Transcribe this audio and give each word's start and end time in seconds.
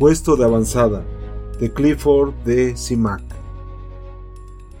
Puesto 0.00 0.34
de 0.34 0.44
avanzada 0.44 1.04
de 1.58 1.70
Clifford 1.74 2.32
de 2.46 2.74
Simac. 2.74 3.22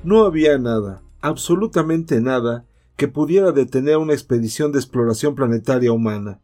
No 0.02 0.24
había 0.24 0.56
nada, 0.56 1.02
absolutamente 1.20 2.22
nada, 2.22 2.64
que 2.96 3.06
pudiera 3.06 3.52
detener 3.52 3.98
una 3.98 4.14
expedición 4.14 4.72
de 4.72 4.78
exploración 4.78 5.34
planetaria 5.34 5.92
humana. 5.92 6.40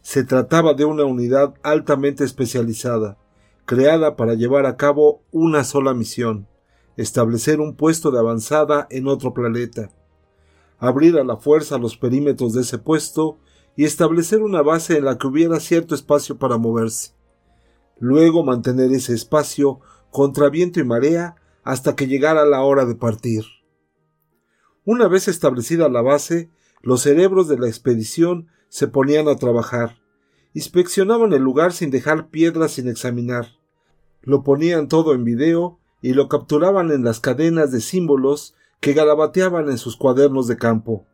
Se 0.00 0.24
trataba 0.24 0.72
de 0.72 0.86
una 0.86 1.04
unidad 1.04 1.56
altamente 1.62 2.24
especializada, 2.24 3.18
creada 3.66 4.16
para 4.16 4.32
llevar 4.32 4.64
a 4.64 4.78
cabo 4.78 5.20
una 5.30 5.62
sola 5.62 5.92
misión, 5.92 6.48
establecer 6.96 7.60
un 7.60 7.76
puesto 7.76 8.10
de 8.10 8.18
avanzada 8.18 8.86
en 8.88 9.08
otro 9.08 9.34
planeta, 9.34 9.90
abrir 10.78 11.18
a 11.18 11.24
la 11.24 11.36
fuerza 11.36 11.76
los 11.76 11.98
perímetros 11.98 12.54
de 12.54 12.62
ese 12.62 12.78
puesto 12.78 13.36
y 13.76 13.84
establecer 13.84 14.40
una 14.40 14.62
base 14.62 14.96
en 14.96 15.04
la 15.04 15.18
que 15.18 15.26
hubiera 15.26 15.60
cierto 15.60 15.94
espacio 15.94 16.38
para 16.38 16.56
moverse. 16.56 17.15
Luego 17.98 18.44
mantener 18.44 18.92
ese 18.92 19.14
espacio 19.14 19.80
contra 20.10 20.50
viento 20.50 20.80
y 20.80 20.84
marea 20.84 21.36
hasta 21.62 21.96
que 21.96 22.06
llegara 22.06 22.44
la 22.44 22.62
hora 22.62 22.84
de 22.84 22.94
partir. 22.94 23.44
Una 24.84 25.08
vez 25.08 25.28
establecida 25.28 25.88
la 25.88 26.02
base, 26.02 26.50
los 26.82 27.02
cerebros 27.02 27.48
de 27.48 27.58
la 27.58 27.66
expedición 27.66 28.48
se 28.68 28.86
ponían 28.86 29.28
a 29.28 29.36
trabajar. 29.36 29.96
Inspeccionaban 30.54 31.32
el 31.32 31.42
lugar 31.42 31.72
sin 31.72 31.90
dejar 31.90 32.28
piedras 32.28 32.72
sin 32.72 32.88
examinar. 32.88 33.58
Lo 34.22 34.44
ponían 34.44 34.88
todo 34.88 35.12
en 35.14 35.24
video 35.24 35.78
y 36.02 36.12
lo 36.12 36.28
capturaban 36.28 36.92
en 36.92 37.02
las 37.02 37.20
cadenas 37.20 37.72
de 37.72 37.80
símbolos 37.80 38.54
que 38.80 38.92
garabateaban 38.92 39.68
en 39.70 39.78
sus 39.78 39.96
cuadernos 39.96 40.46
de 40.46 40.56
campo. 40.56 41.06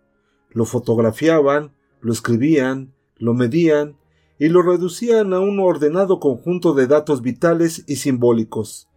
Lo 0.51 0.65
fotografiaban, 0.65 1.73
lo 2.01 2.13
escribían, 2.13 2.93
lo 3.17 3.33
medían 3.35 3.97
y 4.39 4.49
lo 4.49 4.63
reducían 4.63 5.33
a 5.33 5.41
un 5.41 5.61
ordenado 5.61 6.21
conjunto 6.21 6.75
de 6.75 6.87
datos 6.87 7.23
vitales 7.23 7.85
y 7.87 7.97
simbólicos, 7.97 8.89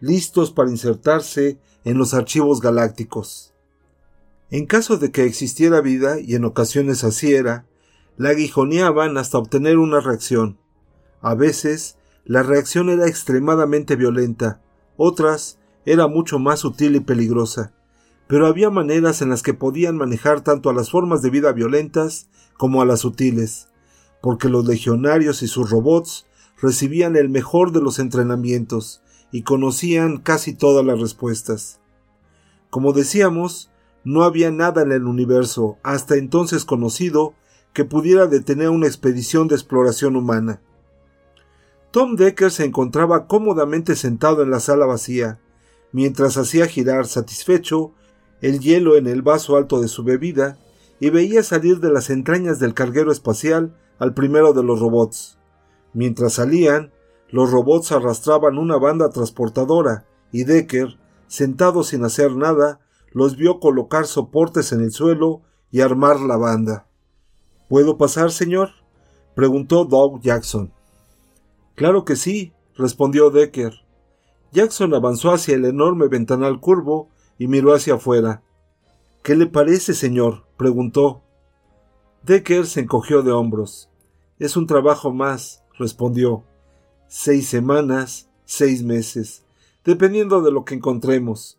listos 0.00 0.50
para 0.50 0.70
insertarse 0.70 1.58
en 1.84 1.98
los 1.98 2.14
archivos 2.14 2.60
galácticos. 2.60 3.52
En 4.50 4.66
caso 4.66 4.96
de 4.96 5.10
que 5.10 5.24
existiera 5.24 5.80
vida, 5.80 6.20
y 6.20 6.34
en 6.34 6.44
ocasiones 6.44 7.04
así 7.04 7.34
era, 7.34 7.66
la 8.16 8.30
aguijoneaban 8.30 9.16
hasta 9.18 9.38
obtener 9.38 9.78
una 9.78 10.00
reacción. 10.00 10.58
A 11.20 11.34
veces, 11.34 11.96
la 12.24 12.42
reacción 12.42 12.88
era 12.88 13.06
extremadamente 13.06 13.96
violenta, 13.96 14.62
otras 14.96 15.58
era 15.84 16.06
mucho 16.06 16.38
más 16.38 16.60
sutil 16.60 16.96
y 16.96 17.00
peligrosa, 17.00 17.74
pero 18.26 18.46
había 18.46 18.70
maneras 18.70 19.20
en 19.20 19.28
las 19.28 19.42
que 19.42 19.54
podían 19.54 19.96
manejar 19.96 20.40
tanto 20.40 20.70
a 20.70 20.74
las 20.74 20.90
formas 20.90 21.20
de 21.20 21.30
vida 21.30 21.52
violentas 21.52 22.28
como 22.56 22.80
a 22.80 22.86
las 22.86 23.00
sutiles, 23.00 23.68
porque 24.24 24.48
los 24.48 24.64
legionarios 24.64 25.42
y 25.42 25.48
sus 25.48 25.68
robots 25.68 26.24
recibían 26.58 27.14
el 27.14 27.28
mejor 27.28 27.72
de 27.72 27.82
los 27.82 27.98
entrenamientos 27.98 29.02
y 29.30 29.42
conocían 29.42 30.16
casi 30.16 30.54
todas 30.54 30.82
las 30.82 30.98
respuestas. 30.98 31.78
Como 32.70 32.94
decíamos, 32.94 33.70
no 34.02 34.24
había 34.24 34.50
nada 34.50 34.80
en 34.80 34.92
el 34.92 35.04
universo, 35.04 35.76
hasta 35.82 36.16
entonces 36.16 36.64
conocido, 36.64 37.34
que 37.74 37.84
pudiera 37.84 38.26
detener 38.26 38.70
una 38.70 38.86
expedición 38.86 39.46
de 39.46 39.56
exploración 39.56 40.16
humana. 40.16 40.62
Tom 41.90 42.16
Decker 42.16 42.50
se 42.50 42.64
encontraba 42.64 43.26
cómodamente 43.26 43.94
sentado 43.94 44.42
en 44.42 44.50
la 44.50 44.60
sala 44.60 44.86
vacía, 44.86 45.38
mientras 45.92 46.38
hacía 46.38 46.66
girar 46.66 47.06
satisfecho 47.06 47.92
el 48.40 48.60
hielo 48.60 48.96
en 48.96 49.06
el 49.06 49.20
vaso 49.20 49.58
alto 49.58 49.82
de 49.82 49.88
su 49.88 50.02
bebida 50.02 50.56
y 50.98 51.10
veía 51.10 51.42
salir 51.42 51.80
de 51.80 51.92
las 51.92 52.08
entrañas 52.08 52.58
del 52.58 52.72
carguero 52.72 53.12
espacial 53.12 53.74
al 53.98 54.14
primero 54.14 54.52
de 54.52 54.62
los 54.62 54.80
robots. 54.80 55.38
Mientras 55.92 56.34
salían, 56.34 56.92
los 57.30 57.50
robots 57.50 57.92
arrastraban 57.92 58.58
una 58.58 58.76
banda 58.76 59.10
transportadora 59.10 60.06
y 60.30 60.44
Decker, 60.44 60.98
sentado 61.26 61.82
sin 61.82 62.04
hacer 62.04 62.36
nada, 62.36 62.80
los 63.12 63.36
vio 63.36 63.60
colocar 63.60 64.06
soportes 64.06 64.72
en 64.72 64.80
el 64.80 64.92
suelo 64.92 65.42
y 65.70 65.80
armar 65.80 66.20
la 66.20 66.36
banda. 66.36 66.86
¿Puedo 67.68 67.98
pasar, 67.98 68.30
señor? 68.30 68.70
preguntó 69.34 69.84
Doug 69.84 70.20
Jackson. 70.20 70.72
Claro 71.74 72.04
que 72.04 72.14
sí, 72.14 72.52
respondió 72.76 73.30
Decker. 73.30 73.72
Jackson 74.52 74.94
avanzó 74.94 75.32
hacia 75.32 75.56
el 75.56 75.64
enorme 75.64 76.06
ventanal 76.06 76.60
curvo 76.60 77.08
y 77.38 77.48
miró 77.48 77.74
hacia 77.74 77.94
afuera. 77.94 78.44
¿Qué 79.24 79.34
le 79.34 79.46
parece, 79.46 79.94
señor? 79.94 80.44
preguntó. 80.56 81.23
Decker 82.24 82.66
se 82.66 82.80
encogió 82.80 83.22
de 83.22 83.32
hombros. 83.32 83.90
Es 84.38 84.56
un 84.56 84.66
trabajo 84.66 85.12
más, 85.12 85.62
respondió. 85.78 86.44
Seis 87.06 87.48
semanas, 87.48 88.28
seis 88.44 88.82
meses, 88.82 89.44
dependiendo 89.84 90.42
de 90.42 90.50
lo 90.50 90.64
que 90.64 90.74
encontremos. 90.74 91.58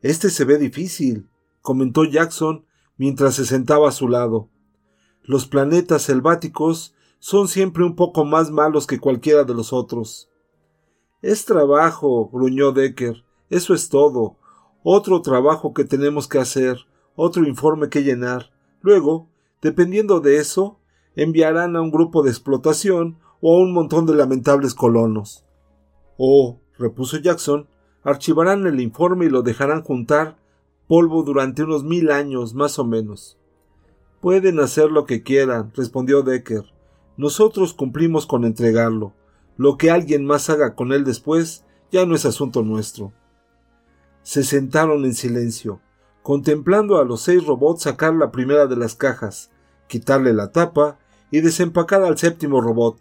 Este 0.00 0.30
se 0.30 0.44
ve 0.44 0.58
difícil, 0.58 1.28
comentó 1.60 2.04
Jackson 2.04 2.64
mientras 2.96 3.34
se 3.34 3.44
sentaba 3.44 3.88
a 3.88 3.92
su 3.92 4.08
lado. 4.08 4.48
Los 5.22 5.46
planetas 5.46 6.02
selváticos 6.02 6.94
son 7.18 7.46
siempre 7.46 7.84
un 7.84 7.94
poco 7.94 8.24
más 8.24 8.50
malos 8.50 8.86
que 8.86 8.98
cualquiera 8.98 9.44
de 9.44 9.54
los 9.54 9.72
otros. 9.72 10.30
Es 11.20 11.44
trabajo, 11.44 12.28
gruñó 12.32 12.72
Decker. 12.72 13.24
Eso 13.50 13.74
es 13.74 13.88
todo 13.88 14.38
otro 14.82 15.22
trabajo 15.22 15.72
que 15.72 15.84
tenemos 15.84 16.26
que 16.28 16.38
hacer, 16.38 16.86
otro 17.14 17.46
informe 17.46 17.88
que 17.88 18.02
llenar. 18.02 18.50
Luego, 18.80 19.28
dependiendo 19.62 20.20
de 20.20 20.36
eso, 20.36 20.78
enviarán 21.16 21.76
a 21.76 21.80
un 21.80 21.90
grupo 21.90 22.22
de 22.22 22.30
explotación 22.30 23.18
o 23.40 23.56
a 23.56 23.60
un 23.60 23.72
montón 23.72 24.04
de 24.06 24.14
lamentables 24.14 24.74
colonos. 24.74 25.44
Oh, 26.18 26.60
repuso 26.78 27.18
Jackson, 27.18 27.68
archivarán 28.02 28.66
el 28.66 28.80
informe 28.80 29.26
y 29.26 29.30
lo 29.30 29.42
dejarán 29.42 29.82
juntar 29.82 30.36
polvo 30.88 31.22
durante 31.22 31.62
unos 31.62 31.84
mil 31.84 32.10
años 32.10 32.54
más 32.54 32.78
o 32.78 32.84
menos. 32.84 33.38
Pueden 34.20 34.60
hacer 34.60 34.90
lo 34.90 35.06
que 35.06 35.22
quieran, 35.22 35.72
respondió 35.74 36.22
Decker. 36.22 36.64
Nosotros 37.16 37.74
cumplimos 37.74 38.26
con 38.26 38.44
entregarlo. 38.44 39.14
Lo 39.56 39.76
que 39.76 39.90
alguien 39.90 40.24
más 40.24 40.50
haga 40.50 40.74
con 40.74 40.92
él 40.92 41.04
después 41.04 41.64
ya 41.90 42.06
no 42.06 42.14
es 42.14 42.24
asunto 42.24 42.62
nuestro. 42.62 43.12
Se 44.22 44.44
sentaron 44.44 45.04
en 45.04 45.14
silencio, 45.14 45.80
contemplando 46.22 46.98
a 46.98 47.04
los 47.04 47.22
seis 47.22 47.44
robots 47.44 47.82
sacar 47.82 48.14
la 48.14 48.30
primera 48.30 48.66
de 48.66 48.76
las 48.76 48.94
cajas, 48.94 49.50
quitarle 49.88 50.32
la 50.32 50.52
tapa 50.52 50.98
y 51.30 51.40
desempacar 51.40 52.02
al 52.02 52.16
séptimo 52.18 52.60
robot, 52.60 52.98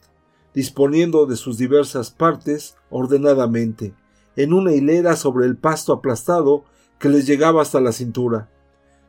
disponiendo 0.53 1.25
de 1.25 1.35
sus 1.35 1.57
diversas 1.57 2.11
partes 2.11 2.75
ordenadamente, 2.89 3.93
en 4.35 4.53
una 4.53 4.73
hilera 4.73 5.15
sobre 5.15 5.45
el 5.45 5.55
pasto 5.55 5.93
aplastado 5.93 6.63
que 6.99 7.09
les 7.09 7.25
llegaba 7.25 7.61
hasta 7.61 7.79
la 7.79 7.91
cintura. 7.91 8.49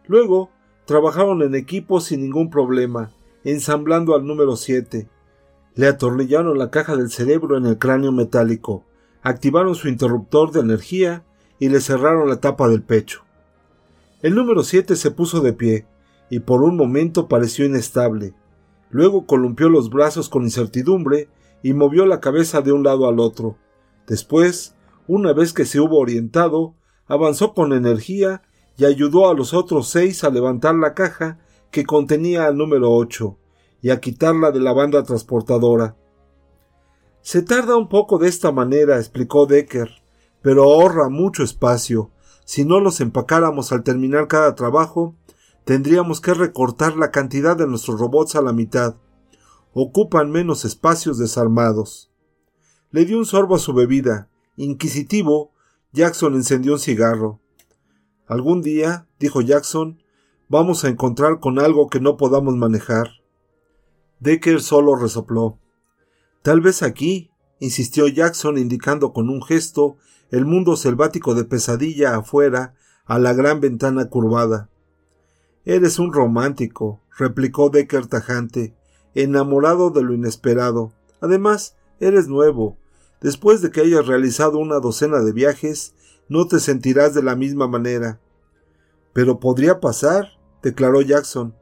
Luego 0.07 0.51
trabajaron 0.85 1.43
en 1.43 1.55
equipo 1.55 2.01
sin 2.01 2.23
ningún 2.23 2.51
problema, 2.51 3.13
ensamblando 3.45 4.15
al 4.15 4.27
número 4.27 4.57
siete. 4.57 5.09
Le 5.75 5.87
atornillaron 5.87 6.59
la 6.59 6.71
caja 6.71 6.97
del 6.97 7.11
cerebro 7.11 7.57
en 7.57 7.67
el 7.67 7.79
cráneo 7.79 8.13
metálico, 8.13 8.85
activaron 9.23 9.75
su 9.75 9.89
interruptor 9.89 10.53
de 10.53 10.61
energía 10.61 11.25
y 11.59 11.69
le 11.69 11.81
cerraron 11.81 12.29
la 12.29 12.41
tapa 12.41 12.69
del 12.69 12.83
pecho. 12.83 13.23
El 14.23 14.35
número 14.35 14.63
siete 14.63 14.97
se 14.97 15.11
puso 15.11 15.41
de 15.41 15.53
pie, 15.53 15.87
y 16.31 16.41
por 16.41 16.63
un 16.63 16.77
momento 16.77 17.29
pareció 17.29 17.65
inestable. 17.67 18.35
Luego 18.91 19.27
columpió 19.27 19.69
los 19.69 19.91
brazos 19.91 20.29
con 20.29 20.45
incertidumbre 20.45 21.29
y 21.63 21.75
movió 21.75 22.07
la 22.07 22.21
cabeza 22.21 22.63
de 22.63 22.73
un 22.73 22.83
lado 22.83 23.09
al 23.09 23.21
otro. 23.21 23.57
Después, 24.07 24.75
una 25.07 25.33
vez 25.33 25.53
que 25.53 25.65
se 25.65 25.81
hubo 25.81 25.99
orientado, 25.99 26.75
avanzó 27.07 27.53
con 27.53 27.73
energía 27.73 28.43
y 28.77 28.85
ayudó 28.85 29.29
a 29.29 29.35
los 29.35 29.53
otros 29.53 29.89
seis 29.89 30.25
a 30.25 30.31
levantar 30.31 30.75
la 30.75 30.95
caja 30.95 31.39
que 31.71 31.85
contenía 31.85 32.47
al 32.47 32.57
número 32.57 32.91
ocho 32.93 33.39
y 33.81 33.91
a 33.91 34.01
quitarla 34.01 34.51
de 34.53 34.61
la 34.61 34.73
banda 34.73 35.03
transportadora. 35.03 35.97
Se 37.21 37.43
tarda 37.43 37.77
un 37.77 37.89
poco 37.89 38.19
de 38.19 38.29
esta 38.29 38.53
manera, 38.53 38.97
explicó 38.97 39.47
Decker 39.47 40.03
pero 40.43 40.65
ahorra 40.65 41.09
mucho 41.09 41.45
espacio. 41.45 42.11
Si 42.45 42.65
no 42.65 42.81
los 42.81 43.01
empacáramos 43.01 43.73
al 43.73 43.83
terminar 43.83 44.29
cada 44.29 44.55
trabajo, 44.55 45.17
tendríamos 45.65 46.21
que 46.21 46.35
recortar 46.35 46.97
la 46.97 47.11
cantidad 47.11 47.57
de 47.57 47.67
nuestros 47.67 48.01
robots 48.01 48.35
a 48.37 48.43
la 48.43 48.53
mitad. 48.53 48.97
Ocupan 49.73 50.31
menos 50.31 50.65
espacios 50.65 51.19
desarmados. 51.19 52.13
Le 52.91 53.05
dio 53.05 53.19
un 53.19 53.27
sorbo 53.27 53.55
a 53.55 53.59
su 53.59 53.73
bebida. 53.73 54.29
Inquisitivo, 54.57 55.53
Jackson 55.93 56.35
encendió 56.35 56.75
un 56.75 56.79
cigarro. 56.79 57.41
Algún 58.27 58.61
día, 58.61 59.07
dijo 59.19 59.41
Jackson, 59.41 60.03
vamos 60.49 60.85
a 60.85 60.89
encontrar 60.89 61.41
con 61.41 61.59
algo 61.59 61.89
que 61.89 62.01
no 62.01 62.17
podamos 62.17 62.57
manejar. 62.57 63.09
Decker 64.21 64.61
solo 64.61 64.95
resopló. 64.95 65.59
Tal 66.43 66.61
vez 66.61 66.83
aquí, 66.83 67.31
insistió 67.61 68.09
Jackson 68.09 68.59
indicando 68.59 69.13
con 69.13 69.31
un 69.31 69.43
gesto 69.43 69.97
el 70.33 70.47
mundo 70.47 70.77
selvático 70.77 71.35
de 71.35 71.45
pesadilla 71.45 72.17
afuera 72.17 72.75
a 73.05 73.19
la 73.19 73.35
gran 73.35 73.61
ventana 73.61 74.07
curvada. 74.07 74.71
Eres 75.67 75.99
un 75.99 76.13
romántico, 76.13 77.03
replicó 77.17 77.69
Decker 77.69 78.07
tajante, 78.07 78.75
enamorado 79.15 79.91
de 79.91 80.03
lo 80.03 80.15
inesperado. 80.15 80.93
Además, 81.21 81.77
eres 82.01 82.29
nuevo. 82.29 82.79
Después 83.21 83.61
de 83.61 83.71
que 83.71 83.83
hayas 83.83 84.07
realizado 84.07 84.59
una 84.59 84.81
docena 84.81 85.21
de 85.21 85.33
viajes, 85.33 85.95
no 86.29 86.49
te 86.49 86.61
sentirás 86.61 87.13
de 87.13 87.23
la 87.23 87.37
misma 87.37 87.69
manera. 87.69 88.19
Pero 89.13 89.39
podría 89.39 89.81
pasar, 89.81 90.29
declaró 90.63 91.03
Jackson. 91.03 91.55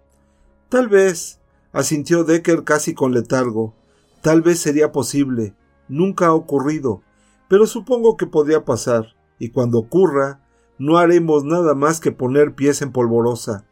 Tal 0.69 0.89
vez, 0.89 1.41
asintió 1.73 2.23
Decker 2.23 2.63
casi 2.63 2.95
con 2.95 3.13
letargo. 3.13 3.75
Tal 4.23 4.43
vez 4.43 4.61
sería 4.61 4.93
posible. 4.93 5.57
Nunca 5.89 6.27
ha 6.27 6.35
ocurrido, 6.35 7.03
pero 7.51 7.67
supongo 7.67 8.17
que 8.17 8.29
podría 8.29 8.65
pasar, 8.65 9.17
y 9.41 9.51
cuando 9.51 9.81
ocurra, 9.81 10.41
no 10.79 10.99
haremos 10.99 11.43
nada 11.43 11.75
más 11.75 11.99
que 11.99 12.13
poner 12.13 12.55
pies 12.55 12.81
en 12.81 12.93
polvorosa. 12.93 13.67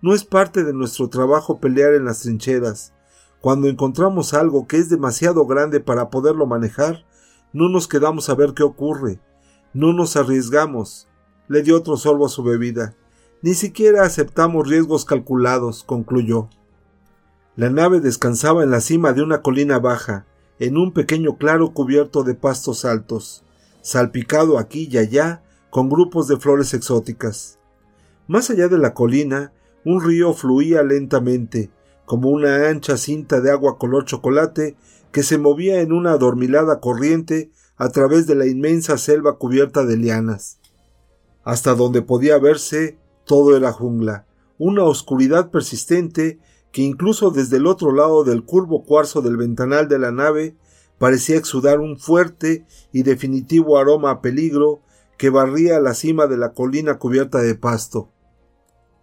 No 0.00 0.14
es 0.14 0.24
parte 0.24 0.64
de 0.64 0.72
nuestro 0.72 1.10
trabajo 1.10 1.60
pelear 1.60 1.92
en 1.92 2.06
las 2.06 2.20
trincheras. 2.20 2.94
Cuando 3.42 3.68
encontramos 3.68 4.32
algo 4.32 4.66
que 4.66 4.78
es 4.78 4.88
demasiado 4.88 5.44
grande 5.44 5.80
para 5.80 6.08
poderlo 6.08 6.46
manejar, 6.46 7.04
no 7.52 7.68
nos 7.68 7.88
quedamos 7.88 8.30
a 8.30 8.34
ver 8.34 8.54
qué 8.54 8.62
ocurre. 8.62 9.20
No 9.74 9.92
nos 9.92 10.16
arriesgamos. 10.16 11.06
Le 11.46 11.62
dio 11.62 11.76
otro 11.76 11.98
sorbo 11.98 12.24
a 12.24 12.30
su 12.30 12.42
bebida. 12.42 12.94
Ni 13.42 13.52
siquiera 13.52 14.04
aceptamos 14.04 14.66
riesgos 14.66 15.04
calculados, 15.04 15.84
concluyó. 15.84 16.48
La 17.54 17.68
nave 17.68 18.00
descansaba 18.00 18.64
en 18.64 18.70
la 18.70 18.80
cima 18.80 19.12
de 19.12 19.22
una 19.22 19.42
colina 19.42 19.78
baja, 19.78 20.24
en 20.60 20.76
un 20.76 20.92
pequeño 20.92 21.36
claro 21.36 21.72
cubierto 21.72 22.22
de 22.22 22.34
pastos 22.34 22.84
altos, 22.84 23.42
salpicado 23.80 24.58
aquí 24.58 24.88
y 24.90 24.98
allá 24.98 25.42
con 25.70 25.88
grupos 25.88 26.28
de 26.28 26.36
flores 26.36 26.74
exóticas. 26.74 27.58
Más 28.28 28.50
allá 28.50 28.68
de 28.68 28.78
la 28.78 28.92
colina, 28.92 29.52
un 29.84 30.04
río 30.04 30.34
fluía 30.34 30.82
lentamente, 30.82 31.70
como 32.04 32.28
una 32.28 32.68
ancha 32.68 32.98
cinta 32.98 33.40
de 33.40 33.50
agua 33.50 33.78
color 33.78 34.04
chocolate 34.04 34.76
que 35.12 35.22
se 35.22 35.38
movía 35.38 35.80
en 35.80 35.92
una 35.92 36.12
adormilada 36.12 36.78
corriente 36.78 37.50
a 37.76 37.88
través 37.88 38.26
de 38.26 38.34
la 38.34 38.46
inmensa 38.46 38.98
selva 38.98 39.38
cubierta 39.38 39.84
de 39.84 39.96
lianas. 39.96 40.60
Hasta 41.42 41.74
donde 41.74 42.02
podía 42.02 42.38
verse, 42.38 42.98
todo 43.24 43.56
era 43.56 43.72
jungla, 43.72 44.26
una 44.58 44.84
oscuridad 44.84 45.50
persistente 45.50 46.38
que 46.72 46.82
incluso 46.82 47.30
desde 47.30 47.56
el 47.56 47.66
otro 47.66 47.92
lado 47.92 48.24
del 48.24 48.44
curvo 48.44 48.84
cuarzo 48.84 49.22
del 49.22 49.36
ventanal 49.36 49.88
de 49.88 49.98
la 49.98 50.12
nave 50.12 50.56
parecía 50.98 51.36
exudar 51.36 51.80
un 51.80 51.98
fuerte 51.98 52.66
y 52.92 53.02
definitivo 53.02 53.78
aroma 53.78 54.10
a 54.10 54.20
peligro 54.20 54.82
que 55.16 55.30
barría 55.30 55.80
la 55.80 55.94
cima 55.94 56.26
de 56.26 56.36
la 56.36 56.52
colina 56.52 56.98
cubierta 56.98 57.38
de 57.40 57.54
pasto. 57.54 58.10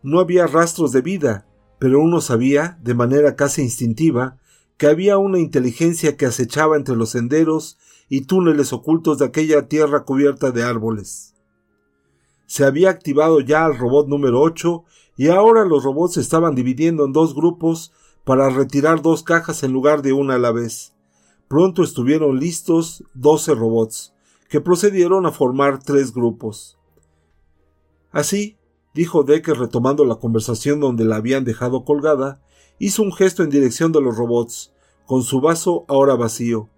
No 0.02 0.20
había 0.20 0.48
rastros 0.48 0.92
de 0.92 1.02
vida, 1.02 1.48
pero 1.80 2.00
uno 2.00 2.22
sabía, 2.22 2.80
de 2.82 2.94
manera 2.94 3.36
casi 3.36 3.62
instintiva, 3.62 4.38
que 4.78 4.88
había 4.88 5.18
una 5.18 5.40
inteligencia 5.40 6.18
que 6.18 6.26
acechaba 6.26 6.78
entre 6.78 6.96
los 6.96 7.10
senderos 7.10 7.78
y 8.10 8.22
túneles 8.22 8.74
ocultos 8.74 9.18
de 9.20 9.26
aquella 9.26 9.68
tierra 9.68 10.04
cubierta 10.06 10.52
de 10.52 10.64
árboles. 10.64 11.36
Se 12.46 12.64
había 12.64 12.90
activado 12.90 13.42
ya 13.42 13.66
el 13.66 13.78
robot 13.78 14.08
número 14.08 14.40
8 14.42 14.86
y 15.18 15.30
ahora 15.30 15.66
los 15.66 15.84
robots 15.84 16.14
se 16.14 16.22
estaban 16.22 16.56
dividiendo 16.56 17.04
en 17.04 17.12
dos 17.12 17.36
grupos 17.36 17.92
para 18.24 18.50
retirar 18.50 19.02
dos 19.02 19.24
cajas 19.24 19.64
en 19.64 19.74
lugar 19.74 20.02
de 20.04 20.14
una 20.14 20.36
a 20.36 20.40
la 20.40 20.52
vez. 20.52 20.94
Pronto 21.48 21.82
estuvieron 21.82 22.40
listos 22.40 23.04
doce 23.14 23.56
robots, 23.56 24.14
que 24.50 24.62
procedieron 24.62 25.26
a 25.26 25.32
formar 25.32 25.80
tres 25.80 26.14
grupos. 26.14 26.78
Así, 28.12 28.58
dijo 28.94 29.24
Decker 29.24 29.58
retomando 29.58 30.06
la 30.06 30.16
conversación 30.16 30.80
donde 30.80 31.06
la 31.06 31.18
habían 31.18 31.44
dejado 31.44 31.84
colgada, 31.84 32.42
hizo 32.80 33.02
un 33.02 33.12
gesto 33.12 33.44
en 33.44 33.50
dirección 33.50 33.92
de 33.92 34.02
los 34.02 34.16
robots, 34.18 34.72
con 35.06 35.24
su 35.24 35.42
vaso 35.42 35.86
ahora 35.88 36.16
vacío. 36.16 36.70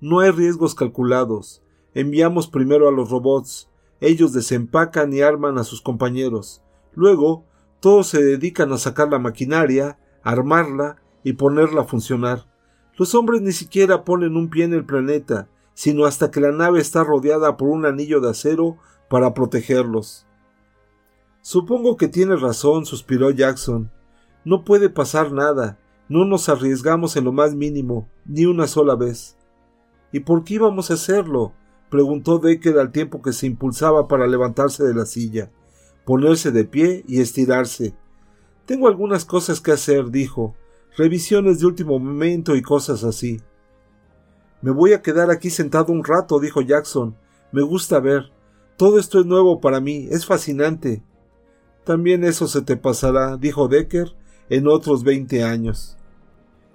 No 0.00 0.20
hay 0.20 0.30
riesgos 0.30 0.74
calculados. 0.74 1.62
Enviamos 1.94 2.48
primero 2.48 2.88
a 2.88 2.92
los 2.92 3.10
robots. 3.10 3.68
Ellos 4.00 4.32
desempacan 4.32 5.12
y 5.12 5.20
arman 5.20 5.58
a 5.58 5.64
sus 5.64 5.80
compañeros. 5.80 6.62
Luego 6.94 7.44
todos 7.82 8.06
se 8.06 8.22
dedican 8.22 8.72
a 8.72 8.78
sacar 8.78 9.08
la 9.10 9.18
maquinaria, 9.18 9.98
armarla 10.22 11.02
y 11.24 11.32
ponerla 11.32 11.80
a 11.80 11.84
funcionar. 11.84 12.46
Los 12.96 13.12
hombres 13.16 13.42
ni 13.42 13.50
siquiera 13.50 14.04
ponen 14.04 14.36
un 14.36 14.50
pie 14.50 14.62
en 14.62 14.72
el 14.72 14.84
planeta, 14.84 15.48
sino 15.74 16.04
hasta 16.04 16.30
que 16.30 16.40
la 16.40 16.52
nave 16.52 16.78
está 16.78 17.02
rodeada 17.02 17.56
por 17.56 17.70
un 17.70 17.84
anillo 17.84 18.20
de 18.20 18.30
acero 18.30 18.76
para 19.10 19.34
protegerlos. 19.34 20.28
Supongo 21.40 21.96
que 21.96 22.06
tiene 22.06 22.36
razón, 22.36 22.86
suspiró 22.86 23.32
Jackson. 23.32 23.90
No 24.44 24.64
puede 24.64 24.88
pasar 24.88 25.32
nada. 25.32 25.76
No 26.08 26.24
nos 26.24 26.48
arriesgamos 26.48 27.16
en 27.16 27.24
lo 27.24 27.32
más 27.32 27.56
mínimo, 27.56 28.08
ni 28.24 28.46
una 28.46 28.68
sola 28.68 28.94
vez. 28.94 29.36
¿Y 30.12 30.20
por 30.20 30.44
qué 30.44 30.54
íbamos 30.54 30.92
a 30.92 30.94
hacerlo? 30.94 31.52
preguntó 31.90 32.38
Decker 32.38 32.78
al 32.78 32.92
tiempo 32.92 33.22
que 33.22 33.32
se 33.32 33.48
impulsaba 33.48 34.06
para 34.06 34.28
levantarse 34.28 34.84
de 34.84 34.94
la 34.94 35.04
silla 35.04 35.50
ponerse 36.04 36.50
de 36.50 36.64
pie 36.64 37.04
y 37.06 37.20
estirarse. 37.20 37.94
Tengo 38.66 38.88
algunas 38.88 39.24
cosas 39.24 39.60
que 39.60 39.72
hacer, 39.72 40.10
dijo, 40.10 40.54
revisiones 40.96 41.60
de 41.60 41.66
último 41.66 41.98
momento 41.98 42.54
y 42.56 42.62
cosas 42.62 43.04
así. 43.04 43.40
Me 44.60 44.70
voy 44.70 44.92
a 44.92 45.02
quedar 45.02 45.30
aquí 45.30 45.50
sentado 45.50 45.92
un 45.92 46.04
rato, 46.04 46.38
dijo 46.38 46.60
Jackson. 46.60 47.16
Me 47.50 47.62
gusta 47.62 47.98
ver. 47.98 48.30
Todo 48.76 48.98
esto 48.98 49.20
es 49.20 49.26
nuevo 49.26 49.60
para 49.60 49.80
mí, 49.80 50.08
es 50.10 50.24
fascinante. 50.24 51.02
También 51.84 52.24
eso 52.24 52.46
se 52.46 52.62
te 52.62 52.76
pasará, 52.76 53.36
dijo 53.36 53.68
Decker, 53.68 54.14
en 54.48 54.68
otros 54.68 55.02
veinte 55.02 55.42
años. 55.42 55.96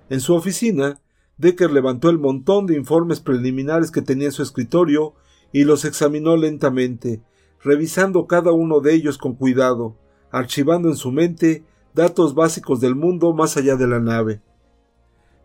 En 0.10 0.20
su 0.20 0.36
oficina, 0.36 1.00
Decker 1.38 1.72
levantó 1.72 2.10
el 2.10 2.18
montón 2.18 2.66
de 2.66 2.76
informes 2.76 3.20
preliminares 3.20 3.92
que 3.92 4.02
tenía 4.02 4.28
en 4.28 4.32
su 4.34 4.44
escritorio 4.44 5.14
y 5.54 5.64
los 5.64 5.86
examinó 5.86 6.36
lentamente, 6.36 7.22
revisando 7.68 8.26
cada 8.26 8.52
uno 8.52 8.80
de 8.80 8.94
ellos 8.94 9.18
con 9.18 9.36
cuidado, 9.36 9.98
archivando 10.32 10.88
en 10.88 10.96
su 10.96 11.12
mente 11.12 11.66
datos 11.94 12.34
básicos 12.34 12.80
del 12.80 12.96
mundo 12.96 13.34
más 13.34 13.58
allá 13.58 13.76
de 13.76 13.88
la 13.88 14.00
nave. 14.00 14.42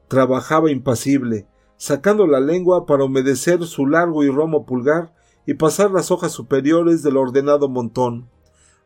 Trabajaba 0.08 0.70
impasible, 0.70 1.48
sacando 1.76 2.26
la 2.26 2.38
lengua 2.38 2.86
para 2.86 3.04
humedecer 3.04 3.64
su 3.64 3.86
largo 3.86 4.22
y 4.22 4.30
romo 4.30 4.64
pulgar 4.64 5.12
y 5.46 5.54
pasar 5.54 5.90
las 5.90 6.10
hojas 6.10 6.30
superiores 6.30 7.02
del 7.02 7.16
ordenado 7.16 7.68
montón, 7.68 8.30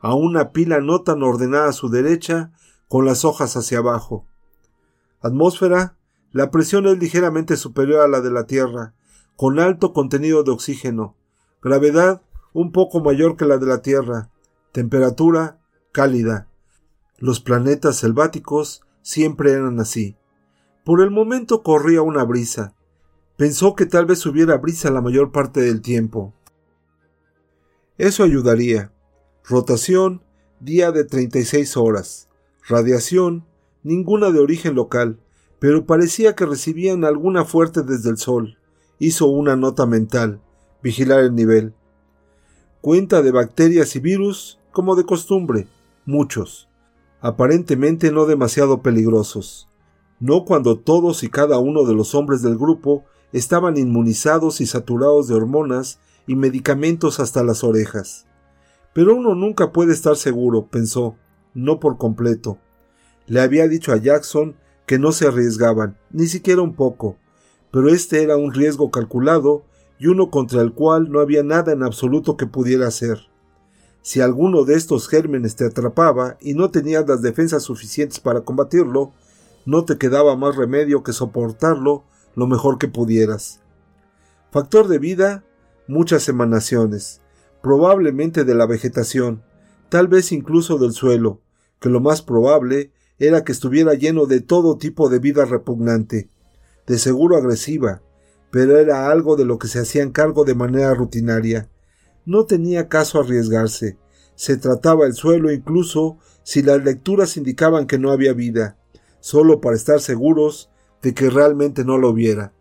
a 0.01 0.15
una 0.15 0.53
pila 0.53 0.81
no 0.81 1.03
tan 1.03 1.23
ordenada 1.23 1.69
a 1.69 1.73
su 1.73 1.91
derecha, 1.91 2.53
con 2.89 3.05
las 3.05 3.25
hojas 3.25 3.57
hacia 3.57 3.79
abajo. 3.79 4.27
Atmósfera, 5.21 5.97
la 6.33 6.51
presión 6.51 6.87
es 6.87 6.99
ligeramente 6.99 7.57
superior 7.57 8.01
a 8.01 8.09
la 8.09 8.21
de 8.21 8.31
la 8.31 8.47
Tierra, 8.47 8.95
con 9.37 9.59
alto 9.59 9.93
contenido 9.93 10.43
de 10.45 10.53
oxígeno. 10.53 11.17
Gravedad, 11.61 12.23
un 12.57 12.73
poco 12.73 13.01
mayor 13.01 13.37
que 13.37 13.45
la 13.45 13.59
de 13.59 13.67
la 13.67 13.83
Tierra, 13.83 14.31
temperatura 14.73 15.61
cálida. 15.93 16.49
Los 17.19 17.39
planetas 17.39 17.97
selváticos 17.97 18.81
siempre 19.03 19.53
eran 19.53 19.79
así. 19.79 20.17
Por 20.83 21.03
el 21.03 21.11
momento 21.11 21.63
corría 21.63 22.01
una 22.01 22.25
brisa. 22.25 22.75
Pensó 23.37 23.75
que 23.75 23.85
tal 23.85 24.07
vez 24.07 24.25
hubiera 24.25 24.57
brisa 24.57 24.91
la 24.91 25.03
mayor 25.03 25.33
parte 25.33 25.61
del 25.61 25.83
tiempo. 25.83 26.33
Eso 27.99 28.25
ayudaría. 28.25 28.91
Rotación, 29.45 30.23
día 30.59 30.93
de 30.93 31.05
36 31.05 31.77
horas. 31.77 32.31
Radiación, 32.67 33.45
ninguna 33.83 34.31
de 34.31 34.41
origen 34.41 34.75
local, 34.75 35.21
pero 35.59 35.85
parecía 35.85 36.35
que 36.35 36.47
recibían 36.47 37.05
alguna 37.05 37.45
fuerte 37.45 37.83
desde 37.83 38.09
el 38.09 38.17
Sol. 38.17 38.57
Hizo 38.99 39.27
una 39.27 39.57
nota 39.57 39.85
mental. 39.85 40.41
Vigilar 40.83 41.21
el 41.21 41.35
nivel 41.35 41.75
cuenta 42.81 43.23
de 43.23 43.33
bacterias 43.33 43.97
y 43.97 44.01
virus 44.01 44.59
como 44.73 44.97
de 44.97 45.05
costumbre, 45.05 45.69
muchos, 46.05 46.69
aparentemente 47.21 48.13
no 48.13 48.27
demasiado 48.27 48.83
peligrosos, 48.83 49.69
no 50.21 50.45
cuando 50.45 50.79
todos 50.79 51.23
y 51.23 51.29
cada 51.29 51.59
uno 51.59 51.85
de 51.85 51.95
los 51.95 52.15
hombres 52.15 52.43
del 52.43 52.57
grupo 52.57 53.05
estaban 53.33 53.77
inmunizados 53.77 54.61
y 54.61 54.67
saturados 54.67 55.29
de 55.29 55.35
hormonas 55.35 55.99
y 56.27 56.37
medicamentos 56.37 57.21
hasta 57.21 57.43
las 57.43 57.65
orejas. 57.65 58.27
Pero 58.93 59.15
uno 59.15 59.35
nunca 59.35 59.73
puede 59.73 59.93
estar 59.93 60.17
seguro, 60.17 60.67
pensó, 60.67 61.17
no 61.55 61.81
por 61.81 61.99
completo. 61.99 62.59
Le 63.27 63.41
había 63.41 63.69
dicho 63.69 63.93
a 63.93 63.97
Jackson 63.97 64.57
que 64.87 64.99
no 64.99 65.13
se 65.13 65.27
arriesgaban, 65.27 65.99
ni 66.11 66.27
siquiera 66.27 66.63
un 66.63 66.75
poco, 66.75 67.17
pero 67.71 67.89
este 67.89 68.23
era 68.23 68.37
un 68.37 68.55
riesgo 68.55 68.91
calculado 68.91 69.65
y 69.99 70.09
uno 70.09 70.31
contra 70.31 70.63
el 70.63 70.73
cual 70.73 71.11
no 71.11 71.21
había 71.21 71.43
nada 71.43 71.73
en 71.73 71.83
absoluto 71.83 72.37
que 72.37 72.47
pudiera 72.47 72.87
hacer. 72.87 73.29
Si 74.03 74.21
alguno 74.21 74.65
de 74.65 74.75
estos 74.75 75.09
gérmenes 75.09 75.57
te 75.57 75.65
atrapaba 75.65 76.37
y 76.41 76.55
no 76.55 76.71
tenías 76.71 77.09
las 77.09 77.23
defensas 77.23 77.65
suficientes 77.65 78.21
para 78.21 78.43
combatirlo, 78.43 79.13
no 79.65 79.85
te 79.85 79.99
quedaba 79.99 80.37
más 80.37 80.57
remedio 80.57 81.03
que 81.03 81.13
soportarlo 81.13 82.05
lo 82.37 82.47
mejor 82.47 82.79
que 82.79 82.89
pudieras. 82.89 83.61
Factor 84.53 84.87
de 84.87 84.99
vida, 84.99 85.45
muchas 85.89 86.29
emanaciones, 86.29 87.21
probablemente 87.63 88.45
de 88.45 88.55
la 88.55 88.67
vegetación, 88.67 89.43
tal 89.89 90.07
vez 90.07 90.31
incluso 90.31 90.79
del 90.79 90.93
suelo, 90.93 91.41
que 91.81 91.89
lo 91.89 92.01
más 92.01 92.23
probable 92.23 92.93
era 93.19 93.45
que 93.45 93.53
estuviera 93.53 93.95
lleno 93.95 94.27
de 94.27 94.41
todo 94.41 94.79
tipo 94.79 95.09
de 95.09 95.19
vida 95.19 95.45
repugnante, 95.47 96.31
de 96.87 96.99
seguro 96.99 97.37
agresiva, 97.37 98.03
pero 98.57 98.79
era 98.79 99.11
algo 99.11 99.37
de 99.37 99.45
lo 99.45 99.59
que 99.59 99.69
se 99.69 99.81
hacían 99.81 100.13
cargo 100.13 100.47
de 100.47 100.55
manera 100.55 100.95
rutinaria. 100.95 101.69
No 102.25 102.47
tenía 102.47 102.89
caso 102.89 103.21
arriesgarse. 103.21 103.99
Se 104.35 104.57
trataba 104.57 105.05
el 105.05 105.13
suelo 105.13 105.53
incluso 105.53 106.17
si 106.43 106.63
las 106.63 106.83
lecturas 106.83 107.37
indicaban 107.37 107.87
que 107.87 107.99
no 107.99 108.13
había 108.13 108.33
vida, 108.33 108.79
solo 109.21 109.61
para 109.61 109.77
estar 109.77 110.01
seguros 110.01 110.71
de 111.03 111.13
que 111.13 111.29
realmente 111.29 111.85
no 111.85 111.99
lo 111.99 112.09
hubiera. 112.09 112.55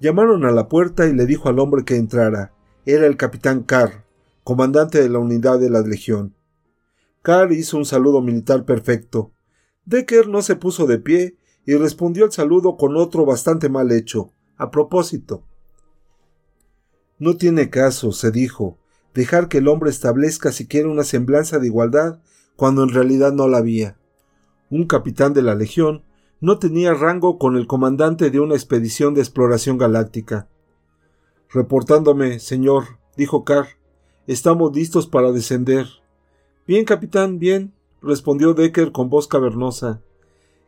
Llamaron 0.00 0.46
a 0.46 0.50
la 0.50 0.66
puerta 0.66 1.06
y 1.06 1.12
le 1.12 1.26
dijo 1.26 1.50
al 1.50 1.58
hombre 1.58 1.84
que 1.84 1.96
entrara. 1.96 2.54
Era 2.86 3.04
el 3.04 3.18
capitán 3.18 3.64
Carr, 3.64 4.06
comandante 4.44 5.02
de 5.02 5.10
la 5.10 5.18
unidad 5.18 5.60
de 5.60 5.68
la 5.68 5.82
Legión. 5.82 6.34
Carr 7.20 7.52
hizo 7.52 7.76
un 7.76 7.84
saludo 7.84 8.22
militar 8.22 8.64
perfecto. 8.64 9.30
Decker 9.84 10.26
no 10.26 10.40
se 10.40 10.56
puso 10.56 10.86
de 10.86 10.96
pie 10.96 11.36
y 11.66 11.74
respondió 11.74 12.24
al 12.24 12.32
saludo 12.32 12.78
con 12.78 12.96
otro 12.96 13.26
bastante 13.26 13.68
mal 13.68 13.92
hecho. 13.92 14.32
A 14.58 14.70
propósito. 14.70 15.44
No 17.18 17.36
tiene 17.36 17.70
caso, 17.70 18.12
se 18.12 18.32
dijo, 18.32 18.76
dejar 19.14 19.48
que 19.48 19.58
el 19.58 19.68
hombre 19.68 19.90
establezca 19.90 20.52
siquiera 20.52 20.88
una 20.88 21.04
semblanza 21.04 21.58
de 21.58 21.68
igualdad 21.68 22.20
cuando 22.56 22.82
en 22.82 22.90
realidad 22.90 23.32
no 23.32 23.46
la 23.46 23.58
había. 23.58 23.96
Un 24.68 24.86
capitán 24.86 25.32
de 25.32 25.42
la 25.42 25.54
Legión 25.54 26.02
no 26.40 26.58
tenía 26.58 26.92
rango 26.92 27.38
con 27.38 27.56
el 27.56 27.66
comandante 27.66 28.30
de 28.30 28.40
una 28.40 28.54
expedición 28.54 29.14
de 29.14 29.20
exploración 29.20 29.78
galáctica. 29.78 30.48
Reportándome, 31.50 32.40
señor, 32.40 32.98
dijo 33.16 33.44
Carr, 33.44 33.66
estamos 34.26 34.74
listos 34.74 35.06
para 35.06 35.32
descender. 35.32 35.86
Bien, 36.66 36.84
capitán, 36.84 37.38
bien, 37.38 37.72
respondió 38.02 38.54
Decker 38.54 38.92
con 38.92 39.08
voz 39.08 39.28
cavernosa. 39.28 40.00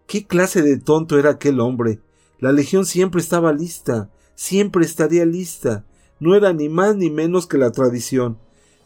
¿Qué 0.07 0.27
clase 0.27 0.63
de 0.63 0.79
tonto 0.79 1.19
era 1.19 1.31
aquel 1.31 1.61
hombre? 1.61 2.01
La 2.41 2.53
legión 2.53 2.87
siempre 2.87 3.21
estaba 3.21 3.53
lista, 3.53 4.11
siempre 4.35 4.85
estaría 4.85 5.27
lista. 5.27 5.85
No 6.19 6.35
era 6.35 6.55
ni 6.55 6.71
más 6.71 6.97
ni 6.97 7.11
menos 7.11 7.47
que 7.47 7.59
la 7.59 7.71
tradición. 7.71 8.39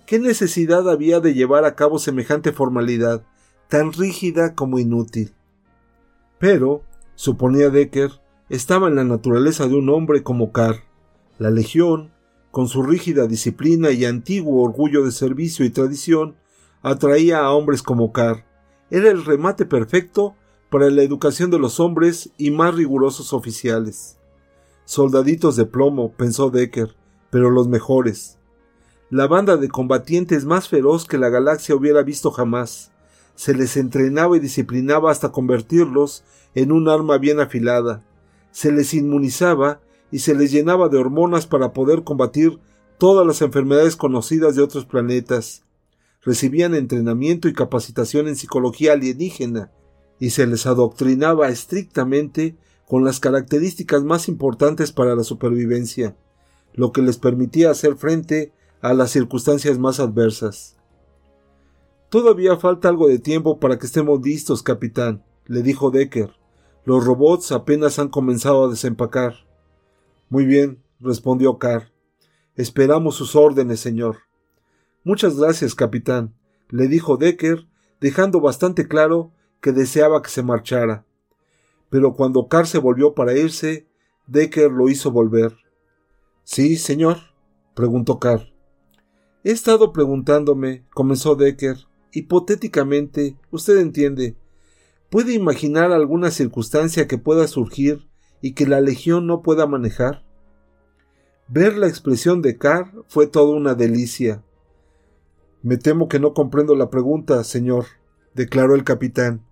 ¿Qué 0.06 0.18
necesidad 0.18 0.90
había 0.90 1.20
de 1.20 1.34
llevar 1.34 1.64
a 1.64 1.76
cabo 1.76 2.00
semejante 2.00 2.52
formalidad, 2.52 3.25
tan 3.68 3.92
rígida 3.92 4.54
como 4.54 4.80
inútil? 4.80 5.32
Pero, 6.38 6.82
suponía 7.14 7.70
Decker, 7.70 8.11
estaba 8.49 8.88
en 8.88 8.96
la 8.96 9.04
naturaleza 9.04 9.68
de 9.68 9.76
un 9.76 9.88
hombre 9.88 10.25
como 10.25 10.52
Carr. 10.52 10.82
La 11.38 11.50
legión, 11.50 12.12
con 12.50 12.68
su 12.68 12.82
rígida 12.82 13.26
disciplina 13.28 13.92
y 13.92 14.04
antiguo 14.04 14.64
orgullo 14.64 15.04
de 15.04 15.12
servicio 15.12 15.64
y 15.64 15.70
tradición, 15.70 16.37
atraía 16.82 17.38
a 17.38 17.52
hombres 17.52 17.82
como 17.82 18.12
Carr. 18.12 18.44
Era 18.90 19.11
el 19.11 19.25
remate 19.25 19.64
perfecto 19.64 20.34
para 20.71 20.90
la 20.90 21.02
educación 21.02 21.50
de 21.50 21.59
los 21.59 21.80
hombres 21.80 22.30
y 22.37 22.50
más 22.50 22.75
rigurosos 22.75 23.33
oficiales. 23.33 24.18
Soldaditos 24.85 25.56
de 25.56 25.66
plomo, 25.66 26.12
pensó 26.12 26.50
Decker, 26.50 26.94
pero 27.30 27.50
los 27.50 27.68
mejores. 27.68 28.38
La 29.11 29.26
banda 29.26 29.56
de 29.56 29.68
combatientes 29.68 30.44
más 30.44 30.68
feroz 30.68 31.06
que 31.06 31.18
la 31.18 31.28
galaxia 31.28 31.75
hubiera 31.75 32.02
visto 32.02 32.30
jamás. 32.30 32.90
Se 33.35 33.54
les 33.54 33.76
entrenaba 33.76 34.37
y 34.37 34.40
disciplinaba 34.40 35.11
hasta 35.11 35.33
convertirlos 35.33 36.25
en 36.54 36.73
un 36.73 36.88
arma 36.88 37.18
bien 37.18 37.40
afilada. 37.40 38.02
Se 38.50 38.73
les 38.73 38.94
inmunizaba 38.94 39.80
y 40.11 40.21
se 40.21 40.35
les 40.35 40.52
llenaba 40.52 40.88
de 40.88 40.99
hormonas 40.99 41.47
para 41.47 41.73
poder 41.73 42.04
combatir 42.04 42.61
todas 42.99 43.26
las 43.26 43.42
enfermedades 43.42 43.97
conocidas 43.97 44.54
de 44.54 44.62
otros 44.62 44.85
planetas, 44.85 45.64
recibían 46.23 46.75
entrenamiento 46.75 47.49
y 47.49 47.52
capacitación 47.52 48.28
en 48.28 48.37
psicología 48.37 48.92
alienígena 48.92 49.71
y 50.25 50.31
se 50.31 50.47
les 50.47 50.64
adoctrinaba 50.64 51.50
estrictamente 51.50 52.57
con 52.88 53.04
las 53.04 53.21
características 53.21 54.04
más 54.04 54.26
importantes 54.26 54.90
para 54.90 55.14
la 55.14 55.23
supervivencia, 55.23 56.16
lo 56.73 56.93
que 56.93 57.02
les 57.02 57.19
permitía 57.19 57.71
hacer 57.71 57.97
frente 57.97 58.54
a 58.81 58.95
las 58.95 59.11
circunstancias 59.11 59.78
más 59.78 60.00
adversas. 60.00 60.78
Todavía 62.09 62.57
falta 62.57 62.88
algo 62.88 63.07
de 63.07 63.19
tiempo 63.19 63.61
para 63.61 63.78
que 63.78 63.85
estemos 63.85 64.19
listos, 64.23 64.62
capitán, 64.62 65.23
le 65.45 65.61
dijo 65.62 65.90
Decker. 65.90 66.31
Los 66.87 67.04
robots 67.04 67.52
apenas 67.52 67.99
han 67.99 68.09
comenzado 68.09 68.64
a 68.64 68.71
desempacar. 68.71 69.35
Muy 70.31 70.47
bien, 70.47 70.83
respondió 71.00 71.59
Carr. 71.59 71.93
Esperamos 72.57 73.16
sus 73.16 73.37
órdenes, 73.37 73.81
señor. 73.81 74.21
Muchas 75.04 75.37
gracias, 75.37 75.75
capitán, 75.75 76.35
le 76.71 76.88
dijo 76.88 77.19
Decker, 77.19 77.66
dejando 78.00 78.40
bastante 78.40 78.88
claro 78.88 79.35
que 79.64 79.73
deseaba 79.73 80.21
que 80.21 80.28
se 80.28 80.42
marchara. 80.42 81.06
Pero 81.88 82.12
cuando 82.12 82.49
Carr 82.49 82.66
se 82.66 82.76
volvió 82.76 83.14
para 83.14 83.33
irse, 83.33 83.88
Decker 84.26 84.71
lo 84.71 84.90
hizo 84.90 85.11
volver. 85.11 85.56
Sí, 86.42 86.76
señor, 86.76 87.16
preguntó 87.75 88.18
Carr. 88.18 88.52
He 89.42 89.52
estado 89.52 89.90
preguntándome, 89.94 90.85
comenzó 90.92 91.35
Decker, 91.35 91.78
hipotéticamente, 92.12 93.38
usted 93.50 93.78
entiende, 93.78 94.37
¿puede 95.09 95.33
imaginar 95.33 95.92
alguna 95.92 96.30
circunstancia 96.30 97.09
que 97.09 97.16
pueda 97.16 97.49
surgir 97.49 98.06
y 98.42 98.52
que 98.52 98.66
la 98.66 98.83
Legión 98.83 99.26
no 99.26 99.40
pueda 99.40 99.66
manejar? 99.66 100.26
Ver 101.49 101.78
la 101.78 101.88
expresión 101.88 102.42
de 102.42 102.59
Carr 102.59 102.92
fue 103.09 103.28
toda 103.28 103.56
una 103.56 103.75
delicia. 103.75 104.44
Me 105.62 105.78
temo 105.78 106.06
que 106.06 106.21
no 106.21 106.35
comprendo 106.35 106.75
la 106.75 106.90
pregunta, 106.90 107.42
señor, 107.44 107.87
declaró 108.35 108.75
el 108.75 108.85
capitán. 108.85 109.42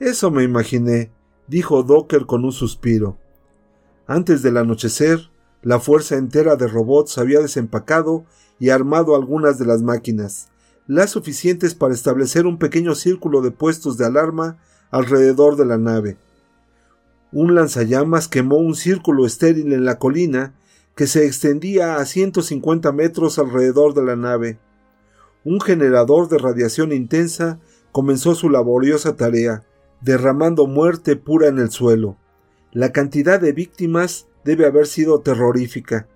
Eso 0.00 0.30
me 0.30 0.42
imaginé, 0.42 1.12
dijo 1.46 1.82
Docker 1.82 2.26
con 2.26 2.44
un 2.44 2.52
suspiro. 2.52 3.18
Antes 4.06 4.42
del 4.42 4.56
anochecer, 4.56 5.30
la 5.62 5.78
fuerza 5.78 6.16
entera 6.16 6.56
de 6.56 6.66
robots 6.66 7.18
había 7.18 7.38
desempacado 7.38 8.24
y 8.58 8.70
armado 8.70 9.14
algunas 9.14 9.58
de 9.58 9.66
las 9.66 9.82
máquinas, 9.82 10.48
las 10.88 11.10
suficientes 11.10 11.76
para 11.76 11.94
establecer 11.94 12.46
un 12.46 12.58
pequeño 12.58 12.96
círculo 12.96 13.42
de 13.42 13.52
puestos 13.52 13.96
de 13.96 14.06
alarma 14.06 14.58
alrededor 14.90 15.56
de 15.56 15.66
la 15.66 15.78
nave. 15.78 16.16
Un 17.30 17.54
lanzallamas 17.54 18.26
quemó 18.26 18.56
un 18.56 18.74
círculo 18.74 19.24
estéril 19.26 19.72
en 19.72 19.84
la 19.84 19.98
colina 19.98 20.54
que 20.96 21.06
se 21.06 21.26
extendía 21.26 21.96
a 21.96 22.04
150 22.04 22.90
metros 22.90 23.38
alrededor 23.38 23.94
de 23.94 24.02
la 24.02 24.16
nave 24.16 24.58
un 25.44 25.60
generador 25.60 26.28
de 26.28 26.38
radiación 26.38 26.92
intensa 26.92 27.60
comenzó 27.92 28.34
su 28.34 28.50
laboriosa 28.50 29.16
tarea, 29.16 29.62
derramando 30.00 30.66
muerte 30.66 31.16
pura 31.16 31.48
en 31.48 31.58
el 31.58 31.70
suelo. 31.70 32.16
La 32.72 32.92
cantidad 32.92 33.40
de 33.40 33.52
víctimas 33.52 34.28
debe 34.44 34.66
haber 34.66 34.86
sido 34.86 35.20
terrorífica. 35.20 36.08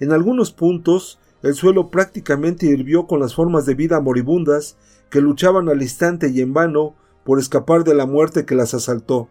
En 0.00 0.12
algunos 0.12 0.52
puntos, 0.52 1.20
el 1.42 1.54
suelo 1.54 1.90
prácticamente 1.90 2.66
hirvió 2.66 3.06
con 3.06 3.20
las 3.20 3.34
formas 3.34 3.66
de 3.66 3.74
vida 3.74 4.00
moribundas 4.00 4.76
que 5.10 5.20
luchaban 5.20 5.68
al 5.68 5.82
instante 5.82 6.30
y 6.30 6.40
en 6.40 6.52
vano 6.52 6.94
por 7.24 7.38
escapar 7.38 7.84
de 7.84 7.94
la 7.94 8.06
muerte 8.06 8.44
que 8.44 8.54
las 8.54 8.74
asaltó. 8.74 9.28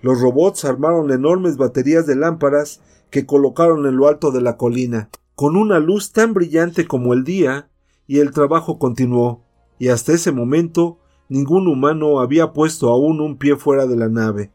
Los 0.00 0.20
robots 0.20 0.64
armaron 0.64 1.10
enormes 1.10 1.56
baterías 1.56 2.06
de 2.06 2.16
lámparas 2.16 2.80
que 3.10 3.26
colocaron 3.26 3.86
en 3.86 3.96
lo 3.96 4.08
alto 4.08 4.30
de 4.32 4.42
la 4.42 4.56
colina. 4.56 5.08
Con 5.34 5.56
una 5.56 5.78
luz 5.78 6.12
tan 6.12 6.34
brillante 6.34 6.86
como 6.86 7.14
el 7.14 7.24
día, 7.24 7.68
y 8.06 8.18
el 8.18 8.32
trabajo 8.32 8.78
continuó, 8.78 9.42
y 9.78 9.88
hasta 9.88 10.12
ese 10.12 10.30
momento 10.30 10.98
ningún 11.28 11.68
humano 11.68 12.20
había 12.20 12.52
puesto 12.52 12.90
aún 12.90 13.20
un 13.20 13.38
pie 13.38 13.56
fuera 13.56 13.86
de 13.86 13.96
la 13.96 14.08
nave. 14.08 14.52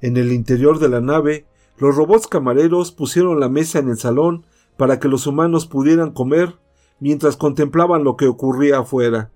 En 0.00 0.16
el 0.16 0.32
interior 0.32 0.78
de 0.78 0.88
la 0.88 1.00
nave, 1.00 1.46
los 1.78 1.96
robots 1.96 2.26
camareros 2.26 2.92
pusieron 2.92 3.40
la 3.40 3.48
mesa 3.48 3.78
en 3.78 3.88
el 3.88 3.96
salón 3.96 4.46
para 4.76 4.98
que 4.98 5.08
los 5.08 5.26
humanos 5.26 5.66
pudieran 5.66 6.12
comer 6.12 6.58
mientras 7.00 7.36
contemplaban 7.36 8.04
lo 8.04 8.16
que 8.16 8.26
ocurría 8.26 8.80
afuera. 8.80 9.32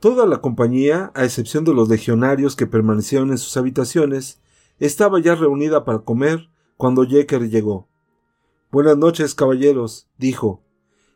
Toda 0.00 0.26
la 0.26 0.40
compañía, 0.40 1.10
a 1.14 1.24
excepción 1.24 1.64
de 1.64 1.74
los 1.74 1.88
legionarios 1.88 2.54
que 2.54 2.66
permanecieron 2.66 3.30
en 3.30 3.38
sus 3.38 3.56
habitaciones, 3.56 4.40
estaba 4.78 5.20
ya 5.20 5.34
reunida 5.34 5.84
para 5.84 6.00
comer 6.00 6.50
cuando 6.76 7.04
Jeker 7.04 7.48
llegó. 7.48 7.88
Buenas 8.70 8.98
noches, 8.98 9.34
caballeros, 9.34 10.08
dijo, 10.18 10.62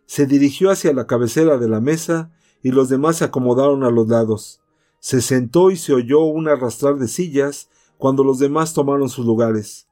se 0.06 0.26
dirigió 0.26 0.70
hacia 0.70 0.92
la 0.92 1.06
cabecera 1.06 1.58
de 1.58 1.68
la 1.68 1.80
mesa 1.80 2.32
y 2.62 2.70
los 2.70 2.88
demás 2.88 3.16
se 3.16 3.24
acomodaron 3.24 3.84
a 3.84 3.90
los 3.90 4.08
lados. 4.08 4.60
Se 4.98 5.20
sentó 5.20 5.70
y 5.70 5.76
se 5.76 5.94
oyó 5.94 6.20
un 6.20 6.48
arrastrar 6.48 6.96
de 6.96 7.08
sillas 7.08 7.70
cuando 7.96 8.24
los 8.24 8.38
demás 8.38 8.74
tomaron 8.74 9.08
sus 9.08 9.24
lugares. 9.24 9.88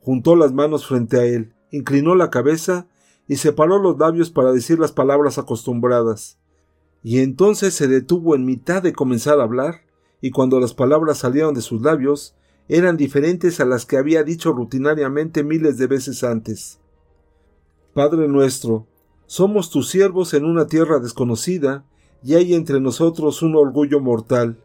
Juntó 0.00 0.36
las 0.36 0.52
manos 0.52 0.86
frente 0.86 1.18
a 1.18 1.24
él, 1.24 1.54
inclinó 1.70 2.14
la 2.14 2.30
cabeza 2.30 2.86
y 3.28 3.36
separó 3.36 3.78
los 3.78 3.98
labios 3.98 4.30
para 4.30 4.52
decir 4.52 4.78
las 4.78 4.92
palabras 4.92 5.38
acostumbradas. 5.38 6.38
Y 7.02 7.18
entonces 7.18 7.74
se 7.74 7.88
detuvo 7.88 8.34
en 8.34 8.44
mitad 8.44 8.82
de 8.82 8.92
comenzar 8.92 9.40
a 9.40 9.44
hablar, 9.44 9.82
y 10.20 10.30
cuando 10.30 10.60
las 10.60 10.74
palabras 10.74 11.18
salieron 11.18 11.54
de 11.54 11.60
sus 11.60 11.82
labios, 11.82 12.34
eran 12.68 12.96
diferentes 12.96 13.60
a 13.60 13.64
las 13.64 13.86
que 13.86 13.96
había 13.96 14.24
dicho 14.24 14.52
rutinariamente 14.52 15.44
miles 15.44 15.78
de 15.78 15.86
veces 15.86 16.24
antes. 16.24 16.80
Padre 17.94 18.28
nuestro, 18.28 18.86
somos 19.26 19.70
tus 19.70 19.88
siervos 19.88 20.34
en 20.34 20.44
una 20.44 20.66
tierra 20.66 20.98
desconocida, 20.98 21.84
y 22.26 22.34
hay 22.34 22.54
entre 22.54 22.80
nosotros 22.80 23.40
un 23.42 23.54
orgullo 23.54 24.00
mortal. 24.00 24.56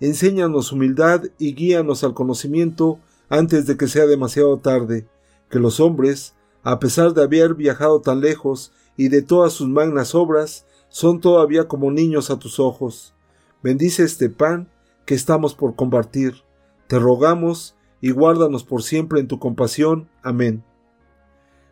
Enséñanos 0.00 0.72
humildad 0.72 1.22
y 1.38 1.54
guíanos 1.54 2.02
al 2.02 2.14
conocimiento 2.14 2.98
antes 3.28 3.64
de 3.66 3.76
que 3.76 3.86
sea 3.86 4.06
demasiado 4.06 4.58
tarde, 4.58 5.06
que 5.48 5.60
los 5.60 5.78
hombres, 5.78 6.34
a 6.64 6.80
pesar 6.80 7.14
de 7.14 7.22
haber 7.22 7.54
viajado 7.54 8.00
tan 8.00 8.20
lejos 8.20 8.72
y 8.96 9.08
de 9.08 9.22
todas 9.22 9.52
sus 9.52 9.68
magnas 9.68 10.16
obras, 10.16 10.66
son 10.88 11.20
todavía 11.20 11.68
como 11.68 11.92
niños 11.92 12.28
a 12.30 12.40
tus 12.40 12.58
ojos. 12.58 13.14
Bendice 13.62 14.02
este 14.02 14.28
pan 14.28 14.68
que 15.04 15.14
estamos 15.14 15.54
por 15.54 15.76
compartir. 15.76 16.42
Te 16.88 16.98
rogamos 16.98 17.76
y 18.00 18.10
guárdanos 18.10 18.64
por 18.64 18.82
siempre 18.82 19.20
en 19.20 19.28
tu 19.28 19.38
compasión. 19.38 20.08
Amén. 20.24 20.64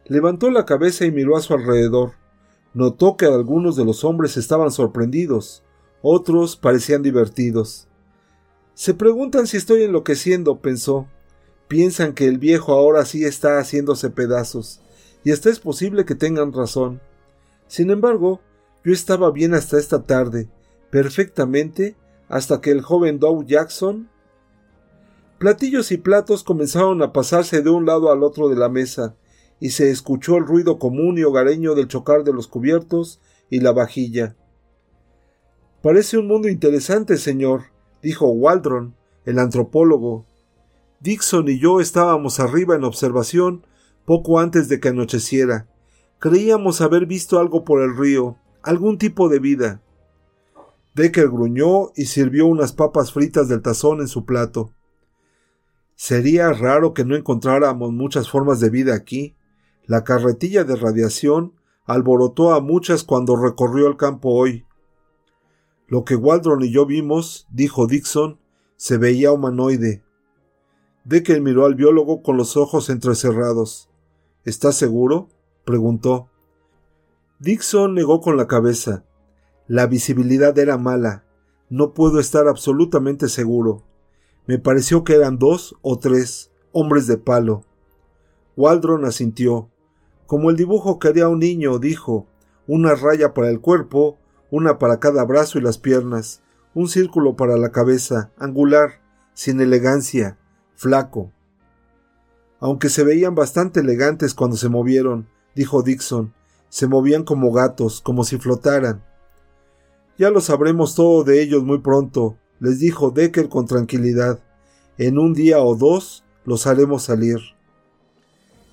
Levantó 0.06 0.48
la 0.52 0.64
cabeza 0.64 1.06
y 1.06 1.10
miró 1.10 1.36
a 1.36 1.40
su 1.40 1.54
alrededor. 1.54 2.12
Notó 2.74 3.16
que 3.16 3.26
algunos 3.26 3.76
de 3.76 3.84
los 3.84 4.04
hombres 4.04 4.36
estaban 4.36 4.72
sorprendidos, 4.72 5.62
otros 6.02 6.56
parecían 6.56 7.02
divertidos. 7.02 7.86
Se 8.74 8.92
preguntan 8.92 9.46
si 9.46 9.56
estoy 9.56 9.84
enloqueciendo, 9.84 10.58
pensó. 10.60 11.06
Piensan 11.68 12.12
que 12.12 12.26
el 12.26 12.38
viejo 12.38 12.72
ahora 12.72 13.04
sí 13.04 13.24
está 13.24 13.58
haciéndose 13.58 14.10
pedazos, 14.10 14.80
y 15.22 15.30
hasta 15.30 15.50
es 15.50 15.60
posible 15.60 16.04
que 16.04 16.16
tengan 16.16 16.52
razón. 16.52 17.00
Sin 17.68 17.90
embargo, 17.90 18.40
yo 18.84 18.92
estaba 18.92 19.30
bien 19.30 19.54
hasta 19.54 19.78
esta 19.78 20.02
tarde, 20.02 20.48
perfectamente, 20.90 21.96
hasta 22.28 22.60
que 22.60 22.72
el 22.72 22.82
joven 22.82 23.20
Dow 23.20 23.44
Jackson. 23.44 24.10
Platillos 25.38 25.92
y 25.92 25.96
platos 25.96 26.42
comenzaron 26.42 27.02
a 27.02 27.12
pasarse 27.12 27.62
de 27.62 27.70
un 27.70 27.86
lado 27.86 28.10
al 28.10 28.22
otro 28.22 28.48
de 28.48 28.56
la 28.56 28.68
mesa, 28.68 29.14
y 29.64 29.70
se 29.70 29.90
escuchó 29.90 30.36
el 30.36 30.44
ruido 30.44 30.78
común 30.78 31.16
y 31.16 31.22
hogareño 31.22 31.74
del 31.74 31.88
chocar 31.88 32.22
de 32.22 32.34
los 32.34 32.48
cubiertos 32.48 33.22
y 33.48 33.60
la 33.60 33.72
vajilla. 33.72 34.36
Parece 35.82 36.18
un 36.18 36.26
mundo 36.26 36.50
interesante, 36.50 37.16
señor, 37.16 37.62
dijo 38.02 38.28
Waldron, 38.28 38.94
el 39.24 39.38
antropólogo. 39.38 40.26
Dixon 41.00 41.48
y 41.48 41.58
yo 41.58 41.80
estábamos 41.80 42.40
arriba 42.40 42.74
en 42.74 42.84
observación 42.84 43.66
poco 44.04 44.38
antes 44.38 44.68
de 44.68 44.80
que 44.80 44.88
anocheciera. 44.88 45.66
Creíamos 46.18 46.82
haber 46.82 47.06
visto 47.06 47.38
algo 47.38 47.64
por 47.64 47.80
el 47.80 47.96
río, 47.96 48.36
algún 48.62 48.98
tipo 48.98 49.30
de 49.30 49.38
vida. 49.38 49.80
Decker 50.94 51.30
gruñó 51.30 51.90
y 51.96 52.04
sirvió 52.04 52.48
unas 52.48 52.74
papas 52.74 53.14
fritas 53.14 53.48
del 53.48 53.62
tazón 53.62 54.02
en 54.02 54.08
su 54.08 54.26
plato. 54.26 54.74
Sería 55.94 56.52
raro 56.52 56.92
que 56.92 57.06
no 57.06 57.16
encontráramos 57.16 57.94
muchas 57.94 58.28
formas 58.28 58.60
de 58.60 58.68
vida 58.68 58.94
aquí. 58.94 59.34
La 59.86 60.04
carretilla 60.04 60.64
de 60.64 60.76
radiación 60.76 61.52
alborotó 61.84 62.54
a 62.54 62.60
muchas 62.60 63.04
cuando 63.04 63.36
recorrió 63.36 63.86
el 63.86 63.96
campo 63.96 64.30
hoy. 64.30 64.66
Lo 65.86 66.04
que 66.04 66.16
Waldron 66.16 66.62
y 66.62 66.72
yo 66.72 66.86
vimos, 66.86 67.46
dijo 67.50 67.86
Dixon, 67.86 68.38
se 68.76 68.96
veía 68.96 69.32
humanoide. 69.32 70.02
Decker 71.04 71.42
miró 71.42 71.66
al 71.66 71.74
biólogo 71.74 72.22
con 72.22 72.38
los 72.38 72.56
ojos 72.56 72.88
entrecerrados. 72.88 73.90
¿Estás 74.44 74.76
seguro? 74.76 75.28
preguntó. 75.64 76.30
Dixon 77.38 77.94
negó 77.94 78.22
con 78.22 78.38
la 78.38 78.46
cabeza. 78.46 79.04
La 79.66 79.86
visibilidad 79.86 80.58
era 80.58 80.78
mala. 80.78 81.24
No 81.68 81.92
puedo 81.92 82.20
estar 82.20 82.48
absolutamente 82.48 83.28
seguro. 83.28 83.82
Me 84.46 84.58
pareció 84.58 85.04
que 85.04 85.14
eran 85.14 85.38
dos 85.38 85.76
o 85.82 85.98
tres 85.98 86.50
hombres 86.72 87.06
de 87.06 87.18
palo. 87.18 87.64
Waldron 88.56 89.04
asintió. 89.04 89.70
Como 90.26 90.50
el 90.50 90.56
dibujo 90.56 90.98
que 90.98 91.08
haría 91.08 91.28
un 91.28 91.38
niño, 91.38 91.78
dijo, 91.78 92.26
una 92.66 92.94
raya 92.94 93.34
para 93.34 93.50
el 93.50 93.60
cuerpo, 93.60 94.18
una 94.50 94.78
para 94.78 95.00
cada 95.00 95.24
brazo 95.24 95.58
y 95.58 95.62
las 95.62 95.78
piernas, 95.78 96.42
un 96.74 96.88
círculo 96.88 97.36
para 97.36 97.56
la 97.56 97.70
cabeza, 97.70 98.32
angular, 98.38 99.00
sin 99.34 99.60
elegancia, 99.60 100.38
flaco. 100.74 101.32
Aunque 102.60 102.88
se 102.88 103.04
veían 103.04 103.34
bastante 103.34 103.80
elegantes 103.80 104.34
cuando 104.34 104.56
se 104.56 104.68
movieron, 104.68 105.28
dijo 105.54 105.82
Dixon, 105.82 106.32
se 106.68 106.86
movían 106.86 107.24
como 107.24 107.52
gatos, 107.52 108.00
como 108.00 108.24
si 108.24 108.38
flotaran. 108.38 109.04
Ya 110.18 110.30
lo 110.30 110.40
sabremos 110.40 110.94
todo 110.94 111.24
de 111.24 111.42
ellos 111.42 111.62
muy 111.64 111.78
pronto, 111.78 112.38
les 112.60 112.78
dijo 112.78 113.10
Decker 113.10 113.48
con 113.48 113.66
tranquilidad. 113.66 114.40
En 114.96 115.18
un 115.18 115.34
día 115.34 115.60
o 115.60 115.74
dos 115.76 116.24
los 116.44 116.66
haremos 116.66 117.02
salir. 117.02 117.38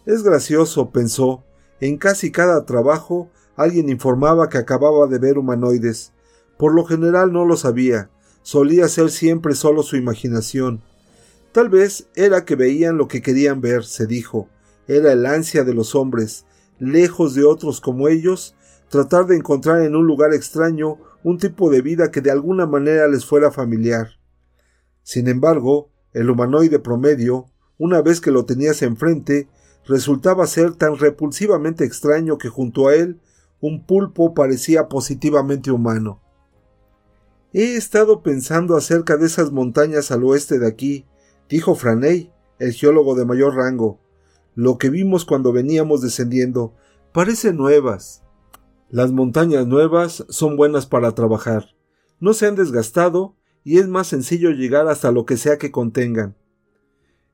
Es 0.05 0.23
gracioso, 0.23 0.91
pensó. 0.91 1.43
En 1.79 1.97
casi 1.97 2.31
cada 2.31 2.65
trabajo 2.65 3.29
alguien 3.55 3.89
informaba 3.89 4.49
que 4.49 4.57
acababa 4.57 5.07
de 5.07 5.19
ver 5.19 5.37
humanoides. 5.37 6.13
Por 6.57 6.73
lo 6.73 6.85
general 6.85 7.31
no 7.31 7.45
lo 7.45 7.55
sabía, 7.57 8.09
solía 8.41 8.87
ser 8.87 9.11
siempre 9.11 9.55
solo 9.55 9.83
su 9.83 9.97
imaginación. 9.97 10.81
Tal 11.51 11.69
vez 11.69 12.07
era 12.15 12.45
que 12.45 12.55
veían 12.55 12.97
lo 12.97 13.07
que 13.07 13.21
querían 13.21 13.61
ver, 13.61 13.83
se 13.83 14.07
dijo. 14.07 14.47
Era 14.87 15.11
el 15.11 15.25
ansia 15.25 15.63
de 15.63 15.73
los 15.73 15.95
hombres, 15.95 16.45
lejos 16.79 17.35
de 17.35 17.43
otros 17.43 17.81
como 17.81 18.07
ellos, 18.07 18.55
tratar 18.89 19.27
de 19.27 19.35
encontrar 19.35 19.81
en 19.81 19.95
un 19.95 20.07
lugar 20.07 20.33
extraño 20.33 20.97
un 21.23 21.37
tipo 21.37 21.69
de 21.69 21.81
vida 21.81 22.09
que 22.09 22.21
de 22.21 22.31
alguna 22.31 22.65
manera 22.65 23.07
les 23.07 23.25
fuera 23.25 23.51
familiar. 23.51 24.19
Sin 25.03 25.27
embargo, 25.27 25.91
el 26.13 26.29
humanoide 26.29 26.79
promedio, 26.79 27.45
una 27.77 28.01
vez 28.01 28.21
que 28.21 28.31
lo 28.31 28.45
tenías 28.45 28.81
enfrente, 28.81 29.47
resultaba 29.85 30.47
ser 30.47 30.75
tan 30.75 30.97
repulsivamente 30.97 31.83
extraño 31.83 32.37
que 32.37 32.49
junto 32.49 32.87
a 32.87 32.95
él 32.95 33.19
un 33.59 33.85
pulpo 33.85 34.33
parecía 34.33 34.87
positivamente 34.87 35.71
humano. 35.71 36.21
He 37.53 37.75
estado 37.75 38.23
pensando 38.23 38.77
acerca 38.77 39.17
de 39.17 39.25
esas 39.25 39.51
montañas 39.51 40.11
al 40.11 40.23
oeste 40.23 40.57
de 40.57 40.67
aquí, 40.67 41.05
dijo 41.49 41.75
Franey, 41.75 42.31
el 42.59 42.73
geólogo 42.73 43.15
de 43.15 43.25
mayor 43.25 43.55
rango. 43.55 43.99
Lo 44.55 44.77
que 44.77 44.89
vimos 44.89 45.25
cuando 45.25 45.51
veníamos 45.51 46.01
descendiendo 46.01 46.73
parecen 47.11 47.57
nuevas. 47.57 48.23
Las 48.89 49.11
montañas 49.11 49.67
nuevas 49.67 50.25
son 50.29 50.57
buenas 50.57 50.85
para 50.85 51.13
trabajar. 51.13 51.75
No 52.19 52.33
se 52.33 52.47
han 52.47 52.55
desgastado 52.55 53.35
y 53.63 53.79
es 53.79 53.87
más 53.87 54.07
sencillo 54.07 54.51
llegar 54.51 54.87
hasta 54.87 55.11
lo 55.11 55.25
que 55.25 55.37
sea 55.37 55.57
que 55.57 55.71
contengan. 55.71 56.35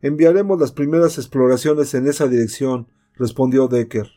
Enviaremos 0.08 0.58
las 0.58 0.72
primeras 0.72 1.18
exploraciones 1.18 1.94
en 1.94 2.08
esa 2.08 2.30
dirección, 2.30 2.88
respondió 3.16 3.68
Decker. 3.68 4.10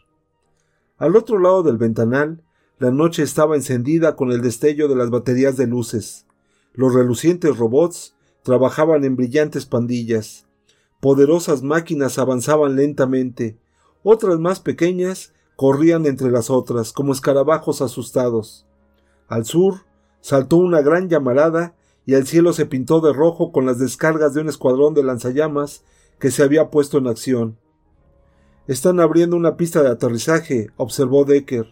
Al 0.98 1.16
otro 1.16 1.40
lado 1.40 1.64
del 1.64 1.79
ventanal, 1.79 2.44
la 2.79 2.92
noche 2.92 3.24
estaba 3.24 3.57
encendida 3.57 4.14
con 4.14 4.31
el 4.31 4.40
destello 4.40 4.87
de 4.87 4.94
las 4.94 5.11
baterías 5.11 5.57
de 5.57 5.66
luces. 5.66 6.26
Los 6.74 6.94
relucientes 6.94 7.57
robots 7.57 8.14
trabajaban 8.44 9.03
en 9.03 9.16
brillantes 9.16 9.66
pandillas. 9.66 10.46
Poderosas 11.00 11.64
máquinas 11.64 12.20
avanzaban 12.20 12.76
lentamente. 12.76 13.59
Otras 14.05 14.38
más 14.38 14.61
pequeñas 14.61 15.33
corrían 15.57 16.07
entre 16.07 16.31
las 16.31 16.50
otras, 16.50 16.92
como 16.92 17.12
escarabajos 17.12 17.83
asustados. 17.83 18.64
Al 19.26 19.44
sur 19.44 19.81
saltó 20.20 20.57
una 20.59 20.83
gran 20.83 21.09
llamarada 21.09 21.74
y 22.11 22.14
el 22.14 22.27
cielo 22.27 22.53
se 22.53 22.66
pintó 22.66 23.01
de 23.01 23.12
rojo 23.12 23.53
con 23.53 23.66
las 23.66 23.79
descargas 23.79 24.35
de 24.35 24.40
un 24.40 24.49
escuadrón 24.49 24.94
de 24.94 25.05
lanzallamas 25.05 25.85
que 26.18 26.33
se 26.33 26.42
había 26.42 26.68
puesto 26.68 26.99
en 26.99 27.07
acción. 27.07 27.57
Están 28.66 28.99
abriendo 28.99 29.37
una 29.37 29.57
pista 29.57 29.81
de 29.81 29.90
aterrizaje, 29.90 30.70
observó 30.77 31.25
Decker. 31.25 31.68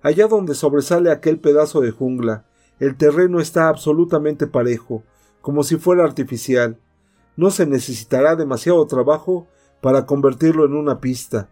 Allá 0.00 0.28
donde 0.28 0.54
sobresale 0.54 1.10
aquel 1.10 1.40
pedazo 1.40 1.80
de 1.80 1.90
jungla, 1.90 2.46
el 2.78 2.96
terreno 2.96 3.40
está 3.40 3.68
absolutamente 3.68 4.46
parejo, 4.46 5.02
como 5.40 5.64
si 5.64 5.74
fuera 5.74 6.04
artificial. 6.04 6.78
No 7.36 7.50
se 7.50 7.66
necesitará 7.66 8.36
demasiado 8.36 8.86
trabajo 8.86 9.48
para 9.80 10.06
convertirlo 10.06 10.64
en 10.64 10.74
una 10.74 11.00
pista. 11.00 11.48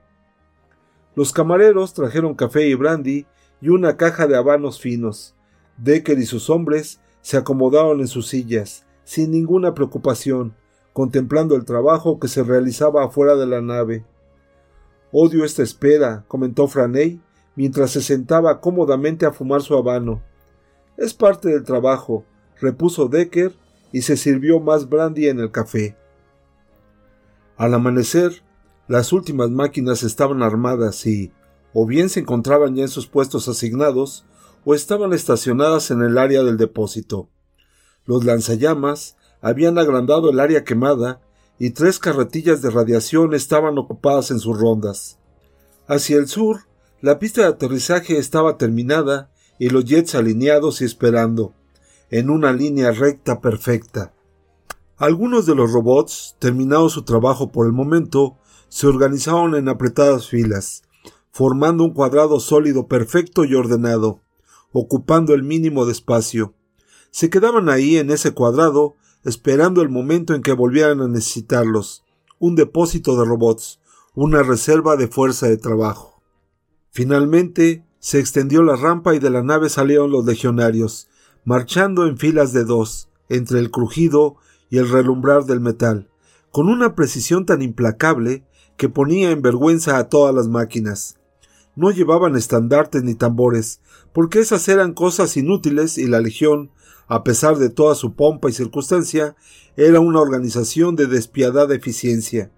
Los 1.16 1.32
camareros 1.32 1.94
trajeron 1.94 2.36
café 2.36 2.68
y 2.68 2.74
brandy 2.74 3.26
y 3.60 3.70
una 3.70 3.96
caja 3.96 4.28
de 4.28 4.36
habanos 4.36 4.80
finos. 4.80 5.34
Decker 5.78 6.16
y 6.20 6.26
sus 6.26 6.48
hombres 6.48 7.00
se 7.22 7.36
acomodaron 7.36 8.00
en 8.00 8.08
sus 8.08 8.28
sillas, 8.28 8.86
sin 9.04 9.30
ninguna 9.30 9.74
preocupación, 9.74 10.54
contemplando 10.92 11.54
el 11.56 11.64
trabajo 11.64 12.18
que 12.18 12.28
se 12.28 12.42
realizaba 12.42 13.04
afuera 13.04 13.36
de 13.36 13.46
la 13.46 13.60
nave. 13.60 14.04
Odio 15.12 15.44
esta 15.44 15.62
espera, 15.62 16.24
comentó 16.28 16.68
Franey, 16.68 17.20
mientras 17.56 17.90
se 17.90 18.02
sentaba 18.02 18.60
cómodamente 18.60 19.26
a 19.26 19.32
fumar 19.32 19.62
su 19.62 19.76
habano. 19.76 20.22
Es 20.96 21.14
parte 21.14 21.48
del 21.48 21.64
trabajo, 21.64 22.24
repuso 22.60 23.08
Decker, 23.08 23.52
y 23.92 24.02
se 24.02 24.16
sirvió 24.16 24.60
más 24.60 24.88
brandy 24.88 25.28
en 25.28 25.40
el 25.40 25.50
café. 25.50 25.96
Al 27.56 27.74
amanecer, 27.74 28.42
las 28.86 29.12
últimas 29.12 29.50
máquinas 29.50 30.02
estaban 30.02 30.42
armadas 30.42 31.06
y, 31.06 31.32
o 31.72 31.86
bien 31.86 32.08
se 32.08 32.20
encontraban 32.20 32.74
ya 32.74 32.82
en 32.82 32.88
sus 32.88 33.06
puestos 33.06 33.48
asignados, 33.48 34.24
o 34.64 34.74
estaban 34.74 35.12
estacionadas 35.12 35.90
en 35.90 36.02
el 36.02 36.18
área 36.18 36.42
del 36.42 36.56
depósito. 36.56 37.28
Los 38.04 38.24
lanzallamas 38.24 39.16
habían 39.40 39.78
agrandado 39.78 40.30
el 40.30 40.40
área 40.40 40.64
quemada 40.64 41.20
y 41.58 41.70
tres 41.70 41.98
carretillas 41.98 42.62
de 42.62 42.70
radiación 42.70 43.34
estaban 43.34 43.78
ocupadas 43.78 44.30
en 44.30 44.38
sus 44.38 44.58
rondas. 44.58 45.18
Hacia 45.86 46.16
el 46.16 46.28
sur, 46.28 46.60
la 47.00 47.18
pista 47.18 47.42
de 47.42 47.48
aterrizaje 47.48 48.18
estaba 48.18 48.56
terminada 48.56 49.30
y 49.58 49.70
los 49.70 49.84
jets 49.84 50.14
alineados 50.14 50.80
y 50.80 50.84
esperando, 50.84 51.52
en 52.10 52.30
una 52.30 52.52
línea 52.52 52.92
recta 52.92 53.40
perfecta. 53.40 54.12
Algunos 54.96 55.46
de 55.46 55.54
los 55.54 55.72
robots, 55.72 56.36
terminado 56.38 56.88
su 56.88 57.04
trabajo 57.04 57.52
por 57.52 57.66
el 57.66 57.72
momento, 57.72 58.36
se 58.68 58.86
organizaron 58.86 59.54
en 59.54 59.68
apretadas 59.68 60.28
filas, 60.28 60.82
formando 61.30 61.84
un 61.84 61.92
cuadrado 61.92 62.40
sólido 62.40 62.86
perfecto 62.86 63.44
y 63.44 63.54
ordenado, 63.54 64.20
ocupando 64.72 65.34
el 65.34 65.42
mínimo 65.42 65.86
de 65.86 65.92
espacio. 65.92 66.54
Se 67.10 67.30
quedaban 67.30 67.68
ahí 67.68 67.96
en 67.96 68.10
ese 68.10 68.32
cuadrado, 68.32 68.96
esperando 69.24 69.82
el 69.82 69.88
momento 69.88 70.34
en 70.34 70.42
que 70.42 70.52
volvieran 70.52 71.00
a 71.00 71.08
necesitarlos, 71.08 72.04
un 72.38 72.54
depósito 72.54 73.18
de 73.18 73.24
robots, 73.24 73.80
una 74.14 74.42
reserva 74.42 74.96
de 74.96 75.08
fuerza 75.08 75.48
de 75.48 75.56
trabajo. 75.56 76.22
Finalmente, 76.90 77.84
se 77.98 78.18
extendió 78.18 78.62
la 78.62 78.76
rampa 78.76 79.14
y 79.14 79.18
de 79.18 79.30
la 79.30 79.42
nave 79.42 79.68
salieron 79.68 80.10
los 80.10 80.24
legionarios, 80.24 81.08
marchando 81.44 82.06
en 82.06 82.16
filas 82.16 82.52
de 82.52 82.64
dos, 82.64 83.08
entre 83.28 83.60
el 83.60 83.70
crujido 83.70 84.36
y 84.70 84.78
el 84.78 84.88
relumbrar 84.88 85.44
del 85.44 85.60
metal, 85.60 86.08
con 86.50 86.68
una 86.68 86.94
precisión 86.94 87.46
tan 87.46 87.62
implacable 87.62 88.44
que 88.76 88.88
ponía 88.88 89.30
en 89.30 89.42
vergüenza 89.42 89.98
a 89.98 90.08
todas 90.08 90.34
las 90.34 90.48
máquinas. 90.48 91.19
No 91.80 91.90
llevaban 91.90 92.36
estandartes 92.36 93.04
ni 93.04 93.14
tambores, 93.14 93.80
porque 94.12 94.40
esas 94.40 94.68
eran 94.68 94.92
cosas 94.92 95.38
inútiles 95.38 95.96
y 95.96 96.08
la 96.08 96.20
Legión, 96.20 96.70
a 97.08 97.24
pesar 97.24 97.56
de 97.56 97.70
toda 97.70 97.94
su 97.94 98.12
pompa 98.12 98.50
y 98.50 98.52
circunstancia, 98.52 99.34
era 99.78 99.98
una 99.98 100.20
organización 100.20 100.94
de 100.94 101.06
despiadada 101.06 101.74
eficiencia. 101.74 102.52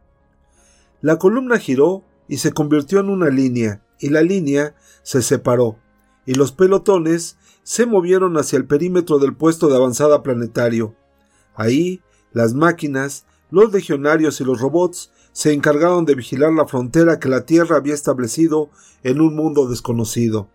La 1.03 1.21
columna 1.21 1.61
giró 1.61 2.03
y 2.27 2.39
se 2.39 2.53
convirtió 2.53 2.99
en 2.99 3.11
una 3.11 3.29
línea, 3.29 3.87
y 4.01 4.09
la 4.09 4.23
línea 4.23 4.75
se 5.05 5.23
separó, 5.23 5.79
y 6.27 6.35
los 6.35 6.51
pelotones 6.51 7.37
se 7.63 7.87
movieron 7.87 8.37
hacia 8.39 8.57
el 8.57 8.67
perímetro 8.67 9.21
del 9.21 9.37
puesto 9.37 9.69
de 9.69 9.77
avanzada 9.77 10.25
planetario. 10.25 10.97
Ahí, 11.55 12.01
las 12.33 12.55
máquinas, 12.55 13.25
los 13.53 13.73
legionarios 13.73 14.41
y 14.41 14.45
los 14.45 14.61
robots 14.61 15.13
se 15.33 15.53
encargaron 15.53 16.05
de 16.05 16.15
vigilar 16.15 16.53
la 16.53 16.67
frontera 16.67 17.19
que 17.19 17.29
la 17.29 17.45
Tierra 17.47 17.77
había 17.77 17.95
establecido 17.95 18.71
en 19.03 19.21
un 19.21 19.35
mundo 19.35 19.69
desconocido. 19.69 20.49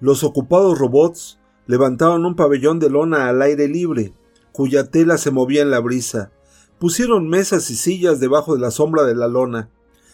Los 0.00 0.24
ocupados 0.24 0.78
robots 0.78 1.38
levantaron 1.66 2.24
un 2.24 2.36
pabellón 2.36 2.78
de 2.78 2.90
lona 2.90 3.28
al 3.28 3.42
aire 3.42 3.68
libre, 3.68 4.12
cuya 4.52 4.90
tela 4.90 5.18
se 5.18 5.30
movía 5.30 5.62
en 5.62 5.70
la 5.70 5.80
brisa, 5.80 6.30
pusieron 6.78 7.28
mesas 7.28 7.70
y 7.70 7.76
sillas 7.76 8.20
debajo 8.20 8.54
de 8.54 8.60
la 8.60 8.70
sombra 8.70 9.04
de 9.04 9.14
la 9.14 9.28
lona, 9.28 9.70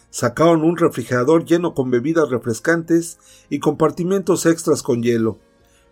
sacaron 0.09 0.63
un 0.63 0.77
refrigerador 0.77 1.45
lleno 1.45 1.73
con 1.73 1.89
bebidas 1.89 2.29
refrescantes 2.29 3.17
y 3.49 3.59
compartimentos 3.59 4.45
extras 4.45 4.83
con 4.83 5.01
hielo. 5.01 5.39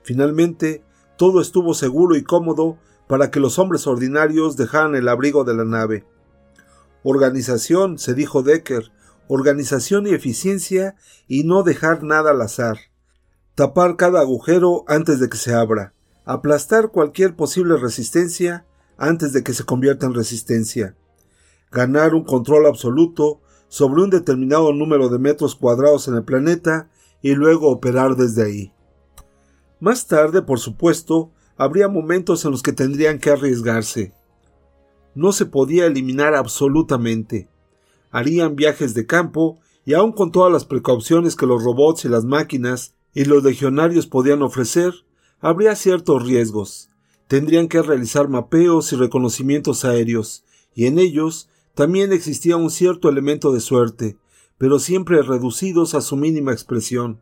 Finalmente, 0.03 0.84
todo 1.17 1.41
estuvo 1.41 1.73
seguro 1.73 2.15
y 2.15 2.23
cómodo 2.23 2.77
para 3.07 3.31
que 3.31 3.39
los 3.39 3.60
hombres 3.60 3.88
ordinarios 3.88 4.57
dejaran 4.57 4.95
el 4.95 5.07
abrigo 5.07 5.43
de 5.43 5.53
la 5.53 5.65
nave. 5.65 6.05
Organización, 7.03 7.97
se 7.97 8.13
dijo 8.13 8.43
Decker, 8.43 8.91
organización 9.27 10.07
y 10.07 10.11
eficiencia 10.11 10.95
y 11.27 11.43
no 11.43 11.63
dejar 11.63 12.03
nada 12.03 12.31
al 12.31 12.41
azar. 12.41 12.77
Tapar 13.55 13.95
cada 13.95 14.19
agujero 14.19 14.83
antes 14.87 15.19
de 15.19 15.29
que 15.29 15.37
se 15.37 15.53
abra. 15.53 15.93
Aplastar 16.25 16.91
cualquier 16.91 17.35
posible 17.35 17.77
resistencia 17.77 18.65
antes 18.97 19.33
de 19.33 19.43
que 19.43 19.53
se 19.53 19.63
convierta 19.63 20.05
en 20.05 20.13
resistencia. 20.13 20.95
Ganar 21.71 22.13
un 22.13 22.23
control 22.23 22.67
absoluto 22.67 23.41
sobre 23.67 24.03
un 24.03 24.09
determinado 24.09 24.73
número 24.73 25.09
de 25.09 25.17
metros 25.17 25.55
cuadrados 25.55 26.07
en 26.07 26.15
el 26.15 26.23
planeta 26.23 26.89
y 27.21 27.33
luego 27.33 27.69
operar 27.69 28.15
desde 28.15 28.43
ahí. 28.43 28.73
Más 29.79 30.07
tarde, 30.07 30.41
por 30.41 30.59
supuesto, 30.59 31.31
habría 31.57 31.87
momentos 31.87 32.43
en 32.45 32.51
los 32.51 32.61
que 32.61 32.73
tendrían 32.73 33.17
que 33.17 33.31
arriesgarse. 33.31 34.13
No 35.15 35.32
se 35.32 35.45
podía 35.45 35.86
eliminar 35.86 36.36
absolutamente. 36.36 37.50
Harían 38.12 38.56
viajes 38.56 38.93
de 38.93 39.06
campo 39.06 39.60
y 39.86 39.93
aun 39.93 40.12
con 40.12 40.32
todas 40.32 40.52
las 40.52 40.65
precauciones 40.65 41.36
que 41.36 41.45
los 41.45 41.63
robots 41.63 42.06
y 42.06 42.10
las 42.10 42.24
máquinas 42.24 42.93
y 43.13 43.26
los 43.26 43.43
legionarios 43.43 44.08
podían 44.08 44.41
ofrecer, 44.41 44.93
habría 45.39 45.76
ciertos 45.76 46.24
riesgos. 46.24 46.89
Tendrían 47.28 47.67
que 47.67 47.82
realizar 47.82 48.30
mapeos 48.30 48.91
y 48.93 48.95
reconocimientos 48.95 49.86
aéreos, 49.86 50.43
y 50.74 50.86
en 50.86 51.00
ellos 51.00 51.50
también 51.74 52.13
existía 52.13 52.58
un 52.58 52.69
cierto 52.69 53.10
elemento 53.10 53.52
de 53.52 53.60
suerte, 53.60 54.17
pero 54.58 54.80
siempre 54.80 55.21
reducidos 55.21 55.95
a 55.95 56.02
su 56.02 56.15
mínima 56.15 56.52
expresión. 56.52 57.19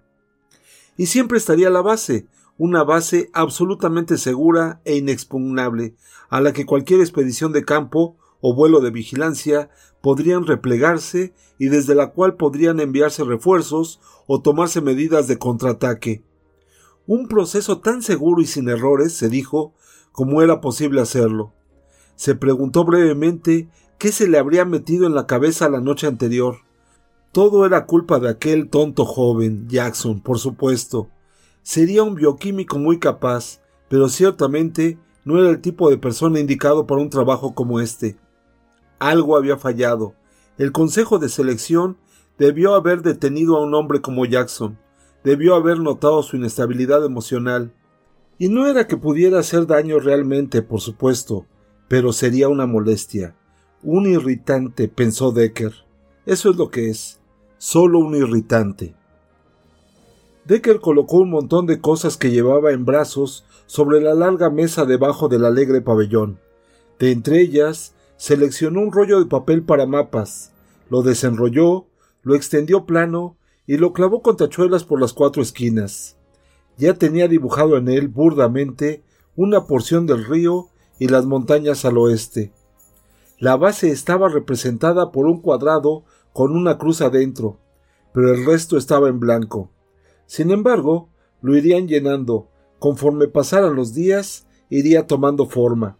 Y 0.97 1.05
siempre 1.05 1.37
estaría 1.37 1.69
la 1.69 1.81
base, 1.81 2.27
una 2.57 2.83
base 2.83 3.29
absolutamente 3.33 4.17
segura 4.17 4.81
e 4.83 4.97
inexpugnable, 4.97 5.95
a 6.29 6.41
la 6.41 6.53
que 6.53 6.65
cualquier 6.65 6.99
expedición 7.01 7.51
de 7.51 7.65
campo 7.65 8.17
o 8.41 8.53
vuelo 8.55 8.79
de 8.79 8.91
vigilancia 8.91 9.69
podrían 10.01 10.45
replegarse 10.45 11.33
y 11.57 11.67
desde 11.67 11.95
la 11.95 12.11
cual 12.11 12.35
podrían 12.35 12.79
enviarse 12.79 13.23
refuerzos 13.23 13.99
o 14.27 14.41
tomarse 14.41 14.81
medidas 14.81 15.27
de 15.27 15.37
contraataque. 15.37 16.23
Un 17.05 17.27
proceso 17.27 17.79
tan 17.79 18.01
seguro 18.01 18.41
y 18.41 18.45
sin 18.45 18.69
errores, 18.69 19.13
se 19.13 19.29
dijo, 19.29 19.73
como 20.11 20.41
era 20.41 20.61
posible 20.61 21.01
hacerlo. 21.01 21.53
Se 22.15 22.35
preguntó 22.35 22.85
brevemente 22.85 23.69
qué 23.97 24.11
se 24.11 24.27
le 24.27 24.37
habría 24.37 24.65
metido 24.65 25.07
en 25.07 25.15
la 25.15 25.25
cabeza 25.25 25.69
la 25.69 25.81
noche 25.81 26.07
anterior. 26.07 26.57
Todo 27.31 27.65
era 27.65 27.85
culpa 27.85 28.19
de 28.19 28.29
aquel 28.29 28.69
tonto 28.69 29.05
joven, 29.05 29.67
Jackson, 29.67 30.21
por 30.21 30.39
supuesto. 30.39 31.09
Sería 31.61 32.03
un 32.03 32.15
bioquímico 32.15 32.79
muy 32.79 32.99
capaz, 32.99 33.61
pero 33.89 34.09
ciertamente 34.09 34.97
no 35.29 35.37
era 35.37 35.51
el 35.51 35.61
tipo 35.61 35.91
de 35.91 35.99
persona 35.99 36.39
indicado 36.39 36.87
para 36.87 37.01
un 37.01 37.11
trabajo 37.11 37.53
como 37.53 37.79
este. 37.79 38.17
Algo 38.97 39.37
había 39.37 39.57
fallado. 39.57 40.15
El 40.57 40.71
Consejo 40.71 41.19
de 41.19 41.29
Selección 41.29 41.97
debió 42.39 42.73
haber 42.73 43.03
detenido 43.03 43.55
a 43.55 43.61
un 43.61 43.75
hombre 43.75 44.01
como 44.01 44.25
Jackson, 44.25 44.79
debió 45.23 45.53
haber 45.53 45.77
notado 45.81 46.23
su 46.23 46.35
inestabilidad 46.35 47.05
emocional. 47.05 47.71
Y 48.39 48.49
no 48.49 48.65
era 48.65 48.87
que 48.87 48.97
pudiera 48.97 49.37
hacer 49.37 49.67
daño 49.67 49.99
realmente, 49.99 50.63
por 50.63 50.81
supuesto, 50.81 51.45
pero 51.87 52.11
sería 52.11 52.49
una 52.49 52.65
molestia, 52.65 53.35
un 53.83 54.07
irritante, 54.07 54.87
pensó 54.87 55.31
Decker. 55.31 55.73
Eso 56.25 56.49
es 56.49 56.55
lo 56.55 56.71
que 56.71 56.89
es, 56.89 57.19
solo 57.59 57.99
un 57.99 58.15
irritante. 58.15 58.95
Decker 60.45 60.79
colocó 60.79 61.17
un 61.17 61.29
montón 61.29 61.67
de 61.67 61.79
cosas 61.79 62.17
que 62.17 62.31
llevaba 62.31 62.71
en 62.71 62.83
brazos 62.83 63.45
sobre 63.69 64.01
la 64.01 64.15
larga 64.15 64.49
mesa 64.49 64.85
debajo 64.85 65.27
del 65.27 65.45
alegre 65.45 65.79
pabellón. 65.79 66.39
De 66.97 67.11
entre 67.11 67.39
ellas, 67.39 67.93
seleccionó 68.17 68.81
un 68.81 68.91
rollo 68.91 69.19
de 69.19 69.27
papel 69.27 69.61
para 69.61 69.85
mapas, 69.85 70.51
lo 70.89 71.03
desenrolló, 71.03 71.85
lo 72.23 72.33
extendió 72.33 72.87
plano 72.87 73.37
y 73.67 73.77
lo 73.77 73.93
clavó 73.93 74.23
con 74.23 74.37
tachuelas 74.37 74.85
por 74.85 74.99
las 74.99 75.13
cuatro 75.13 75.43
esquinas. 75.43 76.17
Ya 76.77 76.95
tenía 76.95 77.27
dibujado 77.27 77.77
en 77.77 77.89
él 77.89 78.07
burdamente 78.07 79.03
una 79.35 79.67
porción 79.67 80.07
del 80.07 80.25
río 80.25 80.69
y 80.97 81.07
las 81.07 81.27
montañas 81.27 81.85
al 81.85 81.99
oeste. 81.99 82.51
La 83.37 83.55
base 83.55 83.91
estaba 83.91 84.29
representada 84.29 85.11
por 85.11 85.27
un 85.27 85.41
cuadrado 85.41 86.05
con 86.33 86.57
una 86.57 86.79
cruz 86.79 87.01
adentro, 87.01 87.59
pero 88.15 88.33
el 88.33 88.47
resto 88.47 88.77
estaba 88.77 89.09
en 89.09 89.19
blanco. 89.19 89.69
Sin 90.25 90.49
embargo, 90.49 91.09
lo 91.43 91.55
irían 91.55 91.87
llenando. 91.87 92.47
Conforme 92.79 93.27
pasaran 93.27 93.75
los 93.75 93.93
días, 93.93 94.47
iría 94.69 95.05
tomando 95.05 95.47
forma. 95.47 95.99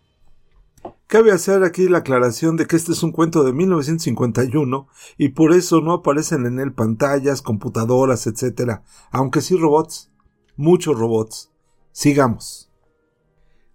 Cabe 1.07 1.31
hacer 1.31 1.63
aquí 1.63 1.89
la 1.89 1.99
aclaración 1.99 2.55
de 2.55 2.67
que 2.67 2.75
este 2.75 2.91
es 2.91 3.01
un 3.03 3.11
cuento 3.11 3.43
de 3.43 3.51
1951 3.51 4.87
y 5.17 5.29
por 5.29 5.53
eso 5.53 5.81
no 5.81 5.93
aparecen 5.93 6.45
en 6.45 6.59
él 6.59 6.71
pantallas, 6.71 7.41
computadoras, 7.41 8.27
etc. 8.27 8.81
Aunque 9.11 9.41
sí 9.41 9.57
robots. 9.57 10.11
Muchos 10.55 10.97
robots. 10.97 11.51
Sigamos. 11.91 12.71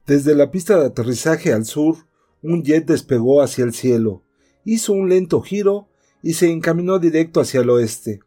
Desde 0.06 0.34
la 0.34 0.50
pista 0.50 0.78
de 0.78 0.86
aterrizaje 0.86 1.52
al 1.52 1.64
sur, 1.64 1.96
un 2.42 2.62
jet 2.62 2.86
despegó 2.86 3.42
hacia 3.42 3.64
el 3.64 3.72
cielo, 3.72 4.22
hizo 4.64 4.92
un 4.92 5.08
lento 5.08 5.40
giro 5.40 5.88
y 6.22 6.34
se 6.34 6.50
encaminó 6.50 6.98
directo 6.98 7.40
hacia 7.40 7.60
el 7.60 7.70
oeste. 7.70 8.20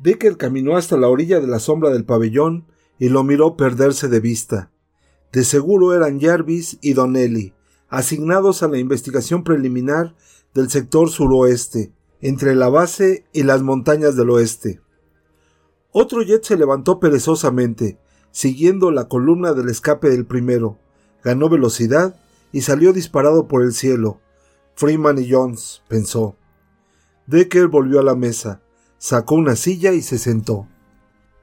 Decker 0.00 0.36
caminó 0.36 0.76
hasta 0.76 0.96
la 0.96 1.08
orilla 1.08 1.40
de 1.40 1.46
la 1.46 1.60
sombra 1.60 1.90
del 1.90 2.04
pabellón 2.04 2.66
y 2.98 3.08
lo 3.08 3.24
miró 3.24 3.56
perderse 3.56 4.08
de 4.08 4.20
vista. 4.20 4.70
De 5.32 5.44
seguro 5.44 5.94
eran 5.94 6.20
Jarvis 6.20 6.78
y 6.80 6.92
Donnelly, 6.92 7.54
asignados 7.88 8.62
a 8.62 8.68
la 8.68 8.78
investigación 8.78 9.44
preliminar 9.44 10.14
del 10.54 10.70
sector 10.70 11.10
suroeste, 11.10 11.92
entre 12.20 12.54
la 12.54 12.68
base 12.68 13.24
y 13.32 13.42
las 13.42 13.62
montañas 13.62 14.16
del 14.16 14.30
oeste. 14.30 14.80
Otro 15.90 16.22
jet 16.22 16.44
se 16.44 16.56
levantó 16.56 17.00
perezosamente, 17.00 17.98
siguiendo 18.30 18.90
la 18.90 19.08
columna 19.08 19.52
del 19.52 19.68
escape 19.68 20.08
del 20.10 20.26
primero, 20.26 20.78
ganó 21.24 21.48
velocidad 21.48 22.16
y 22.52 22.62
salió 22.62 22.92
disparado 22.92 23.48
por 23.48 23.62
el 23.62 23.72
cielo. 23.72 24.20
Freeman 24.74 25.18
y 25.18 25.30
Jones, 25.30 25.82
pensó. 25.88 26.36
Decker 27.26 27.68
volvió 27.68 28.00
a 28.00 28.04
la 28.04 28.14
mesa 28.14 28.62
sacó 29.02 29.34
una 29.34 29.56
silla 29.56 29.92
y 29.94 30.00
se 30.00 30.16
sentó. 30.16 30.68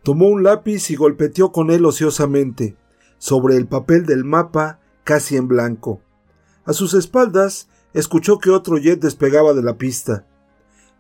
Tomó 0.04 0.28
un 0.28 0.44
lápiz 0.44 0.90
y 0.90 0.96
golpeteó 0.96 1.52
con 1.52 1.72
él 1.72 1.86
ociosamente 1.86 2.78
sobre 3.18 3.58
el 3.58 3.68
papel 3.68 4.06
del 4.06 4.24
mapa 4.24 4.80
casi 5.04 5.36
en 5.36 5.48
blanco. 5.48 6.02
A 6.66 6.74
sus 6.74 6.94
espaldas 6.94 7.68
escuchó 7.94 8.40
que 8.40 8.50
otro 8.50 8.78
jet 8.78 9.02
despegaba 9.02 9.54
de 9.54 9.62
la 9.62 9.78
pista. 9.78 10.26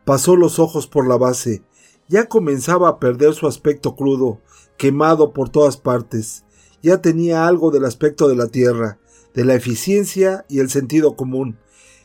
Pasó 0.05 0.35
los 0.35 0.59
ojos 0.59 0.87
por 0.87 1.07
la 1.07 1.17
base. 1.17 1.63
Ya 2.07 2.25
comenzaba 2.25 2.89
a 2.89 2.99
perder 2.99 3.33
su 3.33 3.47
aspecto 3.47 3.95
crudo, 3.95 4.41
quemado 4.77 5.31
por 5.31 5.49
todas 5.49 5.77
partes. 5.77 6.43
Ya 6.81 7.01
tenía 7.01 7.47
algo 7.47 7.71
del 7.71 7.85
aspecto 7.85 8.27
de 8.27 8.35
la 8.35 8.47
Tierra, 8.47 8.97
de 9.33 9.45
la 9.45 9.53
eficiencia 9.53 10.45
y 10.49 10.59
el 10.59 10.69
sentido 10.69 11.15
común, 11.15 11.57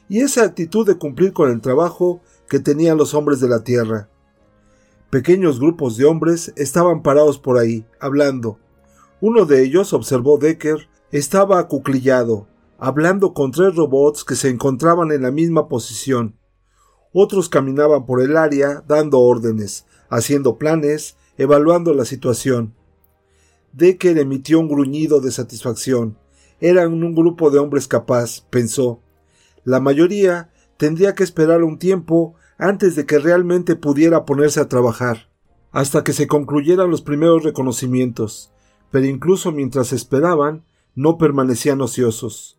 y 0.08 0.20
esa 0.20 0.44
actitud 0.44 0.86
de 0.86 0.98
cumplir 0.98 1.32
con 1.32 1.50
el 1.50 1.60
trabajo 1.60 2.20
que 2.48 2.60
tenían 2.60 2.98
los 2.98 3.14
hombres 3.14 3.40
de 3.40 3.48
la 3.48 3.64
Tierra. 3.64 4.08
Pequeños 5.14 5.60
grupos 5.60 5.96
de 5.96 6.06
hombres 6.06 6.52
estaban 6.56 7.04
parados 7.04 7.38
por 7.38 7.56
ahí, 7.56 7.86
hablando. 8.00 8.58
Uno 9.20 9.44
de 9.44 9.62
ellos, 9.62 9.92
observó 9.92 10.38
Decker, 10.38 10.88
estaba 11.12 11.60
acuclillado, 11.60 12.48
hablando 12.80 13.32
con 13.32 13.52
tres 13.52 13.76
robots 13.76 14.24
que 14.24 14.34
se 14.34 14.48
encontraban 14.48 15.12
en 15.12 15.22
la 15.22 15.30
misma 15.30 15.68
posición. 15.68 16.36
Otros 17.12 17.48
caminaban 17.48 18.06
por 18.06 18.22
el 18.22 18.36
área 18.36 18.82
dando 18.88 19.20
órdenes, 19.20 19.86
haciendo 20.08 20.58
planes, 20.58 21.16
evaluando 21.38 21.94
la 21.94 22.06
situación. 22.06 22.74
Decker 23.72 24.18
emitió 24.18 24.58
un 24.58 24.66
gruñido 24.66 25.20
de 25.20 25.30
satisfacción. 25.30 26.18
Eran 26.58 26.92
un 26.92 27.14
grupo 27.14 27.52
de 27.52 27.60
hombres 27.60 27.86
capaz, 27.86 28.40
pensó. 28.50 29.00
La 29.62 29.78
mayoría 29.78 30.50
tendría 30.76 31.14
que 31.14 31.22
esperar 31.22 31.62
un 31.62 31.78
tiempo 31.78 32.34
antes 32.58 32.94
de 32.94 33.06
que 33.06 33.18
realmente 33.18 33.76
pudiera 33.76 34.24
ponerse 34.24 34.60
a 34.60 34.68
trabajar, 34.68 35.28
hasta 35.72 36.04
que 36.04 36.12
se 36.12 36.26
concluyeran 36.26 36.90
los 36.90 37.02
primeros 37.02 37.42
reconocimientos, 37.42 38.52
pero 38.90 39.06
incluso 39.06 39.50
mientras 39.50 39.92
esperaban, 39.92 40.64
no 40.94 41.18
permanecían 41.18 41.80
ociosos. 41.80 42.58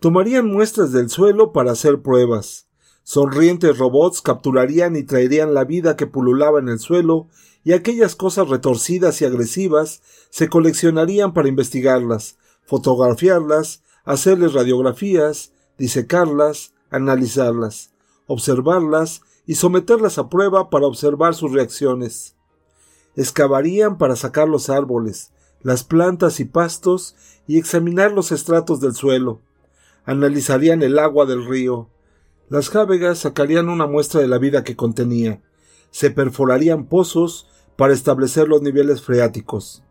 Tomarían 0.00 0.46
muestras 0.46 0.90
del 0.90 1.08
suelo 1.08 1.52
para 1.52 1.72
hacer 1.72 2.02
pruebas. 2.02 2.66
Sonrientes 3.04 3.78
robots 3.78 4.20
capturarían 4.20 4.96
y 4.96 5.04
traerían 5.04 5.54
la 5.54 5.64
vida 5.64 5.96
que 5.96 6.08
pululaba 6.08 6.58
en 6.58 6.68
el 6.68 6.80
suelo 6.80 7.28
y 7.62 7.72
aquellas 7.72 8.16
cosas 8.16 8.48
retorcidas 8.48 9.22
y 9.22 9.24
agresivas 9.24 10.02
se 10.30 10.48
coleccionarían 10.48 11.32
para 11.32 11.48
investigarlas, 11.48 12.38
fotografiarlas, 12.64 13.84
hacerles 14.04 14.54
radiografías, 14.54 15.52
disecarlas, 15.78 16.74
analizarlas 16.90 17.91
observarlas 18.26 19.22
y 19.46 19.56
someterlas 19.56 20.18
a 20.18 20.28
prueba 20.28 20.70
para 20.70 20.86
observar 20.86 21.34
sus 21.34 21.52
reacciones. 21.52 22.36
Excavarían 23.16 23.98
para 23.98 24.16
sacar 24.16 24.48
los 24.48 24.70
árboles, 24.70 25.32
las 25.62 25.84
plantas 25.84 26.40
y 26.40 26.44
pastos 26.44 27.14
y 27.46 27.58
examinar 27.58 28.12
los 28.12 28.32
estratos 28.32 28.80
del 28.80 28.94
suelo. 28.94 29.40
Analizarían 30.04 30.82
el 30.82 30.98
agua 30.98 31.26
del 31.26 31.44
río. 31.44 31.88
Las 32.48 32.70
jávegas 32.70 33.18
sacarían 33.18 33.68
una 33.68 33.86
muestra 33.86 34.20
de 34.20 34.28
la 34.28 34.38
vida 34.38 34.64
que 34.64 34.76
contenía. 34.76 35.40
Se 35.90 36.10
perforarían 36.10 36.86
pozos 36.86 37.48
para 37.76 37.92
establecer 37.92 38.48
los 38.48 38.62
niveles 38.62 39.02
freáticos. 39.02 39.82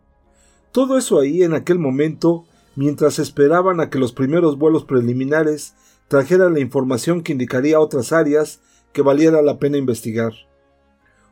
Todo 0.72 0.96
eso 0.96 1.20
ahí 1.20 1.42
en 1.42 1.54
aquel 1.54 1.78
momento, 1.78 2.44
mientras 2.76 3.18
esperaban 3.18 3.80
a 3.80 3.90
que 3.90 3.98
los 3.98 4.12
primeros 4.12 4.58
vuelos 4.58 4.84
preliminares 4.84 5.74
trajeran 6.12 6.52
la 6.52 6.60
información 6.60 7.22
que 7.22 7.32
indicaría 7.32 7.80
otras 7.80 8.12
áreas 8.12 8.60
que 8.92 9.00
valiera 9.00 9.40
la 9.40 9.58
pena 9.58 9.78
investigar. 9.78 10.34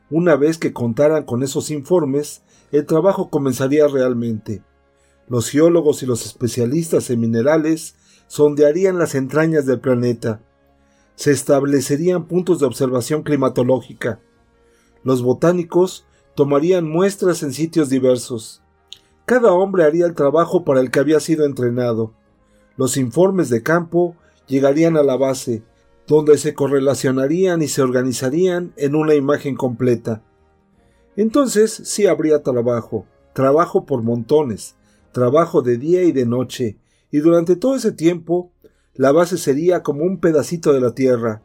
Una 0.08 0.36
vez 0.36 0.56
que 0.56 0.72
contaran 0.72 1.24
con 1.24 1.42
esos 1.42 1.70
informes, 1.70 2.40
el 2.72 2.86
trabajo 2.86 3.28
comenzaría 3.28 3.86
realmente. 3.88 4.62
Los 5.28 5.50
geólogos 5.50 6.02
y 6.02 6.06
los 6.06 6.24
especialistas 6.24 7.10
en 7.10 7.20
minerales 7.20 7.94
sondearían 8.26 8.98
las 8.98 9.14
entrañas 9.14 9.66
del 9.66 9.80
planeta. 9.80 10.40
Se 11.14 11.30
establecerían 11.30 12.26
puntos 12.26 12.58
de 12.60 12.64
observación 12.64 13.22
climatológica. 13.22 14.18
Los 15.04 15.22
botánicos 15.22 16.06
tomarían 16.34 16.88
muestras 16.88 17.42
en 17.42 17.52
sitios 17.52 17.90
diversos. 17.90 18.62
Cada 19.26 19.52
hombre 19.52 19.84
haría 19.84 20.06
el 20.06 20.14
trabajo 20.14 20.64
para 20.64 20.80
el 20.80 20.90
que 20.90 21.00
había 21.00 21.20
sido 21.20 21.44
entrenado. 21.44 22.14
Los 22.78 22.96
informes 22.96 23.50
de 23.50 23.62
campo 23.62 24.16
llegarían 24.50 24.96
a 24.96 25.02
la 25.02 25.16
base, 25.16 25.62
donde 26.06 26.36
se 26.36 26.54
correlacionarían 26.54 27.62
y 27.62 27.68
se 27.68 27.82
organizarían 27.82 28.72
en 28.76 28.96
una 28.96 29.14
imagen 29.14 29.54
completa. 29.54 30.22
Entonces 31.16 31.72
sí 31.84 32.06
habría 32.06 32.42
trabajo, 32.42 33.06
trabajo 33.32 33.86
por 33.86 34.02
montones, 34.02 34.74
trabajo 35.12 35.62
de 35.62 35.78
día 35.78 36.02
y 36.02 36.12
de 36.12 36.26
noche, 36.26 36.78
y 37.12 37.18
durante 37.18 37.54
todo 37.56 37.76
ese 37.76 37.92
tiempo 37.92 38.50
la 38.94 39.12
base 39.12 39.38
sería 39.38 39.82
como 39.82 40.02
un 40.04 40.18
pedacito 40.18 40.72
de 40.72 40.80
la 40.80 40.94
Tierra, 40.94 41.42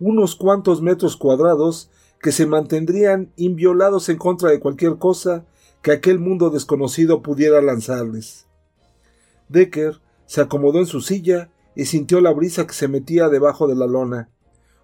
unos 0.00 0.34
cuantos 0.34 0.80
metros 0.80 1.16
cuadrados 1.16 1.90
que 2.20 2.32
se 2.32 2.46
mantendrían 2.46 3.32
inviolados 3.36 4.08
en 4.08 4.16
contra 4.16 4.50
de 4.50 4.60
cualquier 4.60 4.96
cosa 4.96 5.44
que 5.82 5.92
aquel 5.92 6.18
mundo 6.18 6.50
desconocido 6.50 7.22
pudiera 7.22 7.60
lanzarles. 7.60 8.46
Decker 9.48 10.00
se 10.24 10.40
acomodó 10.40 10.78
en 10.78 10.86
su 10.86 11.00
silla 11.00 11.50
y 11.76 11.84
sintió 11.84 12.20
la 12.20 12.32
brisa 12.32 12.66
que 12.66 12.74
se 12.74 12.88
metía 12.88 13.28
debajo 13.28 13.68
de 13.68 13.76
la 13.76 13.86
lona, 13.86 14.30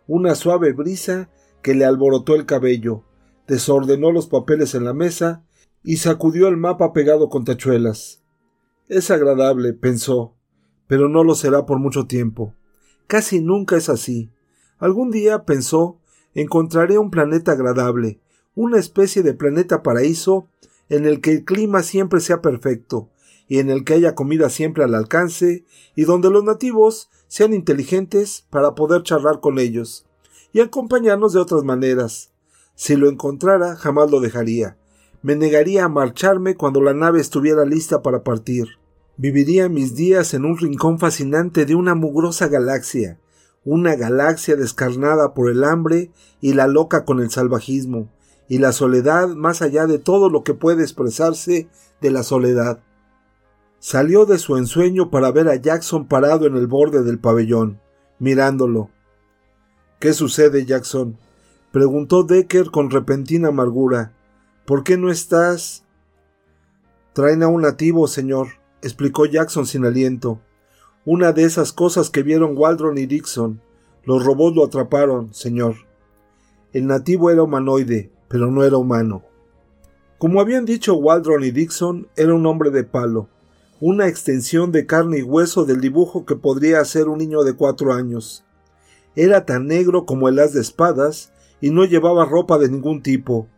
una 0.07 0.35
suave 0.35 0.73
brisa 0.73 1.31
que 1.63 1.75
le 1.75 1.85
alborotó 1.85 2.35
el 2.35 2.45
cabello, 2.47 3.05
desordenó 3.49 4.13
los 4.13 4.27
papeles 4.27 4.75
en 4.75 4.85
la 4.85 4.93
mesa 4.93 5.45
y 5.83 5.97
sacudió 5.97 6.49
el 6.49 6.59
mapa 6.59 6.93
pegado 6.93 7.29
con 7.29 7.45
tachuelas. 7.45 8.23
Es 8.89 9.11
agradable, 9.11 9.73
pensó, 9.73 10.37
pero 10.87 11.09
no 11.09 11.25
lo 11.25 11.35
será 11.35 11.65
por 11.65 11.79
mucho 11.79 12.07
tiempo. 12.07 12.55
Casi 13.07 13.41
nunca 13.41 13.77
es 13.77 13.89
así. 13.89 14.31
Algún 14.79 15.11
día, 15.11 15.45
pensó, 15.45 15.99
encontraré 16.35 16.99
un 16.99 17.11
planeta 17.11 17.53
agradable, 17.53 18.21
una 18.55 18.79
especie 18.79 19.23
de 19.23 19.35
planeta 19.35 19.83
paraíso 19.83 20.49
en 20.89 21.07
el 21.07 21.21
que 21.21 21.33
el 21.33 21.45
clima 21.45 21.83
siempre 21.83 22.21
sea 22.21 22.43
perfecto, 22.43 23.09
y 23.49 23.59
en 23.59 23.71
el 23.71 23.85
que 23.85 23.95
haya 23.95 24.15
comida 24.15 24.49
siempre 24.51 24.85
al 24.85 24.95
alcance, 24.95 25.65
y 25.95 26.05
donde 26.05 26.31
los 26.31 26.45
nativos 26.45 27.11
sean 27.29 27.53
inteligentes 27.53 28.47
para 28.51 28.75
poder 28.75 29.03
charlar 29.03 29.41
con 29.41 29.59
ellos, 29.59 30.07
y 30.53 30.61
acompañarnos 30.61 31.33
de 31.33 31.41
otras 31.41 31.65
maneras. 31.65 32.31
Si 32.75 32.97
lo 32.97 33.09
encontrara, 33.09 33.77
jamás 33.77 34.11
lo 34.11 34.21
dejaría. 34.21 34.77
Me 35.23 35.37
negaría 35.37 35.85
a 35.85 35.89
marcharme 35.89 36.57
cuando 36.57 36.81
la 36.81 36.95
nave 36.95 37.21
estuviera 37.21 37.65
lista 37.65 38.03
para 38.03 38.25
partir. 38.25 38.69
Viviría 39.17 39.69
mis 39.69 39.95
días 39.95 40.35
en 40.35 40.45
un 40.45 40.59
rincón 40.59 40.99
fascinante 40.99 41.65
de 41.65 41.75
una 41.75 41.95
mugrosa 41.95 42.49
galaxia, 42.49 43.21
una 43.65 43.95
galaxia 43.95 44.57
descarnada 44.57 45.35
por 45.35 45.51
el 45.51 45.63
hambre 45.65 46.11
y 46.41 46.55
la 46.55 46.67
loca 46.67 47.05
con 47.05 47.21
el 47.21 47.31
salvajismo, 47.31 48.11
y 48.49 48.59
la 48.59 48.73
soledad 48.73 49.29
más 49.29 49.63
allá 49.63 49.87
de 49.87 49.99
todo 49.99 50.29
lo 50.29 50.43
que 50.43 50.55
puede 50.55 50.83
expresarse 50.83 51.69
de 52.01 52.11
la 52.11 52.23
soledad. 52.23 52.81
Salió 53.85 54.27
de 54.27 54.39
su 54.39 54.57
ensueño 54.57 55.11
para 55.11 55.33
ver 55.33 55.49
a 55.49 55.57
Jackson 55.57 56.07
parado 56.07 56.47
en 56.47 56.55
el 56.55 56.69
borde 56.69 57.03
del 57.03 57.19
pabellón, 57.19 57.81
mirándolo. 58.21 58.91
¿Qué 59.99 60.13
sucede, 60.13 60.65
Jackson? 60.65 61.19
preguntó 61.73 62.23
Decker 62.23 62.71
con 62.71 62.91
repentina 62.91 63.49
amargura. 63.49 64.13
¿Por 64.67 64.85
qué 64.85 64.97
no 64.97 65.11
estás? 65.11 65.83
Traen 67.13 67.43
a 67.43 67.49
un 67.49 67.63
nativo, 67.63 68.07
señor, 68.07 68.51
explicó 68.83 69.27
Jackson 69.27 69.67
sin 69.67 69.85
aliento. 69.85 70.39
Una 71.05 71.33
de 71.33 71.43
esas 71.43 71.73
cosas 71.73 72.09
que 72.09 72.23
vieron 72.23 72.57
Waldron 72.57 72.99
y 72.99 73.07
Dixon. 73.07 73.61
Los 74.05 74.25
robots 74.25 74.55
lo 74.55 74.65
atraparon, 74.65 75.35
señor. 75.35 75.75
El 76.73 76.87
nativo 76.87 77.33
era 77.33 77.43
humanoide, 77.43 78.13
pero 78.29 78.49
no 78.49 78.63
era 78.63 78.77
humano. 78.77 79.25
Como 80.19 80.41
habían 80.41 80.67
dicho 80.67 80.95
Waldron 80.95 81.43
y 81.43 81.51
Dixon, 81.51 82.07
era 82.15 82.33
un 82.33 82.47
hombre 82.47 82.71
de 82.71 82.85
palo, 82.85 83.29
una 83.85 84.07
extensión 84.07 84.71
de 84.71 84.87
carne 84.87 85.19
y 85.19 85.23
hueso 85.23 85.65
del 85.65 85.81
dibujo 85.81 86.25
que 86.25 86.37
podría 86.37 86.79
hacer 86.79 87.09
un 87.09 87.19
niño 87.19 87.43
de 87.43 87.55
cuatro 87.55 87.93
años. 87.93 88.45
Era 89.17 89.45
tan 89.45 89.67
negro 89.67 90.07
como 90.07 90.29
el 90.29 90.39
haz 90.39 90.53
de 90.53 90.61
espadas 90.61 91.33
y 91.61 91.71
no 91.71 91.85
llevaba 91.85 92.25
ropa 92.25 92.59
de 92.59 92.69
ningún 92.69 93.03
tipo, 93.03 93.49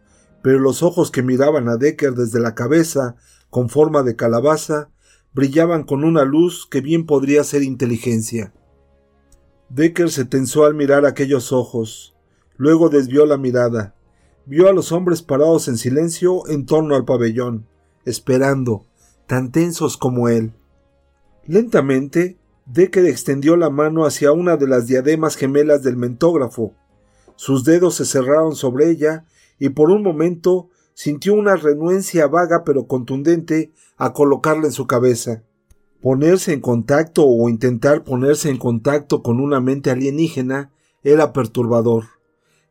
pero 0.43 0.59
los 0.61 0.83
ojos 0.83 1.11
que 1.11 1.23
miraban 1.23 1.69
a 1.69 1.77
Decker 1.77 2.15
desde 2.15 2.41
la 2.41 2.55
cabeza, 2.55 3.17
con 3.51 3.69
forma 3.69 4.03
de 4.03 4.17
calabaza, 4.17 4.89
brillaban 5.35 5.85
con 5.85 6.05
una 6.05 6.25
luz 6.25 6.67
que 6.71 6.81
bien 6.81 7.05
podría 7.05 7.45
ser 7.45 7.63
inteligencia. 7.63 8.55
Decker 9.69 10.11
se 10.11 10.25
tensó 10.25 10.65
al 10.65 10.73
mirar 10.73 11.05
aquellos 11.05 11.53
ojos. 11.53 12.17
Luego 12.57 12.89
desvió 12.89 13.27
la 13.27 13.37
mirada. 13.37 13.95
Vio 14.47 14.71
a 14.71 14.73
los 14.73 14.91
hombres 14.91 15.21
parados 15.21 15.69
en 15.69 15.77
silencio 15.77 16.49
en 16.49 16.65
torno 16.65 16.97
al 16.97 17.05
pabellón, 17.05 17.67
esperando, 18.07 18.87
tan 19.27 19.53
tensos 19.53 19.97
como 19.97 20.29
él. 20.29 20.53
Lentamente, 21.47 22.39
Decker 22.67 23.05
extendió 23.07 23.57
la 23.57 23.71
mano 23.71 24.07
hacia 24.07 24.33
una 24.33 24.57
de 24.57 24.67
las 24.67 24.87
diademas 24.87 25.37
gemelas 25.37 25.83
del 25.83 25.97
mentógrafo. 25.97 26.73
Sus 27.37 27.65
dedos 27.65 27.97
se 27.97 28.05
cerraron 28.05 28.57
sobre 28.57 28.91
ella 28.91 29.27
y 29.59 29.71
por 29.71 29.91
un 29.91 30.03
momento 30.03 30.69
sintió 30.95 31.35
una 31.35 31.57
renuencia 31.57 32.27
vaga 32.27 32.63
pero 32.65 32.87
contundente 32.87 33.73
a 33.97 34.13
colocarla 34.13 34.67
en 34.67 34.73
su 34.73 34.87
cabeza. 34.87 35.43
Ponerse 36.01 36.53
en 36.53 36.61
contacto 36.61 37.27
o 37.27 37.49
intentar 37.49 38.05
ponerse 38.05 38.51
en 38.51 38.59
contacto 38.59 39.23
con 39.23 39.41
una 39.41 39.61
mente 39.61 39.91
alienígena 39.91 40.71
era 41.03 41.33
perturbador. 41.33 42.05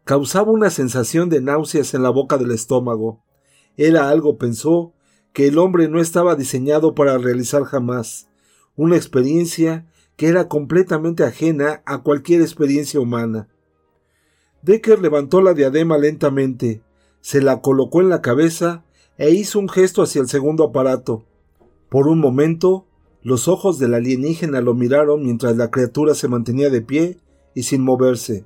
Causaba 0.03 0.51
una 0.51 0.69
sensación 0.69 1.29
de 1.29 1.41
náuseas 1.41 1.93
en 1.93 2.03
la 2.03 2.09
boca 2.09 2.37
del 2.37 2.51
estómago. 2.51 3.23
Era 3.77 4.09
algo, 4.09 4.37
pensó, 4.37 4.93
que 5.34 5.48
el 5.48 5.58
hombre 5.58 5.89
no 5.89 6.00
estaba 6.00 6.36
diseñado 6.36 6.96
para 6.96 7.17
realizar 7.17 7.63
jamás, 7.63 8.30
una 8.76 8.96
experiencia 8.96 9.88
que 10.15 10.28
era 10.28 10.48
completamente 10.48 11.24
ajena 11.24 11.82
a 11.86 12.04
cualquier 12.04 12.41
experiencia 12.41 13.00
humana. 13.00 13.50
Decker 14.62 15.00
levantó 15.00 15.41
la 15.41 15.54
diadema 15.54 15.98
lentamente, 15.98 16.84
se 17.19 17.41
la 17.41 17.62
colocó 17.62 18.02
en 18.02 18.10
la 18.10 18.22
cabeza 18.22 18.86
e 19.17 19.32
hizo 19.32 19.60
un 19.60 19.69
gesto 19.69 20.04
hacia 20.04 20.22
el 20.22 20.28
segundo 20.28 20.63
aparato. 20.65 21.26
Por 21.89 22.08
un 22.08 22.19
momento, 22.19 22.86
los 23.22 23.48
ojos 23.48 23.80
del 23.80 23.93
alienígena 23.93 24.62
lo 24.62 24.74
miraron 24.74 25.24
mientras 25.24 25.58
la 25.58 25.72
criatura 25.72 26.13
se 26.13 26.28
mantenía 26.28 26.69
de 26.69 26.82
pie 26.82 27.17
y 27.56 27.63
sin 27.63 27.84
moverse. 27.84 28.46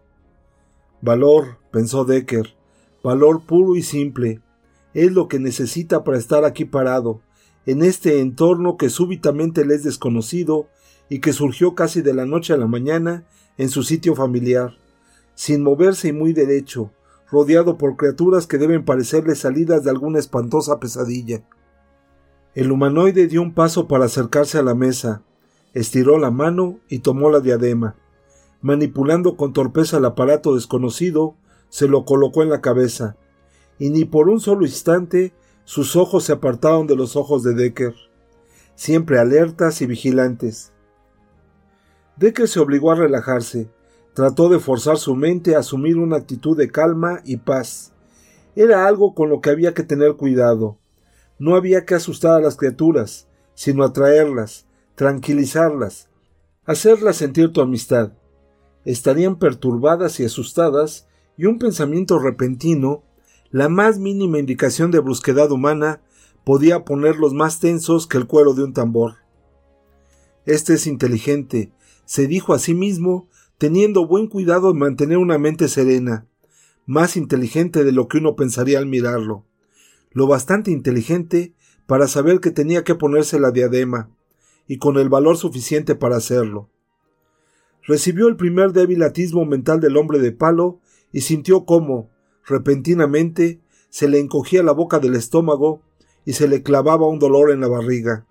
Valor, 1.01 1.57
pensó 1.71 2.05
Decker, 2.05 2.55
valor 3.03 3.45
puro 3.45 3.75
y 3.75 3.83
simple, 3.83 4.41
es 4.97 5.11
lo 5.11 5.27
que 5.27 5.37
necesita 5.37 6.03
para 6.03 6.17
estar 6.17 6.43
aquí 6.43 6.65
parado, 6.65 7.21
en 7.67 7.83
este 7.83 8.19
entorno 8.19 8.77
que 8.77 8.89
súbitamente 8.89 9.63
le 9.63 9.75
es 9.75 9.83
desconocido 9.83 10.69
y 11.07 11.19
que 11.19 11.33
surgió 11.33 11.75
casi 11.75 12.01
de 12.01 12.15
la 12.15 12.25
noche 12.25 12.53
a 12.53 12.57
la 12.57 12.65
mañana 12.65 13.23
en 13.59 13.69
su 13.69 13.83
sitio 13.83 14.15
familiar, 14.15 14.75
sin 15.35 15.61
moverse 15.61 16.07
y 16.07 16.13
muy 16.13 16.33
derecho, 16.33 16.89
rodeado 17.29 17.77
por 17.77 17.95
criaturas 17.95 18.47
que 18.47 18.57
deben 18.57 18.85
parecerle 18.85 19.35
salidas 19.35 19.83
de 19.83 19.91
alguna 19.91 20.17
espantosa 20.17 20.79
pesadilla. 20.79 21.43
El 22.55 22.71
humanoide 22.71 23.27
dio 23.27 23.43
un 23.43 23.53
paso 23.53 23.87
para 23.87 24.05
acercarse 24.05 24.57
a 24.57 24.63
la 24.63 24.73
mesa, 24.73 25.21
estiró 25.75 26.17
la 26.17 26.31
mano 26.31 26.79
y 26.89 26.99
tomó 26.99 27.29
la 27.29 27.39
diadema. 27.39 27.95
Manipulando 28.61 29.37
con 29.37 29.53
torpeza 29.53 29.97
el 29.97 30.05
aparato 30.05 30.55
desconocido, 30.55 31.35
se 31.69 31.87
lo 31.87 32.03
colocó 32.03 32.41
en 32.41 32.49
la 32.49 32.61
cabeza, 32.61 33.15
y 33.79 33.89
ni 33.89 34.05
por 34.05 34.29
un 34.29 34.39
solo 34.39 34.65
instante 34.65 35.33
sus 35.63 35.95
ojos 35.95 36.23
se 36.23 36.33
apartaron 36.33 36.87
de 36.87 36.95
los 36.95 37.15
ojos 37.15 37.43
de 37.43 37.53
Decker, 37.53 37.93
siempre 38.75 39.19
alertas 39.19 39.81
y 39.81 39.85
vigilantes. 39.85 40.71
Decker 42.15 42.47
se 42.47 42.59
obligó 42.59 42.91
a 42.91 42.95
relajarse, 42.95 43.69
trató 44.13 44.49
de 44.49 44.59
forzar 44.59 44.97
su 44.97 45.15
mente 45.15 45.55
a 45.55 45.59
asumir 45.59 45.97
una 45.97 46.17
actitud 46.17 46.57
de 46.57 46.71
calma 46.71 47.21
y 47.23 47.37
paz. 47.37 47.93
Era 48.55 48.87
algo 48.87 49.13
con 49.13 49.29
lo 49.29 49.41
que 49.41 49.51
había 49.51 49.75
que 49.75 49.83
tener 49.83 50.15
cuidado. 50.15 50.79
No 51.37 51.55
había 51.55 51.85
que 51.85 51.93
asustar 51.93 52.33
a 52.33 52.39
las 52.39 52.55
criaturas, 52.55 53.27
sino 53.53 53.83
atraerlas, 53.83 54.65
tranquilizarlas, 54.95 56.09
hacerlas 56.65 57.17
sentir 57.17 57.53
tu 57.53 57.61
amistad. 57.61 58.13
Estarían 58.85 59.37
perturbadas 59.37 60.19
y 60.19 60.25
asustadas, 60.25 61.07
y 61.37 61.45
un 61.45 61.59
pensamiento 61.59 62.17
repentino, 62.17 63.03
la 63.51 63.69
más 63.69 63.99
mínima 63.99 64.39
indicación 64.39 64.91
de 64.91 64.99
brusquedad 64.99 65.51
humana, 65.51 66.01
podía 66.43 66.85
ponerlos 66.85 67.33
más 67.33 67.59
tensos 67.59 68.07
que 68.07 68.17
el 68.17 68.27
cuero 68.27 68.53
de 68.53 68.63
un 68.63 68.73
tambor. 68.73 69.15
Este 70.45 70.75
es 70.75 70.87
inteligente, 70.87 71.71
se 72.05 72.27
dijo 72.27 72.53
a 72.53 72.59
sí 72.59 72.73
mismo, 72.73 73.27
teniendo 73.57 74.07
buen 74.07 74.27
cuidado 74.27 74.71
en 74.71 74.77
mantener 74.77 75.17
una 75.17 75.37
mente 75.37 75.67
serena, 75.67 76.25
más 76.85 77.17
inteligente 77.17 77.83
de 77.83 77.91
lo 77.91 78.07
que 78.07 78.19
uno 78.19 78.35
pensaría 78.35 78.77
al 78.77 78.85
mirarlo 78.85 79.47
lo 80.17 80.25
bastante 80.25 80.71
inteligente 80.71 81.53
para 81.85 82.07
saber 82.07 82.39
que 82.39 82.49
tenía 82.49 82.83
que 82.83 82.95
ponerse 82.95 83.39
la 83.39 83.51
diadema, 83.51 84.09
y 84.67 84.79
con 84.79 84.97
el 84.97 85.09
valor 85.09 85.37
suficiente 85.37 85.93
para 85.93 86.17
hacerlo. 86.17 86.71
Recibió 87.83 88.27
el 88.27 88.35
primer 88.35 88.73
débil 88.73 89.03
atismo 89.03 89.45
mental 89.45 89.79
del 89.79 89.95
hombre 89.95 90.17
de 90.17 90.31
palo 90.31 90.81
y 91.11 91.21
sintió 91.21 91.65
cómo, 91.65 92.09
repentinamente, 92.47 93.61
se 93.89 94.07
le 94.07 94.19
encogía 94.19 94.63
la 94.63 94.71
boca 94.71 94.99
del 94.99 95.15
estómago 95.15 95.81
y 96.25 96.33
se 96.33 96.47
le 96.47 96.63
clavaba 96.63 97.07
un 97.07 97.19
dolor 97.19 97.51
en 97.51 97.61
la 97.61 97.67
barriga. 97.67 98.25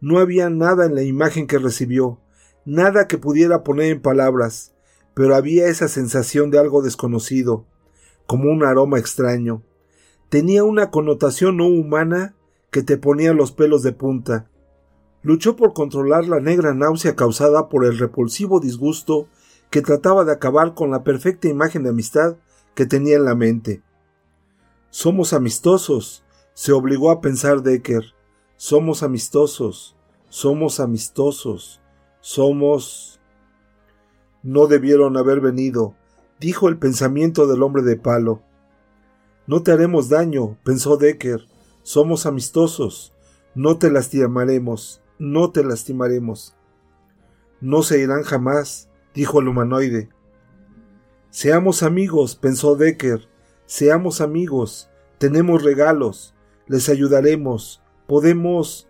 No 0.00 0.18
había 0.18 0.48
nada 0.48 0.86
en 0.86 0.94
la 0.94 1.02
imagen 1.02 1.46
que 1.46 1.58
recibió, 1.58 2.20
nada 2.64 3.08
que 3.08 3.18
pudiera 3.18 3.64
poner 3.64 3.90
en 3.90 4.00
palabras, 4.00 4.74
pero 5.14 5.34
había 5.34 5.66
esa 5.66 5.88
sensación 5.88 6.50
de 6.50 6.58
algo 6.58 6.82
desconocido, 6.82 7.66
como 8.26 8.50
un 8.50 8.64
aroma 8.64 8.98
extraño, 8.98 9.62
tenía 10.28 10.62
una 10.62 10.90
connotación 10.90 11.56
no 11.56 11.66
humana 11.66 12.34
que 12.70 12.82
te 12.82 12.98
ponía 12.98 13.32
los 13.32 13.52
pelos 13.52 13.82
de 13.82 13.92
punta. 13.92 14.50
Luchó 15.22 15.56
por 15.56 15.72
controlar 15.72 16.26
la 16.26 16.38
negra 16.38 16.74
náusea 16.74 17.16
causada 17.16 17.68
por 17.68 17.84
el 17.84 17.98
repulsivo 17.98 18.60
disgusto 18.60 19.26
que 19.70 19.82
trataba 19.82 20.24
de 20.24 20.32
acabar 20.32 20.74
con 20.74 20.90
la 20.90 21.02
perfecta 21.02 21.48
imagen 21.48 21.82
de 21.82 21.90
amistad 21.90 22.36
que 22.78 22.86
tenía 22.86 23.16
en 23.16 23.24
la 23.24 23.34
mente. 23.34 23.82
Somos 24.90 25.32
amistosos, 25.32 26.22
se 26.54 26.70
obligó 26.70 27.10
a 27.10 27.20
pensar 27.20 27.64
Decker. 27.64 28.14
Somos 28.56 29.02
amistosos, 29.02 29.96
somos 30.28 30.78
amistosos, 30.78 31.80
somos... 32.20 33.20
No 34.44 34.68
debieron 34.68 35.16
haber 35.16 35.40
venido, 35.40 35.96
dijo 36.38 36.68
el 36.68 36.78
pensamiento 36.78 37.48
del 37.48 37.64
hombre 37.64 37.82
de 37.82 37.96
palo. 37.96 38.42
No 39.48 39.64
te 39.64 39.72
haremos 39.72 40.08
daño, 40.08 40.56
pensó 40.62 40.96
Decker. 40.96 41.48
Somos 41.82 42.26
amistosos. 42.26 43.12
No 43.56 43.78
te 43.78 43.90
lastimaremos. 43.90 45.02
No 45.18 45.50
te 45.50 45.64
lastimaremos. 45.64 46.54
No 47.60 47.82
se 47.82 47.98
irán 47.98 48.22
jamás, 48.22 48.88
dijo 49.14 49.40
el 49.40 49.48
humanoide. 49.48 50.10
Seamos 51.40 51.84
amigos, 51.84 52.34
pensó 52.34 52.74
Decker. 52.74 53.28
Seamos 53.64 54.20
amigos. 54.20 54.90
Tenemos 55.18 55.62
regalos. 55.62 56.34
Les 56.66 56.88
ayudaremos. 56.88 57.80
Podemos. 58.08 58.88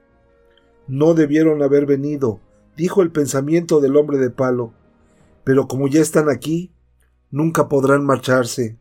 No 0.87 1.13
debieron 1.13 1.63
haber 1.63 1.85
venido, 1.85 2.41
dijo 2.75 3.03
el 3.03 3.13
pensamiento 3.13 3.83
del 3.83 3.99
hombre 3.99 4.17
de 4.17 4.31
palo. 4.31 4.73
Pero 5.45 5.69
como 5.69 5.89
ya 5.89 6.01
están 6.01 6.31
aquí, 6.31 6.73
nunca 7.31 7.69
podrán 7.69 8.07
marcharse. 8.07 8.79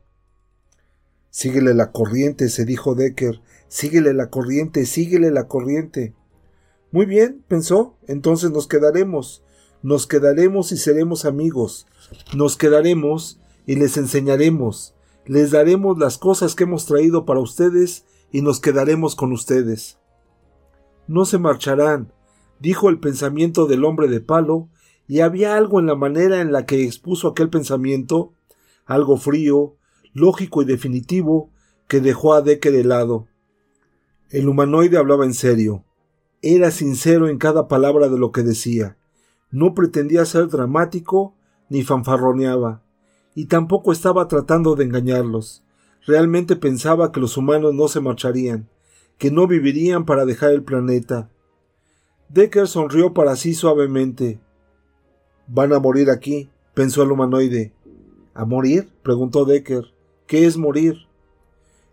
Síguele 1.30 1.74
la 1.74 1.92
corriente, 1.92 2.48
se 2.48 2.64
dijo 2.64 2.96
Decker. 2.96 3.42
Síguele 3.68 4.14
la 4.14 4.30
corriente, 4.30 4.86
síguele 4.86 5.30
la 5.30 5.50
corriente. 5.50 6.14
Muy 6.94 7.06
bien, 7.06 7.44
pensó, 7.50 7.98
entonces 8.08 8.50
nos 8.52 8.66
quedaremos. 8.66 9.44
Nos 9.84 10.08
quedaremos 10.08 10.72
y 10.72 10.78
seremos 10.78 11.26
amigos. 11.26 11.86
Nos 12.34 12.56
quedaremos 12.56 13.42
y 13.68 13.76
les 13.76 13.98
enseñaremos. 13.98 14.96
Les 15.26 15.52
daremos 15.52 16.00
las 16.00 16.18
cosas 16.18 16.56
que 16.56 16.64
hemos 16.64 16.88
traído 16.88 17.26
para 17.26 17.42
ustedes 17.42 18.06
y 18.32 18.42
nos 18.42 18.60
quedaremos 18.60 19.16
con 19.16 19.32
ustedes. 19.32 20.00
No 21.08 21.26
se 21.26 21.38
marcharán, 21.38 22.12
dijo 22.60 22.90
el 22.90 23.00
pensamiento 23.00 23.68
del 23.68 23.86
hombre 23.86 24.08
de 24.08 24.22
palo, 24.22 24.70
y 25.08 25.20
había 25.20 25.56
algo 25.56 25.80
en 25.80 25.86
la 25.86 25.96
manera 25.96 26.42
en 26.42 26.52
la 26.52 26.66
que 26.66 26.84
expuso 26.84 27.30
aquel 27.30 27.50
pensamiento, 27.50 28.34
algo 28.86 29.18
frío, 29.18 29.76
lógico 30.14 30.62
y 30.62 30.66
definitivo 30.66 31.52
que 31.88 32.02
dejó 32.02 32.34
a 32.34 32.42
Decker 32.42 32.76
helado. 32.76 33.28
El 34.30 34.50
humanoide 34.50 34.98
hablaba 34.98 35.24
en 35.24 35.34
serio. 35.34 35.86
Era 36.42 36.72
sincero 36.72 37.30
en 37.30 37.38
cada 37.38 37.68
palabra 37.68 38.10
de 38.10 38.18
lo 38.18 38.32
que 38.32 38.44
decía. 38.44 38.98
No 39.50 39.74
pretendía 39.74 40.26
ser 40.26 40.48
dramático 40.48 41.36
ni 41.70 41.84
fanfarroneaba, 41.84 42.84
y 43.38 43.46
tampoco 43.46 43.92
estaba 43.92 44.28
tratando 44.28 44.74
de 44.74 44.86
engañarlos. 44.86 45.64
Realmente 46.08 46.56
pensaba 46.56 47.12
que 47.12 47.20
los 47.20 47.38
humanos 47.38 47.72
no 47.76 47.88
se 47.88 48.02
marcharían, 48.02 48.68
que 49.20 49.30
no 49.30 49.46
vivirían 49.46 50.06
para 50.06 50.26
dejar 50.26 50.54
el 50.54 50.64
planeta. 50.64 51.30
Decker 52.30 52.68
sonrió 52.68 53.14
para 53.14 53.36
sí 53.36 53.54
suavemente. 53.54 54.40
Van 55.46 55.72
a 55.72 55.78
morir 55.78 56.10
aquí, 56.10 56.50
pensó 56.74 57.04
el 57.04 57.12
humanoide. 57.12 57.74
¿A 58.34 58.44
morir? 58.44 58.90
preguntó 59.04 59.46
Decker. 59.46 59.86
¿Qué 60.26 60.48
es 60.48 60.58
morir? 60.58 61.06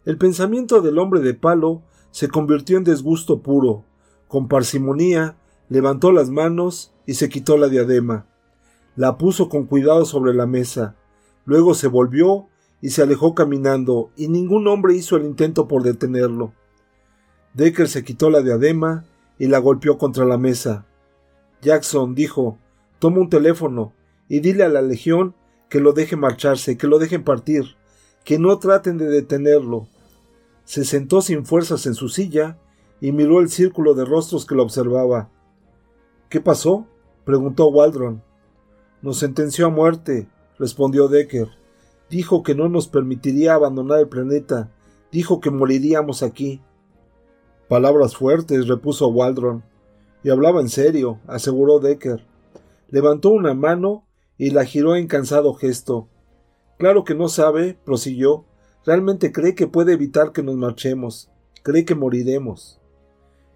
El 0.07 0.17
pensamiento 0.17 0.81
del 0.81 0.99
hombre 0.99 1.21
de 1.21 1.35
palo 1.35 1.83
se 2.11 2.29
convirtió 2.29 2.79
en 2.79 2.85
desgusto 2.85 3.43
puro. 3.43 3.85
Con 4.29 4.49
parsimonía 4.49 5.37
levantó 5.69 6.11
las 6.11 6.31
manos 6.31 6.95
y 7.05 7.13
se 7.13 7.29
quitó 7.29 7.59
la 7.59 7.69
diadema. 7.69 8.25
La 8.97 9.19
puso 9.19 9.51
con 9.51 9.67
cuidado 9.67 10.07
sobre 10.07 10.33
la 10.33 10.47
mesa. 10.47 10.97
Luego 11.45 11.75
se 11.75 11.89
volvió 11.89 12.49
y 12.81 12.91
se 12.91 13.03
alejó 13.03 13.35
caminando, 13.35 14.11
y 14.17 14.29
ningún 14.29 14.69
hombre 14.69 14.95
hizo 14.95 15.17
el 15.17 15.25
intento 15.25 15.69
por 15.69 15.83
detenerlo. 15.83 16.53
Decker 17.55 17.89
se 17.89 18.05
quitó 18.05 18.31
la 18.31 18.43
diadema 18.43 19.05
y 19.39 19.47
la 19.47 19.59
golpeó 19.59 19.99
contra 19.99 20.25
la 20.25 20.39
mesa. 20.39 20.87
Jackson 21.63 22.15
dijo 22.15 22.59
Toma 22.99 23.21
un 23.21 23.31
teléfono 23.31 23.93
y 24.29 24.41
dile 24.41 24.65
a 24.65 24.69
la 24.69 24.83
legión 24.83 25.35
que 25.69 25.81
lo 25.81 25.93
deje 25.93 26.17
marcharse, 26.17 26.77
que 26.77 26.87
lo 26.87 26.99
dejen 26.99 27.25
partir 27.25 27.77
que 28.25 28.39
no 28.39 28.59
traten 28.59 28.97
de 28.99 29.07
detenerlo. 29.07 29.87
Se 30.65 30.85
sentó 30.85 31.21
sin 31.21 31.45
fuerzas 31.45 31.87
en 31.87 31.95
su 31.95 32.09
silla 32.09 32.59
y 33.01 33.13
miró 33.13 33.41
el 33.41 33.51
círculo 33.51 33.95
de 33.95 34.07
rostros 34.07 34.47
que 34.47 34.55
lo 34.55 34.63
observaba. 34.63 35.29
¿Qué 36.31 36.41
pasó? 36.41 36.87
preguntó 37.25 37.69
Waldron. 37.69 38.23
Nos 39.03 39.19
sentenció 39.19 39.67
a 39.67 39.71
muerte, 39.71 40.27
respondió 40.59 41.09
Decker. 41.09 41.49
Dijo 42.11 42.43
que 42.43 42.55
no 42.55 42.69
nos 42.69 42.89
permitiría 42.89 43.55
abandonar 43.55 44.01
el 44.01 44.09
planeta. 44.09 44.71
Dijo 45.11 45.41
que 45.41 45.51
moriríamos 45.51 46.23
aquí. 46.23 46.61
Palabras 47.69 48.17
fuertes, 48.17 48.69
repuso 48.69 49.09
Waldron. 49.09 49.65
Y 50.23 50.31
hablaba 50.31 50.61
en 50.61 50.69
serio, 50.69 51.19
aseguró 51.27 51.79
Decker. 51.79 52.25
Levantó 52.91 53.31
una 53.31 53.55
mano 53.55 54.07
y 54.39 54.51
la 54.51 54.65
giró 54.65 54.97
en 54.97 55.07
cansado 55.07 55.55
gesto. 55.55 56.09
Claro 56.79 57.05
que 57.05 57.15
no 57.15 57.29
sabe, 57.29 57.79
prosiguió. 57.85 58.45
Realmente 58.85 59.33
cree 59.33 59.55
que 59.55 59.67
puede 59.67 59.93
evitar 59.93 60.33
que 60.33 60.43
nos 60.43 60.57
marchemos. 60.57 61.31
Cree 61.63 61.85
que 61.85 61.95
moriremos. 61.95 62.81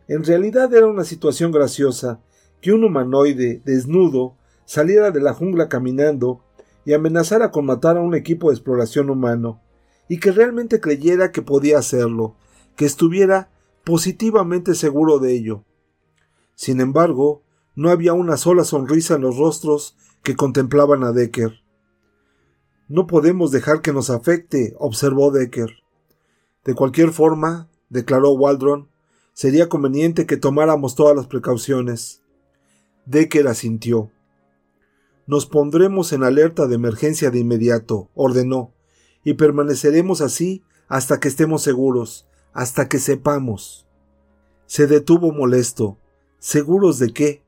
En 0.08 0.24
realidad 0.24 0.72
era 0.72 0.86
una 0.86 1.04
situación 1.04 1.52
graciosa 1.52 2.20
que 2.60 2.72
un 2.72 2.84
humanoide, 2.84 3.60
desnudo, 3.64 4.36
saliera 4.64 5.10
de 5.10 5.20
la 5.20 5.34
jungla 5.34 5.68
caminando 5.68 6.42
y 6.88 6.94
amenazara 6.94 7.50
con 7.50 7.66
matar 7.66 7.98
a 7.98 8.00
un 8.00 8.14
equipo 8.14 8.48
de 8.48 8.54
exploración 8.54 9.10
humano, 9.10 9.60
y 10.08 10.20
que 10.20 10.32
realmente 10.32 10.80
creyera 10.80 11.32
que 11.32 11.42
podía 11.42 11.76
hacerlo, 11.76 12.36
que 12.76 12.86
estuviera 12.86 13.50
positivamente 13.84 14.74
seguro 14.74 15.18
de 15.18 15.34
ello. 15.34 15.64
Sin 16.54 16.80
embargo, 16.80 17.42
no 17.74 17.90
había 17.90 18.14
una 18.14 18.38
sola 18.38 18.64
sonrisa 18.64 19.16
en 19.16 19.20
los 19.20 19.36
rostros 19.36 19.98
que 20.22 20.34
contemplaban 20.34 21.04
a 21.04 21.12
Decker. 21.12 21.60
No 22.88 23.06
podemos 23.06 23.50
dejar 23.50 23.82
que 23.82 23.92
nos 23.92 24.08
afecte, 24.08 24.74
observó 24.78 25.30
Decker. 25.30 25.68
De 26.64 26.72
cualquier 26.72 27.10
forma, 27.10 27.68
declaró 27.90 28.30
Waldron, 28.30 28.88
sería 29.34 29.68
conveniente 29.68 30.24
que 30.24 30.38
tomáramos 30.38 30.94
todas 30.94 31.14
las 31.14 31.26
precauciones. 31.26 32.22
Decker 33.04 33.46
asintió. 33.46 34.10
Nos 35.28 35.44
pondremos 35.44 36.14
en 36.14 36.24
alerta 36.24 36.66
de 36.66 36.76
emergencia 36.76 37.30
de 37.30 37.38
inmediato, 37.38 38.08
ordenó, 38.14 38.72
y 39.22 39.34
permaneceremos 39.34 40.22
así 40.22 40.62
hasta 40.88 41.20
que 41.20 41.28
estemos 41.28 41.60
seguros, 41.60 42.26
hasta 42.54 42.88
que 42.88 42.98
sepamos. 42.98 43.86
Se 44.64 44.86
detuvo 44.86 45.30
molesto. 45.30 45.98
¿Seguros 46.38 46.98
de 46.98 47.12
qué? 47.12 47.42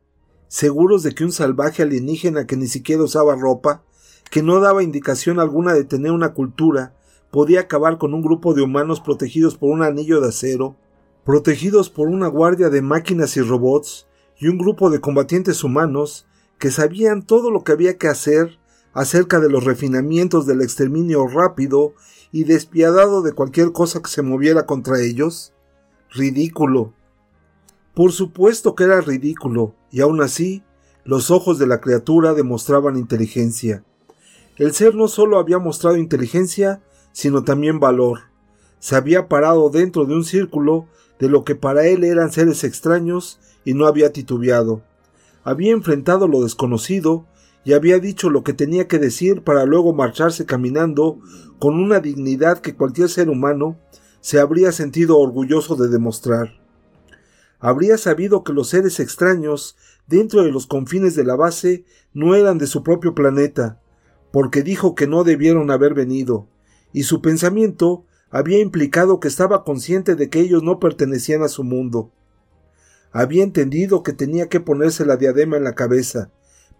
¿Seguros 0.47 1.03
de 1.03 1.15
que 1.15 1.25
un 1.25 1.33
salvaje 1.33 1.83
alienígena 1.83 2.47
que 2.47 2.59
ni 2.59 2.67
siquiera 2.67 3.03
usaba 3.03 3.35
ropa, 3.35 3.83
que 4.31 4.43
no 4.43 4.61
daba 4.61 4.83
indicación 4.83 5.41
alguna 5.41 5.73
de 5.73 5.85
tener 5.85 6.13
una 6.13 6.35
cultura, 6.35 6.95
podía 7.31 7.61
acabar 7.61 7.97
con 7.97 8.13
un 8.13 8.21
grupo 8.21 8.53
de 8.53 8.61
humanos 8.61 9.01
protegidos 9.01 9.57
por 9.57 9.71
un 9.71 9.83
anillo 9.83 10.21
de 10.21 10.29
acero, 10.29 10.77
protegidos 11.25 11.89
por 11.89 12.09
una 12.09 12.29
guardia 12.29 12.69
de 12.69 12.83
máquinas 12.83 13.39
y 13.39 13.41
robots, 13.41 14.07
y 14.37 14.49
un 14.49 14.59
grupo 14.59 14.91
de 14.91 15.01
combatientes 15.01 15.65
humanos 15.65 16.27
que 16.61 16.71
sabían 16.71 17.23
todo 17.23 17.51
lo 17.51 17.65
que 17.65 17.73
había 17.73 17.97
que 17.97 18.07
hacer 18.07 18.59
acerca 18.93 19.41
de 19.41 19.49
los 19.49 19.65
refinamientos 19.65 20.47
del 20.47 20.61
exterminio 20.61 21.27
rápido 21.27 21.95
y 22.33 22.45
despiadado 22.45 23.23
de 23.23 23.33
cualquier 23.33 23.73
cosa 23.73 24.03
que 24.03 24.11
se 24.11 24.21
moviera 24.21 24.67
contra 24.67 25.01
ellos? 25.01 25.55
Ridículo. 26.11 26.93
Por 27.95 28.13
supuesto 28.13 28.75
que 28.75 28.85
era 28.85 29.01
ridículo, 29.01 29.75
y 29.91 30.03
aun 30.03 30.21
así, 30.21 30.63
los 31.03 31.31
ojos 31.31 31.59
de 31.59 31.67
la 31.67 31.81
criatura 31.81 32.35
demostraban 32.35 32.99
inteligencia. 32.99 33.83
El 34.59 34.75
ser 34.75 34.95
no 34.95 35.09
solo 35.09 35.39
había 35.39 35.59
mostrado 35.59 35.97
inteligencia, 35.97 36.83
sino 37.13 37.43
también 37.43 37.81
valor. 37.81 38.21
Se 38.81 38.97
había 38.97 39.29
parado 39.29 39.71
dentro 39.71 40.05
de 40.05 40.15
un 40.15 40.25
círculo 40.25 40.87
de 41.19 41.31
lo 41.31 41.43
que 41.43 41.55
para 41.55 41.87
él 41.87 42.05
eran 42.05 42.31
seres 42.31 42.65
extraños 42.65 43.41
y 43.65 43.73
no 43.73 43.87
había 43.87 44.13
titubeado 44.13 44.83
había 45.45 45.73
enfrentado 45.73 46.29
lo 46.29 46.43
desconocido 46.43 47.27
y 47.65 47.73
había 47.73 47.99
dicho 47.99 48.31
lo 48.31 48.43
que 48.43 48.53
tenía 48.53 48.89
que 48.89 48.99
decir 48.99 49.43
para 49.43 49.65
luego 49.65 49.93
marcharse 49.93 50.47
caminando 50.47 51.19
con 51.59 51.79
una 51.79 52.01
dignidad 52.01 52.59
que 52.59 52.75
cualquier 52.75 53.09
ser 53.09 53.29
humano 53.29 53.79
se 54.21 54.39
habría 54.39 54.73
sentido 54.73 55.19
orgulloso 55.19 55.77
de 55.77 55.89
demostrar. 55.89 56.61
Habría 57.59 57.99
sabido 57.99 58.43
que 58.43 58.55
los 58.55 58.69
seres 58.69 59.01
extraños 59.01 59.77
dentro 60.07 60.43
de 60.43 60.51
los 60.51 60.67
confines 60.67 61.15
de 61.15 61.25
la 61.25 61.37
base 61.37 61.85
no 62.15 62.35
eran 62.35 62.59
de 62.59 62.67
su 62.67 62.83
propio 62.83 63.15
planeta, 63.15 63.81
porque 64.33 64.63
dijo 64.63 64.95
que 64.95 65.07
no 65.07 65.25
debieron 65.25 65.71
haber 65.71 65.93
venido, 65.93 66.49
y 66.93 67.03
su 67.03 67.21
pensamiento 67.21 68.05
había 68.31 68.61
implicado 68.61 69.21
que 69.21 69.29
estaba 69.29 69.65
consciente 69.65 70.15
de 70.15 70.31
que 70.31 70.41
ellos 70.41 70.63
no 70.63 70.79
pertenecían 70.79 71.43
a 71.43 71.49
su 71.49 71.65
mundo. 71.65 72.13
Había 73.13 73.43
entendido 73.43 74.03
que 74.03 74.13
tenía 74.13 74.49
que 74.49 74.61
ponerse 74.61 75.05
la 75.05 75.17
diadema 75.17 75.57
en 75.57 75.65
la 75.65 75.75
cabeza, 75.75 76.31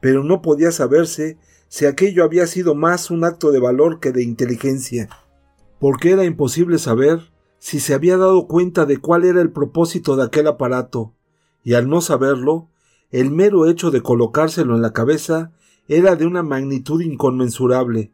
pero 0.01 0.25
no 0.25 0.43
podía 0.43 0.73
saberse 0.73 1.39
si 1.69 1.87
aquello 1.87 2.25
había 2.25 2.47
sido 2.47 2.75
más 2.75 3.11
un 3.11 3.25
acto 3.25 3.53
de 3.53 3.61
valor 3.61 4.01
que 4.01 4.13
de 4.13 4.23
inteligencia, 4.23 5.09
porque 5.79 6.11
era 6.11 6.25
imposible 6.25 6.79
saber 6.79 7.31
si 7.59 7.79
se 7.79 7.95
había 7.95 8.17
dado 8.17 8.47
cuenta 8.47 8.87
de 8.87 8.99
cuál 8.99 9.25
era 9.25 9.41
el 9.41 9.53
propósito 9.53 10.17
de 10.17 10.25
aquel 10.25 10.47
aparato, 10.47 11.15
y 11.63 11.75
al 11.75 11.89
no 11.89 12.01
saberlo, 12.01 12.69
el 13.11 13.31
mero 13.31 13.67
hecho 13.67 13.91
de 13.91 14.03
colocárselo 14.03 14.75
en 14.75 14.83
la 14.83 14.93
cabeza 14.93 15.53
era 15.89 16.17
de 16.17 16.27
una 16.27 16.43
magnitud 16.43 17.01
inconmensurable. 17.01 18.13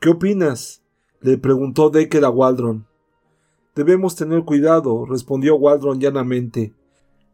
¿Qué 0.00 0.10
opinas? 0.10 0.82
le 1.20 1.38
preguntó 1.38 1.90
Decker 1.90 2.24
a 2.24 2.30
Waldron. 2.30 2.86
Debemos 3.74 4.14
tener 4.14 4.44
cuidado, 4.44 5.06
respondió 5.06 5.56
Waldron 5.56 6.00
llanamente. 6.00 6.74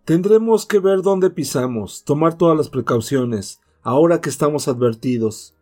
Tendremos 0.05 0.67
que 0.67 0.81
ver 0.81 1.01
dónde 1.01 1.31
pisamos, 1.31 2.05
tomar 2.05 2.37
todas 2.37 2.55
las 2.59 2.69
precauciones, 2.69 3.63
ahora 3.83 4.21
que 4.21 4.29
estamos 4.29 4.69
advertidos. 4.69 5.55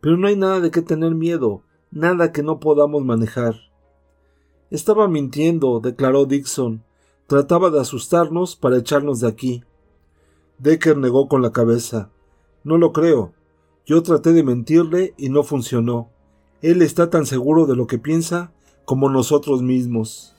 Pero 0.00 0.16
no 0.16 0.26
hay 0.26 0.34
nada 0.34 0.58
de 0.58 0.72
qué 0.72 0.82
tener 0.82 1.14
miedo, 1.14 1.62
nada 1.92 2.32
que 2.32 2.42
no 2.42 2.58
podamos 2.58 3.04
manejar. 3.04 3.54
Estaba 4.72 5.06
mintiendo, 5.06 5.78
declaró 5.78 6.26
Dixon. 6.26 6.82
Trataba 7.28 7.70
de 7.70 7.80
asustarnos 7.80 8.56
para 8.56 8.78
echarnos 8.78 9.20
de 9.20 9.28
aquí. 9.28 9.62
Decker 10.58 10.96
negó 10.96 11.28
con 11.28 11.40
la 11.40 11.52
cabeza. 11.52 12.10
No 12.64 12.78
lo 12.78 12.92
creo. 12.92 13.34
Yo 13.84 14.02
traté 14.02 14.32
de 14.32 14.42
mentirle 14.42 15.14
y 15.16 15.28
no 15.28 15.44
funcionó. 15.44 16.10
Él 16.60 16.82
está 16.82 17.08
tan 17.08 17.24
seguro 17.24 17.66
de 17.66 17.76
lo 17.76 17.86
que 17.86 17.98
piensa 17.98 18.52
como 18.84 19.10
nosotros 19.10 19.62
mismos. 19.62 20.34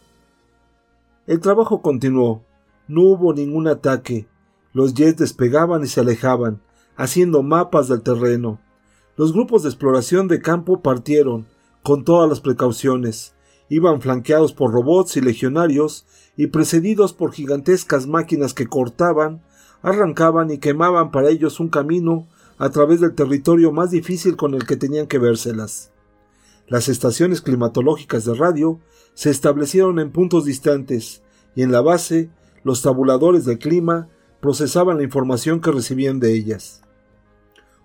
El 1.27 1.39
trabajo 1.39 1.81
continuó. 1.81 2.43
No 2.87 3.01
hubo 3.01 3.33
ningún 3.33 3.67
ataque. 3.67 4.27
Los 4.73 4.93
jets 4.93 5.17
despegaban 5.17 5.83
y 5.83 5.87
se 5.87 5.99
alejaban, 5.99 6.61
haciendo 6.95 7.43
mapas 7.43 7.87
del 7.87 8.01
terreno. 8.01 8.59
Los 9.17 9.33
grupos 9.33 9.63
de 9.63 9.69
exploración 9.69 10.27
de 10.27 10.41
campo 10.41 10.81
partieron, 10.81 11.47
con 11.83 12.03
todas 12.03 12.29
las 12.29 12.39
precauciones. 12.39 13.33
Iban 13.69 14.01
flanqueados 14.01 14.53
por 14.53 14.71
robots 14.71 15.17
y 15.17 15.21
legionarios 15.21 16.05
y 16.37 16.47
precedidos 16.47 17.13
por 17.13 17.33
gigantescas 17.33 18.07
máquinas 18.07 18.53
que 18.53 18.67
cortaban, 18.67 19.41
arrancaban 19.81 20.51
y 20.51 20.59
quemaban 20.59 21.11
para 21.11 21.29
ellos 21.29 21.59
un 21.59 21.69
camino 21.69 22.27
a 22.57 22.69
través 22.69 23.01
del 23.01 23.15
territorio 23.15 23.71
más 23.71 23.91
difícil 23.91 24.35
con 24.35 24.53
el 24.53 24.65
que 24.65 24.77
tenían 24.77 25.07
que 25.07 25.19
vérselas. 25.19 25.91
Las 26.67 26.89
estaciones 26.89 27.41
climatológicas 27.41 28.25
de 28.25 28.33
radio 28.33 28.79
se 29.13 29.29
establecieron 29.29 29.99
en 29.99 30.11
puntos 30.11 30.45
distantes 30.45 31.23
y 31.55 31.63
en 31.63 31.71
la 31.71 31.81
base 31.81 32.29
los 32.67 32.81
tabuladores 32.81 33.45
del 33.45 33.57
clima 33.57 34.09
procesaban 34.41 34.97
la 34.97 35.03
información 35.03 35.61
que 35.61 35.71
recibían 35.71 36.19
de 36.19 36.33
ellas. 36.33 36.81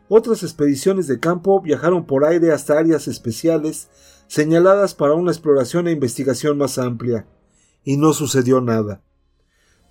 Otras 0.09 0.43
expediciones 0.43 1.07
de 1.07 1.21
campo 1.21 1.61
viajaron 1.63 2.05
por 2.05 2.25
aire 2.25 2.53
hasta 2.53 2.79
áreas 2.79 3.09
especiales 3.09 3.89
señaladas 4.27 4.95
para 4.95 5.15
una 5.15 5.31
exploración 5.31 5.87
e 5.87 5.93
investigación 5.93 6.59
más 6.59 6.79
amplia, 6.79 7.27
y 7.85 7.97
no 7.97 8.13
sucedió 8.13 8.61
nada. 8.61 9.03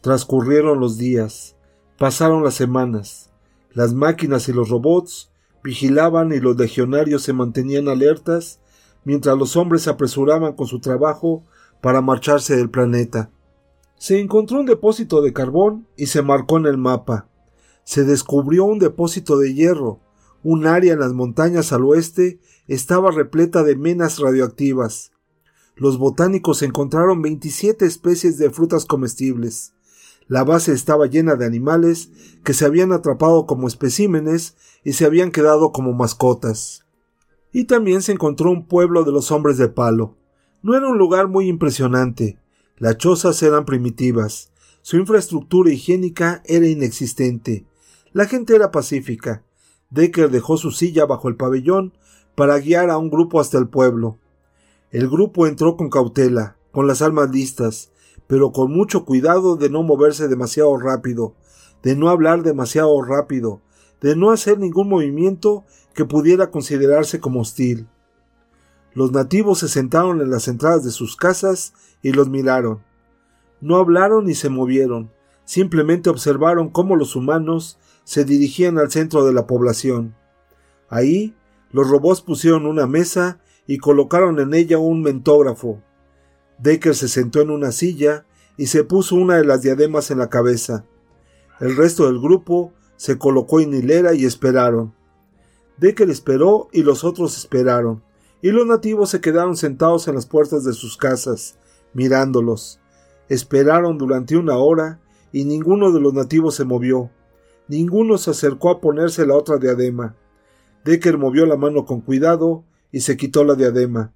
Transcurrieron 0.01 0.79
los 0.79 0.97
días, 0.97 1.55
pasaron 1.97 2.43
las 2.43 2.55
semanas, 2.55 3.31
las 3.71 3.93
máquinas 3.93 4.49
y 4.49 4.53
los 4.53 4.69
robots 4.69 5.31
vigilaban 5.63 6.33
y 6.33 6.39
los 6.39 6.57
legionarios 6.57 7.23
se 7.23 7.33
mantenían 7.33 7.87
alertas 7.87 8.59
mientras 9.05 9.37
los 9.37 9.55
hombres 9.55 9.83
se 9.83 9.89
apresuraban 9.89 10.53
con 10.53 10.67
su 10.67 10.79
trabajo 10.79 11.43
para 11.81 12.01
marcharse 12.01 12.57
del 12.57 12.69
planeta. 12.69 13.29
Se 14.01 14.19
encontró 14.19 14.59
un 14.59 14.65
depósito 14.65 15.21
de 15.21 15.31
carbón 15.31 15.85
y 15.95 16.07
se 16.07 16.23
marcó 16.23 16.57
en 16.57 16.65
el 16.65 16.79
mapa. 16.79 17.29
Se 17.83 18.03
descubrió 18.03 18.65
un 18.65 18.79
depósito 18.79 19.37
de 19.37 19.53
hierro. 19.53 19.99
Un 20.41 20.65
área 20.65 20.93
en 20.93 20.99
las 21.01 21.13
montañas 21.13 21.71
al 21.71 21.85
oeste 21.85 22.39
estaba 22.67 23.11
repleta 23.11 23.61
de 23.61 23.75
menas 23.75 24.17
radioactivas. 24.17 25.11
Los 25.75 25.99
botánicos 25.99 26.63
encontraron 26.63 27.21
27 27.21 27.85
especies 27.85 28.39
de 28.39 28.49
frutas 28.49 28.85
comestibles. 28.85 29.75
La 30.27 30.43
base 30.43 30.73
estaba 30.73 31.05
llena 31.05 31.35
de 31.35 31.45
animales 31.45 32.09
que 32.43 32.55
se 32.55 32.65
habían 32.65 32.93
atrapado 32.93 33.45
como 33.45 33.67
especímenes 33.67 34.57
y 34.83 34.93
se 34.93 35.05
habían 35.05 35.29
quedado 35.29 35.71
como 35.71 35.93
mascotas. 35.93 36.87
Y 37.51 37.65
también 37.65 38.01
se 38.01 38.13
encontró 38.13 38.49
un 38.49 38.65
pueblo 38.65 39.03
de 39.03 39.11
los 39.11 39.31
hombres 39.31 39.59
de 39.59 39.67
palo. 39.67 40.17
No 40.63 40.75
era 40.75 40.87
un 40.87 40.97
lugar 40.97 41.27
muy 41.27 41.47
impresionante, 41.47 42.39
las 42.81 42.97
chozas 42.97 43.43
eran 43.43 43.65
primitivas, 43.65 44.49
Su 44.81 44.97
infraestructura 44.97 45.71
higiénica 45.71 46.41
era 46.45 46.65
inexistente. 46.65 47.67
La 48.11 48.25
gente 48.25 48.55
era 48.55 48.71
pacífica. 48.71 49.43
Decker 49.91 50.31
dejó 50.31 50.57
su 50.57 50.71
silla 50.71 51.05
bajo 51.05 51.29
el 51.29 51.35
pabellón 51.35 51.93
para 52.33 52.57
guiar 52.57 52.89
a 52.89 52.97
un 52.97 53.11
grupo 53.11 53.39
hasta 53.39 53.59
el 53.59 53.67
pueblo. 53.67 54.17
El 54.89 55.07
grupo 55.07 55.45
entró 55.45 55.77
con 55.77 55.91
cautela, 55.91 56.57
con 56.71 56.87
las 56.87 57.03
armas 57.03 57.29
listas, 57.29 57.91
pero 58.25 58.51
con 58.51 58.71
mucho 58.71 59.05
cuidado 59.05 59.57
de 59.57 59.69
no 59.69 59.83
moverse 59.83 60.27
demasiado 60.27 60.75
rápido, 60.75 61.35
de 61.83 61.95
no 61.95 62.09
hablar 62.09 62.41
demasiado 62.41 62.99
rápido, 63.03 63.61
de 64.01 64.15
no 64.15 64.31
hacer 64.31 64.57
ningún 64.57 64.89
movimiento 64.89 65.65
que 65.93 66.05
pudiera 66.05 66.49
considerarse 66.49 67.19
como 67.19 67.41
hostil. 67.41 67.87
Los 68.93 69.11
nativos 69.11 69.59
se 69.59 69.67
sentaron 69.67 70.21
en 70.21 70.29
las 70.29 70.47
entradas 70.47 70.83
de 70.83 70.91
sus 70.91 71.15
casas 71.15 71.73
y 72.01 72.11
los 72.11 72.29
miraron. 72.29 72.83
No 73.61 73.77
hablaron 73.77 74.25
ni 74.25 74.35
se 74.35 74.49
movieron, 74.49 75.11
simplemente 75.45 76.09
observaron 76.09 76.69
cómo 76.69 76.95
los 76.95 77.15
humanos 77.15 77.79
se 78.03 78.25
dirigían 78.25 78.77
al 78.77 78.91
centro 78.91 79.25
de 79.25 79.33
la 79.33 79.47
población. 79.47 80.15
Ahí, 80.89 81.35
los 81.71 81.89
robots 81.89 82.21
pusieron 82.21 82.65
una 82.65 82.87
mesa 82.87 83.39
y 83.65 83.77
colocaron 83.77 84.39
en 84.39 84.53
ella 84.53 84.77
un 84.77 85.01
mentógrafo. 85.01 85.81
Decker 86.57 86.95
se 86.95 87.07
sentó 87.07 87.39
en 87.41 87.49
una 87.49 87.71
silla 87.71 88.25
y 88.57 88.67
se 88.67 88.83
puso 88.83 89.15
una 89.15 89.37
de 89.37 89.45
las 89.45 89.61
diademas 89.61 90.11
en 90.11 90.17
la 90.17 90.29
cabeza. 90.29 90.85
El 91.59 91.77
resto 91.77 92.07
del 92.07 92.19
grupo 92.19 92.73
se 92.97 93.17
colocó 93.17 93.61
en 93.61 93.73
hilera 93.73 94.13
y 94.13 94.25
esperaron. 94.25 94.93
Decker 95.77 96.09
esperó 96.09 96.67
y 96.71 96.83
los 96.83 97.03
otros 97.03 97.37
esperaron, 97.37 98.03
y 98.41 98.51
los 98.51 98.65
nativos 98.65 99.09
se 99.09 99.21
quedaron 99.21 99.55
sentados 99.55 100.07
en 100.07 100.15
las 100.15 100.25
puertas 100.25 100.63
de 100.63 100.73
sus 100.73 100.97
casas, 100.97 101.57
mirándolos. 101.93 102.79
Esperaron 103.29 103.97
durante 103.97 104.35
una 104.35 104.57
hora 104.57 104.99
y 105.31 105.45
ninguno 105.45 105.91
de 105.91 105.99
los 105.99 106.13
nativos 106.13 106.55
se 106.55 106.65
movió. 106.65 107.11
Ninguno 107.67 108.17
se 108.17 108.31
acercó 108.31 108.69
a 108.69 108.81
ponerse 108.81 109.25
la 109.25 109.35
otra 109.35 109.57
diadema. 109.57 110.15
Decker 110.83 111.17
movió 111.17 111.45
la 111.45 111.55
mano 111.55 111.85
con 111.85 112.01
cuidado 112.01 112.65
y 112.91 113.01
se 113.01 113.15
quitó 113.15 113.43
la 113.43 113.55
diadema. 113.55 114.13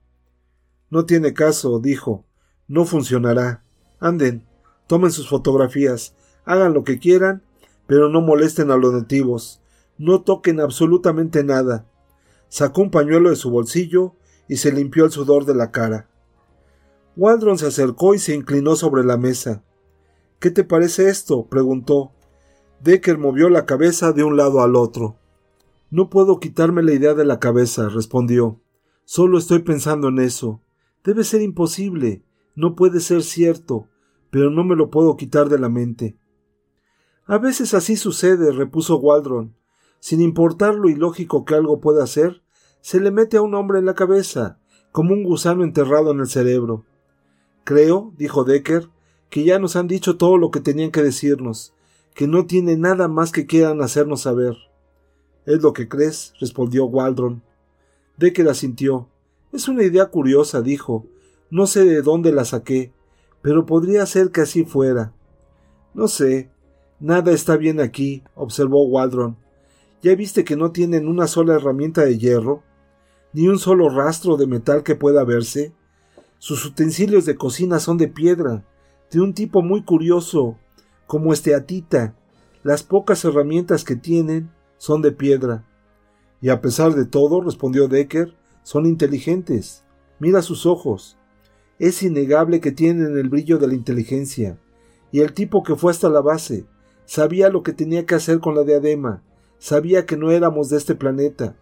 No 0.89 1.05
tiene 1.05 1.33
caso, 1.33 1.79
dijo. 1.79 2.25
No 2.67 2.85
funcionará. 2.85 3.63
Anden, 3.99 4.45
tomen 4.87 5.11
sus 5.11 5.29
fotografías, 5.29 6.15
hagan 6.43 6.73
lo 6.73 6.83
que 6.83 6.99
quieran, 6.99 7.43
pero 7.87 8.09
no 8.09 8.21
molesten 8.21 8.71
a 8.71 8.77
los 8.77 8.93
nativos. 8.93 9.61
No 9.97 10.21
toquen 10.21 10.59
absolutamente 10.59 11.43
nada. 11.43 11.85
Sacó 12.47 12.81
un 12.81 12.91
pañuelo 12.91 13.29
de 13.29 13.35
su 13.35 13.49
bolsillo 13.49 14.15
y 14.47 14.57
se 14.57 14.71
limpió 14.71 15.05
el 15.05 15.11
sudor 15.11 15.45
de 15.45 15.55
la 15.55 15.71
cara. 15.71 16.09
Waldron 17.17 17.57
se 17.57 17.67
acercó 17.67 18.13
y 18.13 18.19
se 18.19 18.35
inclinó 18.35 18.75
sobre 18.75 19.03
la 19.03 19.17
mesa. 19.17 19.63
¿Qué 20.39 20.51
te 20.51 20.63
parece 20.63 21.09
esto? 21.09 21.47
preguntó. 21.47 22.11
Decker 22.81 23.17
movió 23.17 23.49
la 23.49 23.65
cabeza 23.65 24.11
de 24.11 24.23
un 24.23 24.37
lado 24.37 24.61
al 24.61 24.75
otro. 24.75 25.17
No 25.89 26.09
puedo 26.09 26.39
quitarme 26.39 26.83
la 26.83 26.93
idea 26.93 27.13
de 27.13 27.25
la 27.25 27.39
cabeza, 27.39 27.89
respondió. 27.89 28.59
Solo 29.05 29.37
estoy 29.37 29.59
pensando 29.59 30.09
en 30.09 30.19
eso. 30.19 30.61
Debe 31.03 31.23
ser 31.23 31.41
imposible. 31.41 32.23
No 32.55 32.75
puede 32.75 32.99
ser 32.99 33.23
cierto. 33.23 33.87
Pero 34.29 34.49
no 34.49 34.63
me 34.63 34.75
lo 34.75 34.89
puedo 34.89 35.15
quitar 35.15 35.47
de 35.47 35.59
la 35.59 35.69
mente. 35.69 36.17
A 37.25 37.37
veces 37.37 37.73
así 37.73 37.95
sucede, 37.95 38.51
repuso 38.51 38.97
Waldron. 38.97 39.55
Sin 40.05 40.21
importar 40.21 40.75
lo 40.75 40.87
ilógico 40.87 41.45
que 41.45 41.55
algo 41.55 41.79
pueda 41.81 42.05
ser, 42.05 42.43
se 42.79 42.99
le 42.99 43.09
mete 43.09 43.37
a 43.37 43.41
un 43.41 43.55
hombre 43.55 43.79
en 43.79 43.85
la 43.85 43.95
cabeza, 43.95 44.59
como 44.91 45.15
un 45.15 45.23
gusano 45.23 45.63
enterrado 45.63 46.11
en 46.11 46.19
el 46.19 46.27
cerebro. 46.27 46.85
Creo, 47.63 48.13
dijo 48.15 48.43
Decker, 48.43 48.87
que 49.31 49.43
ya 49.45 49.57
nos 49.57 49.75
han 49.75 49.87
dicho 49.87 50.15
todo 50.15 50.37
lo 50.37 50.51
que 50.51 50.59
tenían 50.59 50.91
que 50.91 51.01
decirnos 51.01 51.73
que 52.13 52.27
no 52.27 52.45
tiene 52.45 52.77
nada 52.77 53.07
más 53.07 53.31
que 53.31 53.47
quieran 53.47 53.81
hacernos 53.81 54.21
saber. 54.21 54.55
Es 55.47 55.63
lo 55.63 55.73
que 55.73 55.87
crees, 55.87 56.33
respondió 56.39 56.85
Waldron. 56.85 57.41
Decker 58.17 58.47
asintió. 58.47 59.09
Es 59.53 59.67
una 59.67 59.81
idea 59.81 60.05
curiosa, 60.11 60.61
dijo. 60.61 61.07
No 61.49 61.65
sé 61.65 61.83
de 61.83 62.03
dónde 62.03 62.31
la 62.31 62.45
saqué, 62.45 62.93
pero 63.41 63.65
podría 63.65 64.05
ser 64.05 64.29
que 64.29 64.41
así 64.41 64.65
fuera. 64.65 65.15
No 65.95 66.07
sé. 66.07 66.51
Nada 66.99 67.31
está 67.31 67.57
bien 67.57 67.79
aquí, 67.79 68.21
observó 68.35 68.85
Waldron. 68.85 69.43
¿Ya 70.01 70.15
viste 70.15 70.43
que 70.43 70.55
no 70.55 70.71
tienen 70.71 71.07
una 71.07 71.27
sola 71.27 71.55
herramienta 71.55 72.05
de 72.05 72.17
hierro? 72.17 72.63
Ni 73.33 73.47
un 73.47 73.59
solo 73.59 73.89
rastro 73.89 74.37
de 74.37 74.47
metal 74.47 74.83
que 74.83 74.95
pueda 74.95 75.23
verse. 75.23 75.73
Sus 76.37 76.65
utensilios 76.65 77.25
de 77.25 77.35
cocina 77.35 77.79
son 77.79 77.97
de 77.97 78.07
piedra, 78.07 78.63
de 79.11 79.21
un 79.21 79.33
tipo 79.33 79.61
muy 79.61 79.83
curioso, 79.83 80.57
como 81.07 81.33
esteatita. 81.33 82.15
Las 82.63 82.83
pocas 82.83 83.25
herramientas 83.25 83.83
que 83.83 83.95
tienen 83.95 84.51
son 84.77 85.01
de 85.01 85.11
piedra. 85.11 85.65
Y 86.41 86.49
a 86.49 86.61
pesar 86.61 86.93
de 86.93 87.05
todo, 87.05 87.41
respondió 87.41 87.87
Decker, 87.87 88.35
son 88.63 88.85
inteligentes. 88.85 89.83
Mira 90.19 90.41
sus 90.41 90.65
ojos. 90.65 91.17
Es 91.79 92.03
innegable 92.03 92.59
que 92.59 92.71
tienen 92.71 93.17
el 93.17 93.29
brillo 93.29 93.57
de 93.57 93.67
la 93.67 93.73
inteligencia. 93.73 94.57
Y 95.11 95.21
el 95.21 95.33
tipo 95.33 95.63
que 95.63 95.75
fue 95.75 95.91
hasta 95.91 96.09
la 96.09 96.21
base 96.21 96.65
sabía 97.05 97.49
lo 97.49 97.63
que 97.63 97.73
tenía 97.73 98.05
que 98.05 98.15
hacer 98.15 98.39
con 98.39 98.55
la 98.55 98.63
diadema, 98.63 99.23
sabía 99.65 100.05
que 100.05 100.15
no 100.15 100.29
éramos 100.29 100.69
de 100.69 100.77
este 100.77 100.93
planeta. 100.93 101.55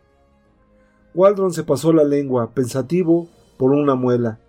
Waldron 1.15 1.53
se 1.53 1.63
pasó 1.63 1.93
la 1.93 2.03
lengua, 2.03 2.51
pensativo, 2.53 3.29
por 3.55 3.71
una 3.71 3.95
muela. 3.95 4.41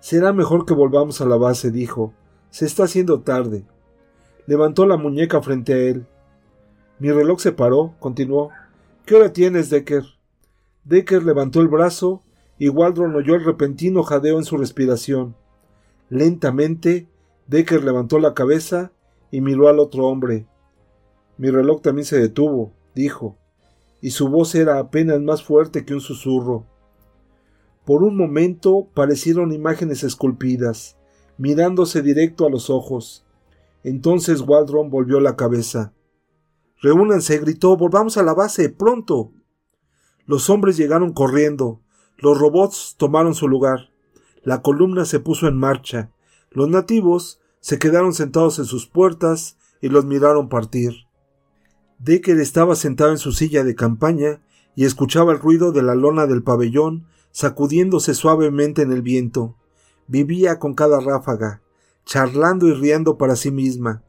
Será 0.00 0.32
mejor 0.32 0.64
que 0.64 0.72
volvamos 0.72 1.20
a 1.20 1.26
la 1.26 1.36
base, 1.36 1.70
dijo. 1.70 2.14
Se 2.48 2.64
está 2.64 2.84
haciendo 2.84 3.20
tarde. 3.20 3.66
Levantó 4.46 4.86
la 4.86 4.96
muñeca 4.96 5.42
frente 5.42 5.74
a 5.74 5.76
él. 5.76 6.06
Mi 6.98 7.12
reloj 7.12 7.40
se 7.40 7.52
paró, 7.52 7.92
continuó. 8.00 8.48
¿Qué 9.04 9.16
hora 9.16 9.34
tienes, 9.34 9.68
Decker? 9.68 10.04
Decker 10.84 11.24
levantó 11.24 11.60
el 11.60 11.68
brazo 11.68 12.22
y 12.58 12.70
Waldron 12.70 13.14
oyó 13.14 13.34
el 13.34 13.44
repentino 13.44 14.02
jadeo 14.02 14.38
en 14.38 14.44
su 14.46 14.56
respiración. 14.56 15.36
Lentamente, 16.08 17.06
Decker 17.48 17.84
levantó 17.84 18.18
la 18.18 18.32
cabeza 18.32 18.92
y 19.30 19.42
miró 19.42 19.68
al 19.68 19.78
otro 19.78 20.06
hombre. 20.06 20.46
Mi 21.42 21.50
reloj 21.50 21.82
también 21.82 22.06
se 22.06 22.20
detuvo, 22.20 22.72
dijo, 22.94 23.36
y 24.00 24.12
su 24.12 24.28
voz 24.28 24.54
era 24.54 24.78
apenas 24.78 25.20
más 25.20 25.42
fuerte 25.42 25.84
que 25.84 25.92
un 25.92 26.00
susurro. 26.00 26.68
Por 27.84 28.04
un 28.04 28.16
momento 28.16 28.86
parecieron 28.94 29.50
imágenes 29.50 30.04
esculpidas, 30.04 30.96
mirándose 31.38 32.00
directo 32.00 32.46
a 32.46 32.48
los 32.48 32.70
ojos. 32.70 33.26
Entonces 33.82 34.42
Waldron 34.42 34.88
volvió 34.88 35.18
la 35.18 35.34
cabeza. 35.34 35.92
Reúnanse, 36.80 37.38
gritó, 37.38 37.76
volvamos 37.76 38.16
a 38.18 38.22
la 38.22 38.34
base, 38.34 38.68
pronto. 38.68 39.32
Los 40.26 40.48
hombres 40.48 40.76
llegaron 40.76 41.12
corriendo. 41.12 41.80
Los 42.18 42.38
robots 42.38 42.94
tomaron 42.96 43.34
su 43.34 43.48
lugar. 43.48 43.90
La 44.44 44.62
columna 44.62 45.06
se 45.06 45.18
puso 45.18 45.48
en 45.48 45.56
marcha. 45.56 46.12
Los 46.52 46.68
nativos 46.68 47.40
se 47.58 47.80
quedaron 47.80 48.14
sentados 48.14 48.60
en 48.60 48.64
sus 48.64 48.86
puertas 48.86 49.58
y 49.80 49.88
los 49.88 50.04
miraron 50.04 50.48
partir. 50.48 51.08
Decker 52.04 52.40
estaba 52.40 52.74
sentado 52.74 53.12
en 53.12 53.18
su 53.18 53.30
silla 53.30 53.62
de 53.62 53.76
campaña 53.76 54.40
y 54.74 54.86
escuchaba 54.86 55.32
el 55.32 55.38
ruido 55.38 55.70
de 55.70 55.82
la 55.82 55.94
lona 55.94 56.26
del 56.26 56.42
pabellón 56.42 57.06
sacudiéndose 57.30 58.14
suavemente 58.14 58.82
en 58.82 58.90
el 58.90 59.02
viento. 59.02 59.54
Vivía 60.08 60.58
con 60.58 60.74
cada 60.74 60.98
ráfaga 60.98 61.62
charlando 62.04 62.66
y 62.66 62.74
riendo 62.74 63.16
para 63.16 63.36
sí 63.36 63.52
misma. 63.52 64.02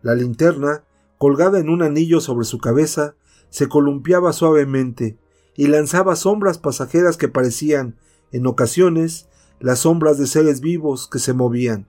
La 0.00 0.14
linterna, 0.14 0.84
colgada 1.18 1.58
en 1.58 1.68
un 1.68 1.82
anillo 1.82 2.20
sobre 2.20 2.46
su 2.46 2.58
cabeza, 2.58 3.14
se 3.50 3.68
columpiaba 3.68 4.32
suavemente 4.32 5.18
y 5.54 5.66
lanzaba 5.66 6.16
sombras 6.16 6.56
pasajeras 6.56 7.18
que 7.18 7.28
parecían, 7.28 7.96
en 8.32 8.46
ocasiones, 8.46 9.28
las 9.60 9.80
sombras 9.80 10.18
de 10.18 10.26
seres 10.26 10.60
vivos 10.60 11.06
que 11.06 11.18
se 11.18 11.34
movían. 11.34 11.86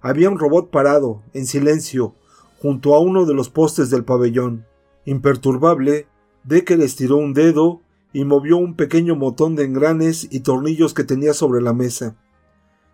Había 0.00 0.30
un 0.30 0.38
robot 0.38 0.70
parado, 0.70 1.22
en 1.32 1.46
silencio, 1.46 2.14
junto 2.60 2.94
a 2.94 3.00
uno 3.00 3.24
de 3.24 3.34
los 3.34 3.48
postes 3.48 3.90
del 3.90 4.04
pabellón. 4.04 4.66
Imperturbable, 5.04 6.06
Decker 6.44 6.80
estiró 6.80 7.16
un 7.16 7.34
dedo 7.34 7.80
y 8.12 8.24
movió 8.24 8.56
un 8.56 8.74
pequeño 8.74 9.16
motón 9.16 9.56
de 9.56 9.64
engranes 9.64 10.28
y 10.30 10.40
tornillos 10.40 10.94
que 10.94 11.04
tenía 11.04 11.34
sobre 11.34 11.62
la 11.62 11.72
mesa. 11.72 12.16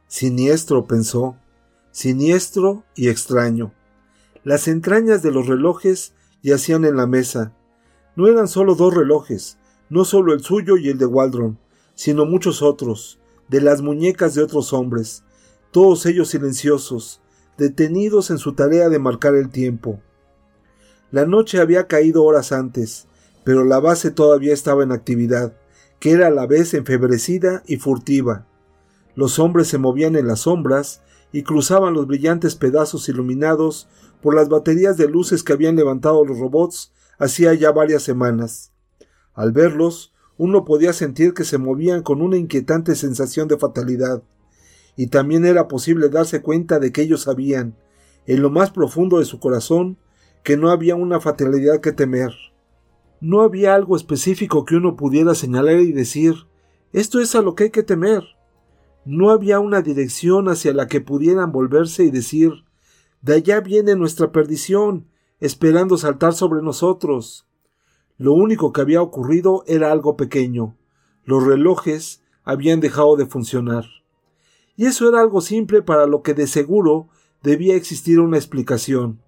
Siniestro, 0.06 0.86
pensó 0.86 1.36
siniestro 1.98 2.84
y 2.94 3.08
extraño. 3.08 3.72
Las 4.44 4.68
entrañas 4.68 5.20
de 5.22 5.32
los 5.32 5.48
relojes 5.48 6.14
yacían 6.42 6.84
en 6.84 6.96
la 6.96 7.08
mesa. 7.08 7.52
No 8.14 8.28
eran 8.28 8.46
solo 8.46 8.76
dos 8.76 8.94
relojes, 8.94 9.58
no 9.90 10.04
solo 10.04 10.32
el 10.32 10.40
suyo 10.40 10.76
y 10.76 10.90
el 10.90 10.98
de 10.98 11.06
Waldron, 11.06 11.58
sino 11.94 12.24
muchos 12.24 12.62
otros, 12.62 13.18
de 13.48 13.60
las 13.60 13.82
muñecas 13.82 14.34
de 14.34 14.42
otros 14.42 14.72
hombres, 14.72 15.24
todos 15.72 16.06
ellos 16.06 16.28
silenciosos, 16.28 17.20
detenidos 17.56 18.30
en 18.30 18.38
su 18.38 18.52
tarea 18.52 18.88
de 18.88 19.00
marcar 19.00 19.34
el 19.34 19.50
tiempo. 19.50 20.00
La 21.10 21.24
noche 21.24 21.58
había 21.58 21.86
caído 21.86 22.24
horas 22.24 22.52
antes, 22.52 23.06
pero 23.44 23.64
la 23.64 23.80
base 23.80 24.10
todavía 24.10 24.52
estaba 24.52 24.82
en 24.82 24.92
actividad, 24.92 25.54
que 26.00 26.12
era 26.12 26.26
a 26.26 26.30
la 26.30 26.46
vez 26.46 26.74
enfebrecida 26.74 27.62
y 27.66 27.76
furtiva. 27.78 28.46
Los 29.14 29.38
hombres 29.38 29.68
se 29.68 29.78
movían 29.78 30.16
en 30.16 30.26
las 30.26 30.40
sombras 30.40 31.00
y 31.32 31.42
cruzaban 31.44 31.94
los 31.94 32.06
brillantes 32.06 32.56
pedazos 32.56 33.08
iluminados 33.08 33.88
por 34.22 34.34
las 34.34 34.48
baterías 34.48 34.96
de 34.96 35.08
luces 35.08 35.42
que 35.42 35.54
habían 35.54 35.76
levantado 35.76 36.24
los 36.24 36.38
robots 36.38 36.92
hacía 37.18 37.54
ya 37.54 37.72
varias 37.72 38.02
semanas. 38.02 38.72
Al 39.34 39.52
verlos, 39.52 40.12
uno 40.36 40.64
podía 40.64 40.92
sentir 40.92 41.34
que 41.34 41.44
se 41.44 41.58
movían 41.58 42.02
con 42.02 42.22
una 42.22 42.36
inquietante 42.36 42.94
sensación 42.94 43.48
de 43.48 43.58
fatalidad, 43.58 44.22
y 44.96 45.08
también 45.08 45.44
era 45.44 45.68
posible 45.68 46.08
darse 46.08 46.42
cuenta 46.42 46.78
de 46.78 46.92
que 46.92 47.02
ellos 47.02 47.22
sabían, 47.22 47.76
en 48.26 48.42
lo 48.42 48.50
más 48.50 48.70
profundo 48.70 49.18
de 49.18 49.24
su 49.24 49.40
corazón, 49.40 49.96
que 50.48 50.56
no 50.56 50.70
había 50.70 50.96
una 50.96 51.20
fatalidad 51.20 51.82
que 51.82 51.92
temer. 51.92 52.32
No 53.20 53.42
había 53.42 53.74
algo 53.74 53.96
específico 53.96 54.64
que 54.64 54.76
uno 54.76 54.96
pudiera 54.96 55.34
señalar 55.34 55.78
y 55.80 55.92
decir 55.92 56.36
esto 56.94 57.20
es 57.20 57.34
a 57.34 57.42
lo 57.42 57.54
que 57.54 57.64
hay 57.64 57.70
que 57.70 57.82
temer. 57.82 58.24
No 59.04 59.28
había 59.28 59.60
una 59.60 59.82
dirección 59.82 60.48
hacia 60.48 60.72
la 60.72 60.86
que 60.86 61.02
pudieran 61.02 61.52
volverse 61.52 62.04
y 62.04 62.10
decir 62.10 62.64
de 63.20 63.34
allá 63.34 63.60
viene 63.60 63.94
nuestra 63.94 64.32
perdición, 64.32 65.10
esperando 65.38 65.98
saltar 65.98 66.32
sobre 66.32 66.62
nosotros. 66.62 67.46
Lo 68.16 68.32
único 68.32 68.72
que 68.72 68.80
había 68.80 69.02
ocurrido 69.02 69.64
era 69.66 69.92
algo 69.92 70.16
pequeño. 70.16 70.78
Los 71.24 71.44
relojes 71.44 72.22
habían 72.42 72.80
dejado 72.80 73.16
de 73.16 73.26
funcionar. 73.26 73.84
Y 74.76 74.86
eso 74.86 75.10
era 75.10 75.20
algo 75.20 75.42
simple 75.42 75.82
para 75.82 76.06
lo 76.06 76.22
que 76.22 76.32
de 76.32 76.46
seguro 76.46 77.10
debía 77.42 77.76
existir 77.76 78.18
una 78.18 78.38
explicación. 78.38 79.20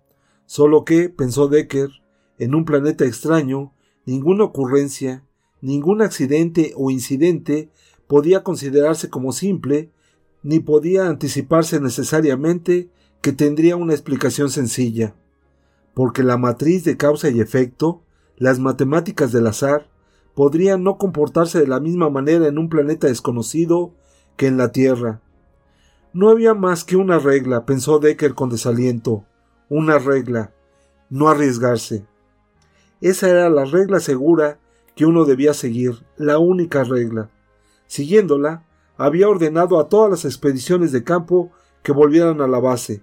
Solo 0.50 0.84
que, 0.84 1.08
pensó 1.08 1.46
Decker, 1.46 1.90
en 2.36 2.56
un 2.56 2.64
planeta 2.64 3.04
extraño, 3.04 3.72
ninguna 4.04 4.42
ocurrencia, 4.42 5.22
ningún 5.60 6.02
accidente 6.02 6.72
o 6.76 6.90
incidente 6.90 7.70
podía 8.08 8.42
considerarse 8.42 9.10
como 9.10 9.30
simple, 9.30 9.92
ni 10.42 10.58
podía 10.58 11.06
anticiparse 11.06 11.78
necesariamente 11.78 12.90
que 13.20 13.30
tendría 13.30 13.76
una 13.76 13.92
explicación 13.92 14.50
sencilla, 14.50 15.14
porque 15.94 16.24
la 16.24 16.36
matriz 16.36 16.82
de 16.82 16.96
causa 16.96 17.30
y 17.30 17.38
efecto, 17.38 18.02
las 18.36 18.58
matemáticas 18.58 19.30
del 19.30 19.46
azar, 19.46 19.88
podrían 20.34 20.82
no 20.82 20.98
comportarse 20.98 21.60
de 21.60 21.68
la 21.68 21.78
misma 21.78 22.10
manera 22.10 22.48
en 22.48 22.58
un 22.58 22.68
planeta 22.68 23.06
desconocido 23.06 23.94
que 24.36 24.48
en 24.48 24.56
la 24.56 24.72
Tierra. 24.72 25.22
No 26.12 26.28
había 26.28 26.54
más 26.54 26.82
que 26.82 26.96
una 26.96 27.20
regla, 27.20 27.66
pensó 27.66 28.00
Decker 28.00 28.34
con 28.34 28.50
desaliento, 28.50 29.26
una 29.70 30.00
regla, 30.00 30.52
no 31.10 31.28
arriesgarse. 31.28 32.04
Esa 33.00 33.30
era 33.30 33.48
la 33.48 33.64
regla 33.64 34.00
segura 34.00 34.58
que 34.96 35.06
uno 35.06 35.24
debía 35.24 35.54
seguir, 35.54 36.02
la 36.16 36.38
única 36.38 36.82
regla. 36.82 37.30
Siguiéndola, 37.86 38.64
había 38.96 39.28
ordenado 39.28 39.78
a 39.78 39.88
todas 39.88 40.10
las 40.10 40.24
expediciones 40.24 40.90
de 40.90 41.04
campo 41.04 41.52
que 41.84 41.92
volvieran 41.92 42.40
a 42.40 42.48
la 42.48 42.58
base. 42.58 43.02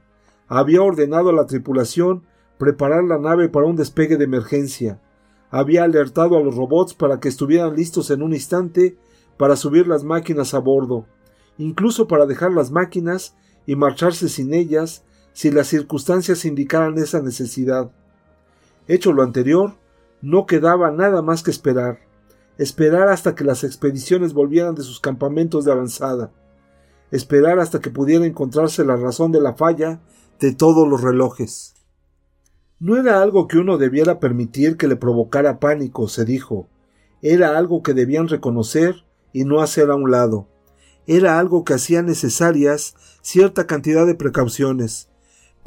Había 0.49 0.81
ordenado 0.81 1.29
a 1.29 1.33
la 1.33 1.45
tripulación 1.45 2.23
preparar 2.57 3.05
la 3.05 3.17
nave 3.17 3.47
para 3.47 3.65
un 3.65 3.77
despegue 3.77 4.17
de 4.17 4.25
emergencia. 4.25 4.99
Había 5.49 5.85
alertado 5.85 6.35
a 6.35 6.41
los 6.41 6.55
robots 6.55 6.93
para 6.93 7.21
que 7.21 7.29
estuvieran 7.29 7.77
listos 7.77 8.11
en 8.11 8.21
un 8.21 8.33
instante 8.33 8.97
para 9.37 9.55
subir 9.55 9.87
las 9.87 10.03
máquinas 10.03 10.53
a 10.53 10.59
bordo, 10.59 11.05
incluso 11.57 12.09
para 12.09 12.25
dejar 12.25 12.51
las 12.51 12.71
máquinas 12.71 13.37
y 13.65 13.77
marcharse 13.77 14.27
sin 14.27 14.53
ellas 14.53 15.05
si 15.37 15.51
las 15.51 15.67
circunstancias 15.67 16.45
indicaran 16.45 16.97
esa 16.97 17.21
necesidad. 17.21 17.91
Hecho 18.87 19.13
lo 19.13 19.21
anterior, 19.21 19.75
no 20.19 20.47
quedaba 20.47 20.89
nada 20.89 21.21
más 21.21 21.43
que 21.43 21.51
esperar, 21.51 21.99
esperar 22.57 23.09
hasta 23.09 23.35
que 23.35 23.43
las 23.43 23.63
expediciones 23.63 24.33
volvieran 24.33 24.73
de 24.73 24.81
sus 24.81 24.99
campamentos 24.99 25.63
de 25.63 25.71
avanzada, 25.71 26.31
esperar 27.11 27.59
hasta 27.59 27.79
que 27.81 27.91
pudiera 27.91 28.25
encontrarse 28.25 28.83
la 28.83 28.95
razón 28.95 29.31
de 29.31 29.39
la 29.39 29.53
falla 29.53 30.01
de 30.39 30.55
todos 30.55 30.87
los 30.87 31.03
relojes. 31.03 31.75
No 32.79 32.97
era 32.97 33.21
algo 33.21 33.47
que 33.47 33.59
uno 33.59 33.77
debiera 33.77 34.19
permitir 34.19 34.75
que 34.75 34.87
le 34.87 34.95
provocara 34.95 35.59
pánico, 35.59 36.07
se 36.07 36.25
dijo, 36.25 36.67
era 37.21 37.59
algo 37.59 37.83
que 37.83 37.93
debían 37.93 38.27
reconocer 38.27 39.05
y 39.33 39.43
no 39.43 39.61
hacer 39.61 39.91
a 39.91 39.95
un 39.95 40.09
lado 40.09 40.47
era 41.07 41.39
algo 41.39 41.63
que 41.63 41.73
hacía 41.73 42.03
necesarias 42.03 42.95
cierta 43.21 43.65
cantidad 43.65 44.05
de 44.05 44.13
precauciones, 44.13 45.06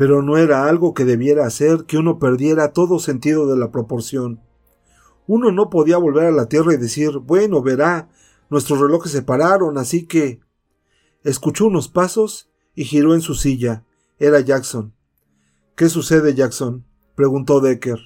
pero 0.01 0.23
no 0.23 0.39
era 0.39 0.67
algo 0.67 0.95
que 0.95 1.05
debiera 1.05 1.45
hacer 1.45 1.85
que 1.85 1.99
uno 1.99 2.19
perdiera 2.19 2.73
todo 2.73 2.99
sentido 3.01 3.47
de 3.47 3.59
la 3.59 3.71
proporción. 3.71 4.41
Uno 5.27 5.53
no 5.53 5.69
podía 5.69 5.99
volver 5.99 6.25
a 6.25 6.31
la 6.31 6.49
Tierra 6.49 6.73
y 6.73 6.79
decir 6.79 7.19
bueno, 7.19 7.61
verá, 7.61 8.09
nuestros 8.49 8.81
relojes 8.81 9.13
se 9.13 9.21
pararon, 9.21 9.77
así 9.77 10.07
que. 10.07 10.41
Escuchó 11.23 11.67
unos 11.67 11.89
pasos 11.89 12.49
y 12.75 12.85
giró 12.85 13.13
en 13.15 13.21
su 13.21 13.35
silla. 13.35 13.85
Era 14.19 14.41
Jackson. 14.41 14.95
¿Qué 15.77 15.91
sucede, 15.91 16.35
Jackson? 16.35 16.87
preguntó 17.15 17.61
Decker. 17.61 17.99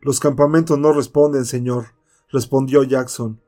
Los 0.00 0.20
campamentos 0.20 0.78
no 0.78 0.92
responden, 0.92 1.46
señor, 1.46 1.86
respondió 2.30 2.84
Jackson. 2.84 3.40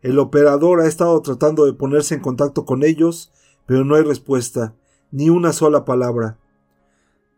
El 0.00 0.18
operador 0.18 0.80
ha 0.80 0.86
estado 0.86 1.20
tratando 1.20 1.66
de 1.66 1.74
ponerse 1.74 2.14
en 2.14 2.22
contacto 2.22 2.64
con 2.64 2.82
ellos, 2.82 3.30
pero 3.66 3.84
no 3.84 3.94
hay 3.94 4.04
respuesta, 4.04 4.74
ni 5.10 5.28
una 5.28 5.52
sola 5.52 5.84
palabra. 5.84 6.38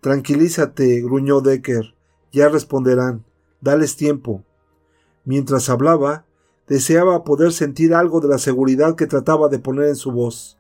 Tranquilízate, 0.07 1.01
gruñó 1.01 1.41
Decker. 1.41 1.97
Ya 2.31 2.49
responderán. 2.49 3.25
Dales 3.61 3.97
tiempo. 3.97 4.45
Mientras 5.25 5.69
hablaba, 5.69 6.27
deseaba 6.69 7.25
poder 7.25 7.51
sentir 7.51 7.93
algo 7.93 8.21
de 8.21 8.29
la 8.29 8.39
seguridad 8.39 8.95
que 8.95 9.09
trataba 9.09 9.49
de 9.49 9.59
poner 9.59 9.89
en 9.89 9.97
su 9.97 10.13
voz. 10.13 10.59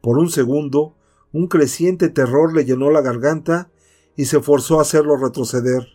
Por 0.00 0.18
un 0.18 0.30
segundo, 0.30 0.96
un 1.32 1.46
creciente 1.46 2.08
terror 2.08 2.52
le 2.52 2.64
llenó 2.64 2.90
la 2.90 3.02
garganta 3.02 3.70
y 4.16 4.24
se 4.24 4.40
forzó 4.40 4.80
a 4.80 4.82
hacerlo 4.82 5.16
retroceder. 5.16 5.86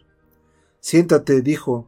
Siéntate, 0.80 1.42
dijo. 1.42 1.88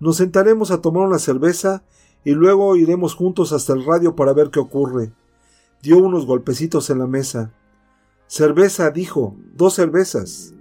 Nos 0.00 0.16
sentaremos 0.16 0.72
a 0.72 0.80
tomar 0.80 1.06
una 1.06 1.20
cerveza 1.20 1.84
y 2.24 2.32
luego 2.32 2.74
iremos 2.74 3.14
juntos 3.14 3.52
hasta 3.52 3.74
el 3.74 3.84
radio 3.84 4.16
para 4.16 4.32
ver 4.32 4.50
qué 4.50 4.58
ocurre. 4.58 5.12
Dio 5.82 5.98
unos 5.98 6.26
golpecitos 6.26 6.90
en 6.90 6.98
la 6.98 7.06
mesa. 7.06 7.52
Cerveza, 8.34 8.90
dijo, 8.90 9.36
dos 9.52 9.74
cervezas. 9.74 10.54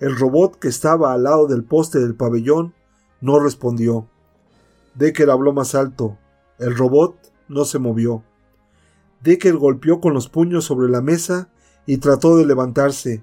El 0.00 0.18
robot 0.18 0.58
que 0.58 0.68
estaba 0.68 1.12
al 1.12 1.24
lado 1.24 1.46
del 1.46 1.62
poste 1.62 1.98
del 1.98 2.14
pabellón 2.14 2.72
no 3.20 3.38
respondió. 3.38 4.08
Decker 4.94 5.28
habló 5.28 5.52
más 5.52 5.74
alto. 5.74 6.16
El 6.58 6.74
robot 6.74 7.30
no 7.46 7.66
se 7.66 7.78
movió. 7.78 8.22
Decker 9.22 9.56
golpeó 9.56 10.00
con 10.00 10.14
los 10.14 10.30
puños 10.30 10.64
sobre 10.64 10.88
la 10.88 11.02
mesa 11.02 11.50
y 11.84 11.98
trató 11.98 12.38
de 12.38 12.46
levantarse, 12.46 13.22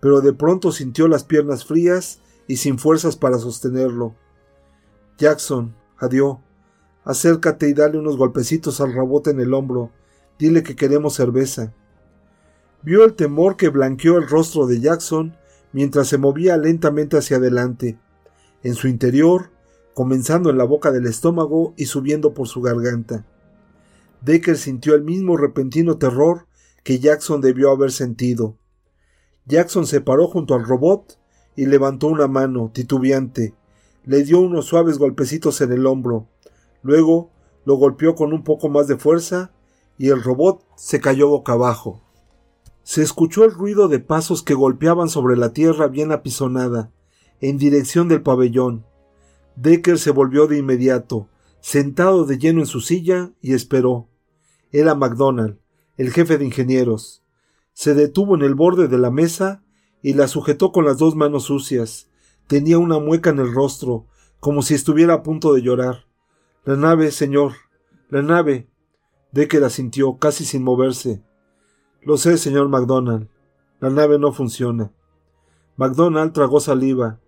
pero 0.00 0.22
de 0.22 0.32
pronto 0.32 0.72
sintió 0.72 1.06
las 1.06 1.22
piernas 1.22 1.66
frías 1.66 2.18
y 2.48 2.56
sin 2.56 2.78
fuerzas 2.78 3.16
para 3.16 3.36
sostenerlo. 3.36 4.14
Jackson, 5.18 5.74
adiós. 5.98 6.38
Acércate 7.04 7.68
y 7.68 7.74
dale 7.74 7.98
unos 7.98 8.16
golpecitos 8.16 8.80
al 8.80 8.94
robot 8.94 9.26
en 9.26 9.40
el 9.40 9.52
hombro. 9.52 9.90
Dile 10.38 10.62
que 10.62 10.76
queremos 10.76 11.12
cerveza. 11.12 11.74
Vio 12.84 13.04
el 13.04 13.14
temor 13.14 13.56
que 13.56 13.68
blanqueó 13.68 14.18
el 14.18 14.28
rostro 14.28 14.66
de 14.66 14.80
Jackson 14.80 15.36
mientras 15.72 16.08
se 16.08 16.18
movía 16.18 16.56
lentamente 16.56 17.16
hacia 17.16 17.36
adelante. 17.36 17.98
En 18.64 18.74
su 18.74 18.88
interior, 18.88 19.50
comenzando 19.94 20.50
en 20.50 20.58
la 20.58 20.64
boca 20.64 20.90
del 20.90 21.06
estómago 21.06 21.74
y 21.76 21.86
subiendo 21.86 22.34
por 22.34 22.48
su 22.48 22.60
garganta. 22.60 23.24
Decker 24.20 24.56
sintió 24.56 24.94
el 24.94 25.02
mismo 25.02 25.36
repentino 25.36 25.98
terror 25.98 26.46
que 26.82 26.98
Jackson 26.98 27.40
debió 27.40 27.70
haber 27.70 27.92
sentido. 27.92 28.56
Jackson 29.46 29.86
se 29.86 30.00
paró 30.00 30.26
junto 30.26 30.54
al 30.54 30.64
robot 30.64 31.18
y 31.54 31.66
levantó 31.66 32.08
una 32.08 32.26
mano, 32.26 32.70
titubeante. 32.72 33.54
Le 34.04 34.24
dio 34.24 34.40
unos 34.40 34.66
suaves 34.66 34.98
golpecitos 34.98 35.60
en 35.60 35.72
el 35.72 35.86
hombro. 35.86 36.28
Luego 36.82 37.30
lo 37.64 37.76
golpeó 37.76 38.16
con 38.16 38.32
un 38.32 38.42
poco 38.42 38.68
más 38.68 38.88
de 38.88 38.96
fuerza 38.96 39.52
y 39.98 40.08
el 40.08 40.22
robot 40.22 40.64
se 40.76 41.00
cayó 41.00 41.28
boca 41.28 41.52
abajo. 41.52 42.00
Se 42.84 43.02
escuchó 43.02 43.44
el 43.44 43.52
ruido 43.52 43.88
de 43.88 44.00
pasos 44.00 44.42
que 44.42 44.54
golpeaban 44.54 45.08
sobre 45.08 45.36
la 45.36 45.52
tierra 45.52 45.86
bien 45.86 46.10
apisonada, 46.10 46.90
en 47.40 47.58
dirección 47.58 48.08
del 48.08 48.22
pabellón. 48.22 48.84
Decker 49.56 49.98
se 49.98 50.10
volvió 50.10 50.46
de 50.46 50.58
inmediato, 50.58 51.28
sentado 51.60 52.24
de 52.24 52.38
lleno 52.38 52.60
en 52.60 52.66
su 52.66 52.80
silla, 52.80 53.32
y 53.40 53.54
esperó. 53.54 54.08
Era 54.72 54.94
MacDonald, 54.94 55.58
el 55.96 56.10
jefe 56.12 56.38
de 56.38 56.44
ingenieros. 56.44 57.22
Se 57.72 57.94
detuvo 57.94 58.34
en 58.34 58.42
el 58.42 58.54
borde 58.54 58.88
de 58.88 58.98
la 58.98 59.10
mesa 59.10 59.62
y 60.02 60.14
la 60.14 60.26
sujetó 60.28 60.72
con 60.72 60.84
las 60.84 60.98
dos 60.98 61.14
manos 61.14 61.44
sucias. 61.44 62.08
Tenía 62.48 62.78
una 62.78 62.98
mueca 62.98 63.30
en 63.30 63.38
el 63.38 63.52
rostro, 63.52 64.06
como 64.40 64.62
si 64.62 64.74
estuviera 64.74 65.14
a 65.14 65.22
punto 65.22 65.52
de 65.54 65.62
llorar. 65.62 66.06
La 66.64 66.76
nave, 66.76 67.12
señor. 67.12 67.52
La 68.08 68.22
nave. 68.22 68.68
Decker 69.30 69.70
sintió, 69.70 70.18
casi 70.18 70.44
sin 70.44 70.62
moverse. 70.64 71.22
Lo 72.04 72.16
sé, 72.16 72.36
señor 72.36 72.68
MacDonald. 72.68 73.28
La 73.78 73.88
nave 73.88 74.18
no 74.18 74.32
funciona. 74.32 74.90
MacDonald 75.76 76.32
tragó 76.32 76.58
saliva. 76.58 77.20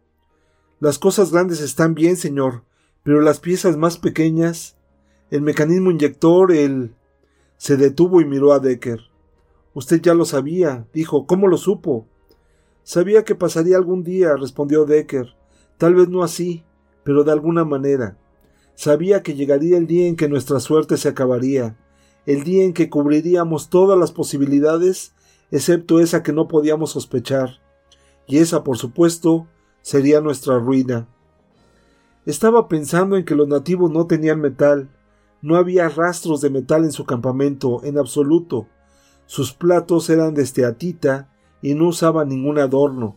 Las 0.81 0.99
cosas 0.99 1.31
grandes 1.31 1.61
están 1.61 1.95
bien, 1.95 2.17
señor, 2.17 2.65
pero 3.05 3.21
las 3.21 3.39
piezas 3.39 3.77
más 3.77 3.99
pequeñas. 3.99 4.77
El 5.31 5.43
mecanismo 5.43 5.93
inyector, 5.93 6.51
el. 6.51 6.93
se 7.57 7.77
detuvo 7.77 8.21
y 8.21 8.25
miró 8.25 8.53
a 8.53 8.59
Decker. 8.59 9.01
Usted 9.75 10.01
ya 10.03 10.13
lo 10.13 10.25
sabía, 10.25 10.89
dijo. 10.93 11.25
¿Cómo 11.27 11.47
lo 11.47 11.57
supo? 11.57 12.09
Sabía 12.83 13.25
que 13.25 13.37
pasaría 13.37 13.77
algún 13.77 14.03
día, 14.03 14.35
respondió 14.37 14.87
Decker. 14.87 15.37
Tal 15.79 15.95
vez 15.95 16.09
no 16.09 16.25
así, 16.25 16.65
pero 17.05 17.23
de 17.23 17.31
alguna 17.31 17.65
manera. 17.65 18.19
Sabía 18.75 19.23
que 19.23 19.35
llegaría 19.35 19.79
el 19.79 19.87
día 19.87 20.09
en 20.09 20.17
que 20.17 20.29
nuestra 20.29 20.59
suerte 20.59 20.97
se 20.97 21.09
acabaría, 21.09 21.77
el 22.27 22.45
día 22.45 22.65
en 22.65 22.73
que 22.73 22.91
cubriríamos 22.91 23.69
todas 23.69 23.99
las 23.99 24.13
posibilidades, 24.13 25.15
excepto 25.51 26.01
esa 26.01 26.23
que 26.23 26.33
no 26.33 26.49
podíamos 26.49 26.91
sospechar. 26.91 27.61
Y 28.27 28.39
esa, 28.39 28.65
por 28.65 28.79
supuesto, 28.79 29.47
sería 29.83 30.21
nuestra 30.21 30.59
ruina. 30.59 31.07
Estaba 32.27 32.69
pensando 32.69 33.17
en 33.17 33.25
que 33.25 33.35
los 33.35 33.49
nativos 33.49 33.91
no 33.91 34.07
tenían 34.07 34.41
metal, 34.41 34.89
no 35.43 35.57
había 35.57 35.91
rastros 35.91 36.41
de 36.41 36.49
metal 36.49 36.85
en 36.85 36.93
su 36.93 37.05
campamento, 37.05 37.83
en 37.85 37.99
absoluto. 37.99 38.67
Sus 39.27 39.53
platos 39.53 40.09
eran 40.09 40.33
de 40.33 40.43
esteatita 40.43 41.29
y 41.61 41.75
no 41.75 41.89
usaban 41.89 42.31
ningún 42.31 42.59
adorno. 42.59 43.17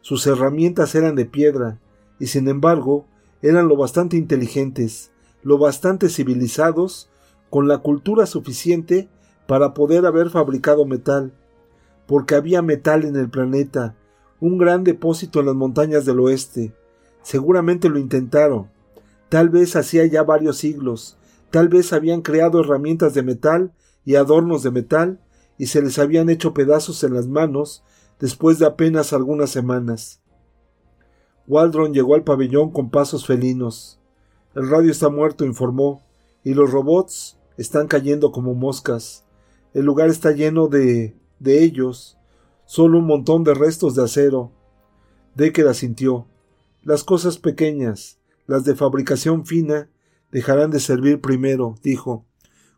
Sus 0.00 0.26
herramientas 0.26 0.96
eran 0.96 1.14
de 1.14 1.24
piedra, 1.24 1.78
y 2.18 2.26
sin 2.26 2.48
embargo 2.48 3.06
eran 3.42 3.68
lo 3.68 3.76
bastante 3.76 4.16
inteligentes, 4.16 5.12
lo 5.44 5.58
bastante 5.58 6.08
civilizados, 6.08 7.11
con 7.52 7.68
la 7.68 7.78
cultura 7.78 8.24
suficiente 8.24 9.10
para 9.46 9.74
poder 9.74 10.06
haber 10.06 10.30
fabricado 10.30 10.86
metal, 10.86 11.32
porque 12.06 12.34
había 12.34 12.62
metal 12.62 13.04
en 13.04 13.14
el 13.14 13.28
planeta, 13.28 13.94
un 14.40 14.56
gran 14.56 14.82
depósito 14.82 15.38
en 15.38 15.46
las 15.46 15.54
montañas 15.54 16.04
del 16.04 16.18
oeste. 16.18 16.74
Seguramente 17.22 17.88
lo 17.90 17.98
intentaron. 17.98 18.70
Tal 19.28 19.50
vez 19.50 19.76
hacía 19.76 20.04
ya 20.06 20.22
varios 20.22 20.56
siglos, 20.56 21.18
Tal 21.52 21.68
vez 21.68 21.92
habían 21.92 22.22
creado 22.22 22.60
herramientas 22.60 23.12
de 23.12 23.22
metal 23.22 23.74
y 24.06 24.14
adornos 24.14 24.62
de 24.62 24.70
metal 24.70 25.20
y 25.58 25.66
se 25.66 25.82
les 25.82 25.98
habían 25.98 26.30
hecho 26.30 26.54
pedazos 26.54 27.04
en 27.04 27.12
las 27.12 27.26
manos 27.28 27.84
después 28.18 28.58
de 28.58 28.64
apenas 28.64 29.12
algunas 29.12 29.50
semanas. 29.50 30.22
Waldron 31.46 31.92
llegó 31.92 32.14
al 32.14 32.24
pabellón 32.24 32.72
con 32.72 32.88
pasos 32.88 33.26
felinos. 33.26 34.00
El 34.54 34.70
radio 34.70 34.90
está 34.90 35.10
muerto, 35.10 35.44
informó, 35.44 36.00
y 36.42 36.54
los 36.54 36.72
robots 36.72 37.36
están 37.56 37.88
cayendo 37.88 38.32
como 38.32 38.54
moscas. 38.54 39.24
El 39.74 39.84
lugar 39.84 40.08
está 40.08 40.32
lleno 40.32 40.68
de 40.68 41.16
de 41.42 41.64
ellos, 41.64 42.16
solo 42.66 42.98
un 42.98 43.06
montón 43.06 43.42
de 43.42 43.54
restos 43.54 43.96
de 43.96 44.04
acero. 44.04 44.52
Decker 45.34 45.66
asintió. 45.66 46.26
Las 46.82 47.02
cosas 47.02 47.38
pequeñas, 47.38 48.18
las 48.46 48.64
de 48.64 48.76
fabricación 48.76 49.44
fina, 49.44 49.90
dejarán 50.30 50.70
de 50.70 50.78
servir 50.78 51.20
primero, 51.20 51.74
dijo, 51.82 52.24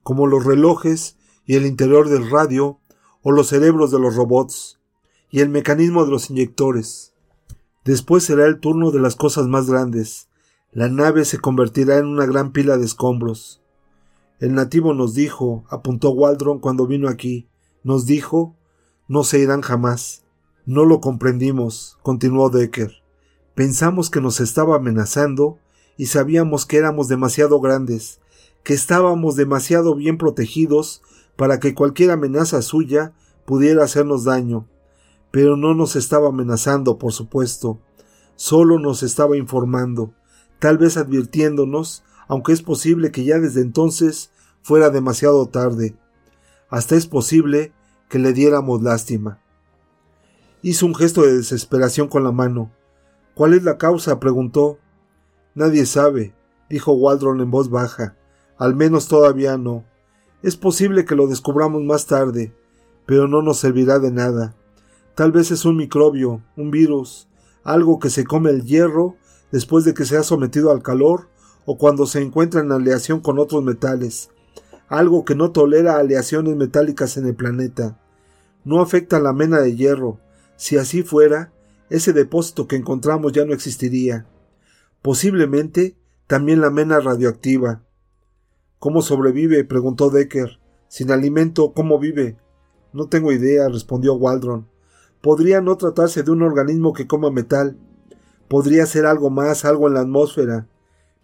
como 0.02 0.26
los 0.26 0.44
relojes 0.44 1.16
y 1.44 1.56
el 1.56 1.66
interior 1.66 2.08
del 2.08 2.30
radio 2.30 2.80
o 3.22 3.32
los 3.32 3.48
cerebros 3.48 3.90
de 3.90 3.98
los 3.98 4.16
robots 4.16 4.80
y 5.30 5.40
el 5.40 5.50
mecanismo 5.50 6.04
de 6.04 6.10
los 6.10 6.30
inyectores. 6.30 7.12
Después 7.84 8.24
será 8.24 8.46
el 8.46 8.60
turno 8.60 8.90
de 8.92 9.00
las 9.00 9.14
cosas 9.14 9.46
más 9.46 9.68
grandes. 9.68 10.28
La 10.72 10.88
nave 10.88 11.26
se 11.26 11.38
convertirá 11.38 11.98
en 11.98 12.06
una 12.06 12.24
gran 12.24 12.52
pila 12.52 12.78
de 12.78 12.86
escombros. 12.86 13.62
El 14.40 14.54
nativo 14.54 14.94
nos 14.94 15.14
dijo, 15.14 15.64
apuntó 15.68 16.10
Waldron 16.10 16.58
cuando 16.58 16.86
vino 16.86 17.08
aquí, 17.08 17.48
nos 17.82 18.04
dijo, 18.06 18.56
no 19.06 19.22
se 19.22 19.38
irán 19.38 19.60
jamás. 19.60 20.24
No 20.66 20.84
lo 20.84 21.00
comprendimos, 21.00 21.98
continuó 22.02 22.48
Decker. 22.48 23.02
Pensamos 23.54 24.10
que 24.10 24.20
nos 24.20 24.40
estaba 24.40 24.76
amenazando 24.76 25.58
y 25.96 26.06
sabíamos 26.06 26.66
que 26.66 26.78
éramos 26.78 27.06
demasiado 27.08 27.60
grandes, 27.60 28.20
que 28.62 28.74
estábamos 28.74 29.36
demasiado 29.36 29.94
bien 29.94 30.18
protegidos 30.18 31.02
para 31.36 31.60
que 31.60 31.74
cualquier 31.74 32.10
amenaza 32.10 32.62
suya 32.62 33.12
pudiera 33.44 33.84
hacernos 33.84 34.24
daño. 34.24 34.66
Pero 35.30 35.56
no 35.56 35.74
nos 35.74 35.96
estaba 35.96 36.28
amenazando, 36.28 36.98
por 36.98 37.12
supuesto, 37.12 37.78
solo 38.36 38.78
nos 38.78 39.02
estaba 39.02 39.36
informando, 39.36 40.14
tal 40.58 40.78
vez 40.78 40.96
advirtiéndonos, 40.96 42.04
aunque 42.28 42.52
es 42.52 42.62
posible 42.62 43.10
que 43.10 43.24
ya 43.24 43.38
desde 43.38 43.60
entonces 43.60 44.30
fuera 44.62 44.90
demasiado 44.90 45.46
tarde. 45.46 45.96
Hasta 46.68 46.96
es 46.96 47.06
posible 47.06 47.72
que 48.08 48.18
le 48.18 48.32
diéramos 48.32 48.82
lástima. 48.82 49.40
Hizo 50.62 50.86
un 50.86 50.94
gesto 50.94 51.22
de 51.22 51.36
desesperación 51.36 52.08
con 52.08 52.24
la 52.24 52.32
mano. 52.32 52.72
¿Cuál 53.34 53.54
es 53.54 53.62
la 53.64 53.76
causa? 53.76 54.18
preguntó. 54.18 54.78
Nadie 55.54 55.84
sabe, 55.86 56.34
dijo 56.70 56.92
Waldron 56.92 57.40
en 57.40 57.50
voz 57.50 57.68
baja. 57.68 58.16
Al 58.56 58.74
menos 58.74 59.08
todavía 59.08 59.58
no. 59.58 59.84
Es 60.42 60.56
posible 60.56 61.04
que 61.04 61.14
lo 61.14 61.26
descubramos 61.26 61.82
más 61.82 62.06
tarde, 62.06 62.54
pero 63.06 63.28
no 63.28 63.42
nos 63.42 63.58
servirá 63.58 63.98
de 63.98 64.10
nada. 64.10 64.54
Tal 65.14 65.32
vez 65.32 65.50
es 65.50 65.64
un 65.64 65.76
microbio, 65.76 66.42
un 66.56 66.70
virus, 66.70 67.28
algo 67.62 67.98
que 67.98 68.10
se 68.10 68.24
come 68.24 68.50
el 68.50 68.64
hierro 68.64 69.16
después 69.52 69.84
de 69.84 69.94
que 69.94 70.04
se 70.04 70.16
ha 70.16 70.22
sometido 70.22 70.70
al 70.70 70.82
calor 70.82 71.28
o 71.66 71.78
cuando 71.78 72.06
se 72.06 72.20
encuentra 72.20 72.60
en 72.60 72.72
aleación 72.72 73.20
con 73.20 73.38
otros 73.38 73.62
metales, 73.62 74.30
algo 74.88 75.24
que 75.24 75.34
no 75.34 75.50
tolera 75.50 75.96
aleaciones 75.96 76.56
metálicas 76.56 77.16
en 77.16 77.26
el 77.26 77.34
planeta. 77.34 77.98
No 78.64 78.80
afecta 78.80 79.16
a 79.16 79.20
la 79.20 79.32
mena 79.32 79.60
de 79.60 79.74
hierro. 79.74 80.20
Si 80.56 80.76
así 80.76 81.02
fuera, 81.02 81.52
ese 81.90 82.12
depósito 82.12 82.66
que 82.66 82.76
encontramos 82.76 83.32
ya 83.32 83.44
no 83.44 83.52
existiría. 83.52 84.26
Posiblemente 85.02 85.96
también 86.26 86.60
la 86.60 86.70
mena 86.70 87.00
radioactiva. 87.00 87.82
¿Cómo 88.78 89.02
sobrevive? 89.02 89.64
preguntó 89.64 90.10
Decker. 90.10 90.60
Sin 90.88 91.10
alimento, 91.10 91.72
¿cómo 91.72 91.98
vive? 91.98 92.36
No 92.92 93.08
tengo 93.08 93.32
idea, 93.32 93.68
respondió 93.68 94.14
Waldron. 94.14 94.68
Podría 95.20 95.60
no 95.60 95.76
tratarse 95.76 96.22
de 96.22 96.30
un 96.30 96.42
organismo 96.42 96.92
que 96.92 97.06
coma 97.06 97.30
metal. 97.30 97.78
Podría 98.48 98.86
ser 98.86 99.06
algo 99.06 99.30
más, 99.30 99.64
algo 99.64 99.88
en 99.88 99.94
la 99.94 100.00
atmósfera. 100.00 100.68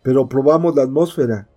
Pero 0.03 0.29
probamos 0.29 0.75
la 0.75 0.83
atmósfera. 0.83 1.49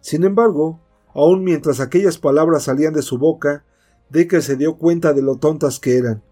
Sin 0.00 0.24
embargo, 0.24 0.80
aun 1.14 1.44
mientras 1.44 1.80
aquellas 1.80 2.18
palabras 2.18 2.64
salían 2.64 2.94
de 2.94 3.02
su 3.02 3.18
boca, 3.18 3.64
Decker 4.08 4.42
se 4.42 4.56
dio 4.56 4.76
cuenta 4.76 5.12
de 5.12 5.22
lo 5.22 5.36
tontas 5.36 5.78
que 5.78 5.96
eran. 5.96 6.22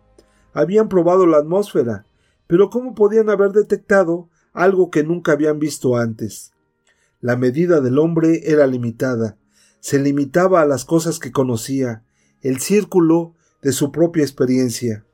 Habían 0.52 0.88
probado 0.88 1.26
la 1.26 1.38
atmósfera, 1.38 2.06
pero 2.46 2.70
¿cómo 2.70 2.94
podían 2.94 3.30
haber 3.30 3.52
detectado 3.52 4.28
algo 4.58 4.90
que 4.90 5.04
nunca 5.04 5.32
habían 5.32 5.58
visto 5.58 5.96
antes. 5.96 6.52
La 7.20 7.36
medida 7.36 7.80
del 7.80 7.98
hombre 7.98 8.50
era 8.50 8.66
limitada, 8.66 9.38
se 9.80 9.98
limitaba 9.98 10.60
a 10.60 10.66
las 10.66 10.84
cosas 10.84 11.18
que 11.18 11.32
conocía, 11.32 12.04
el 12.42 12.58
círculo 12.58 13.34
de 13.62 13.72
su 13.72 13.92
propia 13.92 14.22
experiencia. 14.22 15.04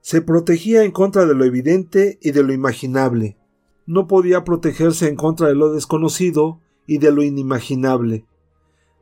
Se 0.00 0.20
protegía 0.20 0.82
en 0.82 0.90
contra 0.90 1.26
de 1.26 1.34
lo 1.34 1.44
evidente 1.44 2.18
y 2.20 2.32
de 2.32 2.42
lo 2.42 2.52
imaginable. 2.52 3.36
No 3.86 4.06
podía 4.06 4.44
protegerse 4.44 5.08
en 5.08 5.16
contra 5.16 5.48
de 5.48 5.54
lo 5.54 5.72
desconocido 5.72 6.60
y 6.86 6.98
de 6.98 7.12
lo 7.12 7.22
inimaginable. 7.22 8.26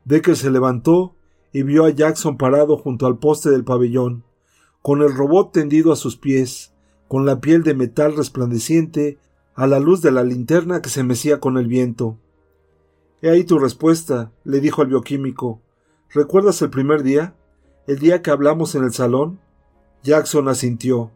Decker 0.05 0.37
se 0.37 0.51
levantó 0.51 1.14
y 1.53 1.62
vio 1.62 1.85
a 1.85 1.91
Jackson 1.91 2.37
parado 2.37 2.76
junto 2.76 3.07
al 3.07 3.18
poste 3.18 3.51
del 3.51 3.64
pabellón, 3.64 4.24
con 4.83 5.03
el 5.03 5.14
robot 5.14 5.53
tendido 5.53 5.93
a 5.93 5.97
sus 5.97 6.16
pies, 6.16 6.72
con 7.09 7.26
la 7.26 7.41
piel 7.41 7.62
de 7.62 7.74
metal 7.74 8.16
resplandeciente 8.16 9.18
a 9.55 9.66
la 9.66 9.81
luz 9.81 10.01
de 10.01 10.12
la 10.12 10.22
linterna 10.22 10.81
que 10.81 10.89
se 10.89 11.03
mecía 11.03 11.41
con 11.41 11.59
el 11.59 11.66
viento. 11.66 12.16
He 13.20 13.28
ahí 13.28 13.45
tu 13.45 13.59
respuesta, 13.59 14.33
le 14.45 14.61
dijo 14.61 14.83
el 14.83 14.89
bioquímico. 14.89 15.61
¿Recuerdas 16.09 16.62
el 16.62 16.70
primer 16.70 17.03
día? 17.03 17.35
¿El 17.87 17.99
día 17.99 18.22
que 18.22 18.31
hablamos 18.31 18.74
en 18.74 18.85
el 18.85 18.93
salón? 18.93 19.41
Jackson 20.03 20.49
asintió. 20.49 21.11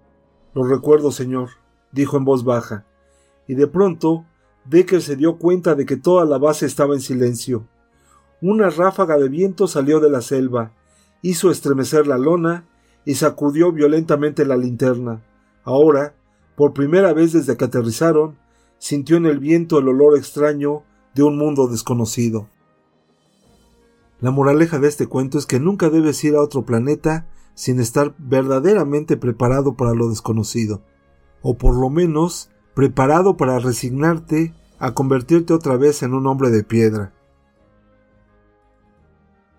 Lo 0.53 0.65
recuerdo, 0.65 1.11
señor, 1.11 1.51
dijo 1.93 2.17
en 2.17 2.25
voz 2.25 2.45
baja. 2.45 2.87
Y 3.47 3.55
de 3.55 3.67
pronto, 3.67 4.25
Decker 4.65 5.03
se 5.03 5.17
dio 5.17 5.39
cuenta 5.39 5.75
de 5.75 5.87
que 5.87 5.97
toda 5.97 6.25
la 6.25 6.39
base 6.39 6.67
estaba 6.67 6.95
en 6.95 7.01
silencio. 7.01 7.67
Una 8.41 8.71
ráfaga 8.71 9.17
de 9.19 9.29
viento 9.29 9.67
salió 9.67 10.01
de 10.01 10.11
la 10.11 10.21
selva, 10.21 10.73
hizo 11.23 11.51
estremecer 11.51 12.07
la 12.07 12.19
lona 12.19 12.67
y 13.05 13.15
sacudió 13.15 13.73
violentamente 13.73 14.45
la 14.45 14.57
linterna. 14.57 15.23
Ahora, 15.65 16.15
por 16.57 16.73
primera 16.73 17.13
vez 17.13 17.33
desde 17.33 17.57
que 17.57 17.65
aterrizaron, 17.65 18.37
sintió 18.79 19.17
en 19.17 19.27
el 19.27 19.39
viento 19.39 19.79
el 19.79 19.89
olor 19.89 20.17
extraño 20.17 20.83
de 21.15 21.23
un 21.23 21.39
mundo 21.39 21.69
desconocido. 21.69 22.49
La 24.21 24.31
moraleja 24.31 24.79
de 24.79 24.89
este 24.89 25.07
cuento 25.07 25.39
es 25.39 25.47
que 25.47 25.61
nunca 25.61 25.91
debes 25.91 26.23
ir 26.25 26.35
a 26.35 26.43
otro 26.43 26.65
planeta 26.65 27.27
sin 27.55 27.81
estar 27.81 28.15
verdaderamente 28.19 29.17
preparado 29.17 29.75
para 29.75 29.95
lo 29.95 30.09
desconocido, 30.09 30.83
o 31.43 31.57
por 31.57 31.77
lo 31.77 31.91
menos 31.91 32.51
preparado 32.75 33.37
para 33.37 33.59
resignarte 33.59 34.53
a 34.79 34.93
convertirte 34.93 35.55
otra 35.55 35.77
vez 35.77 36.03
en 36.03 36.13
un 36.13 36.27
hombre 36.27 36.51
de 36.51 36.65
piedra. 36.65 37.14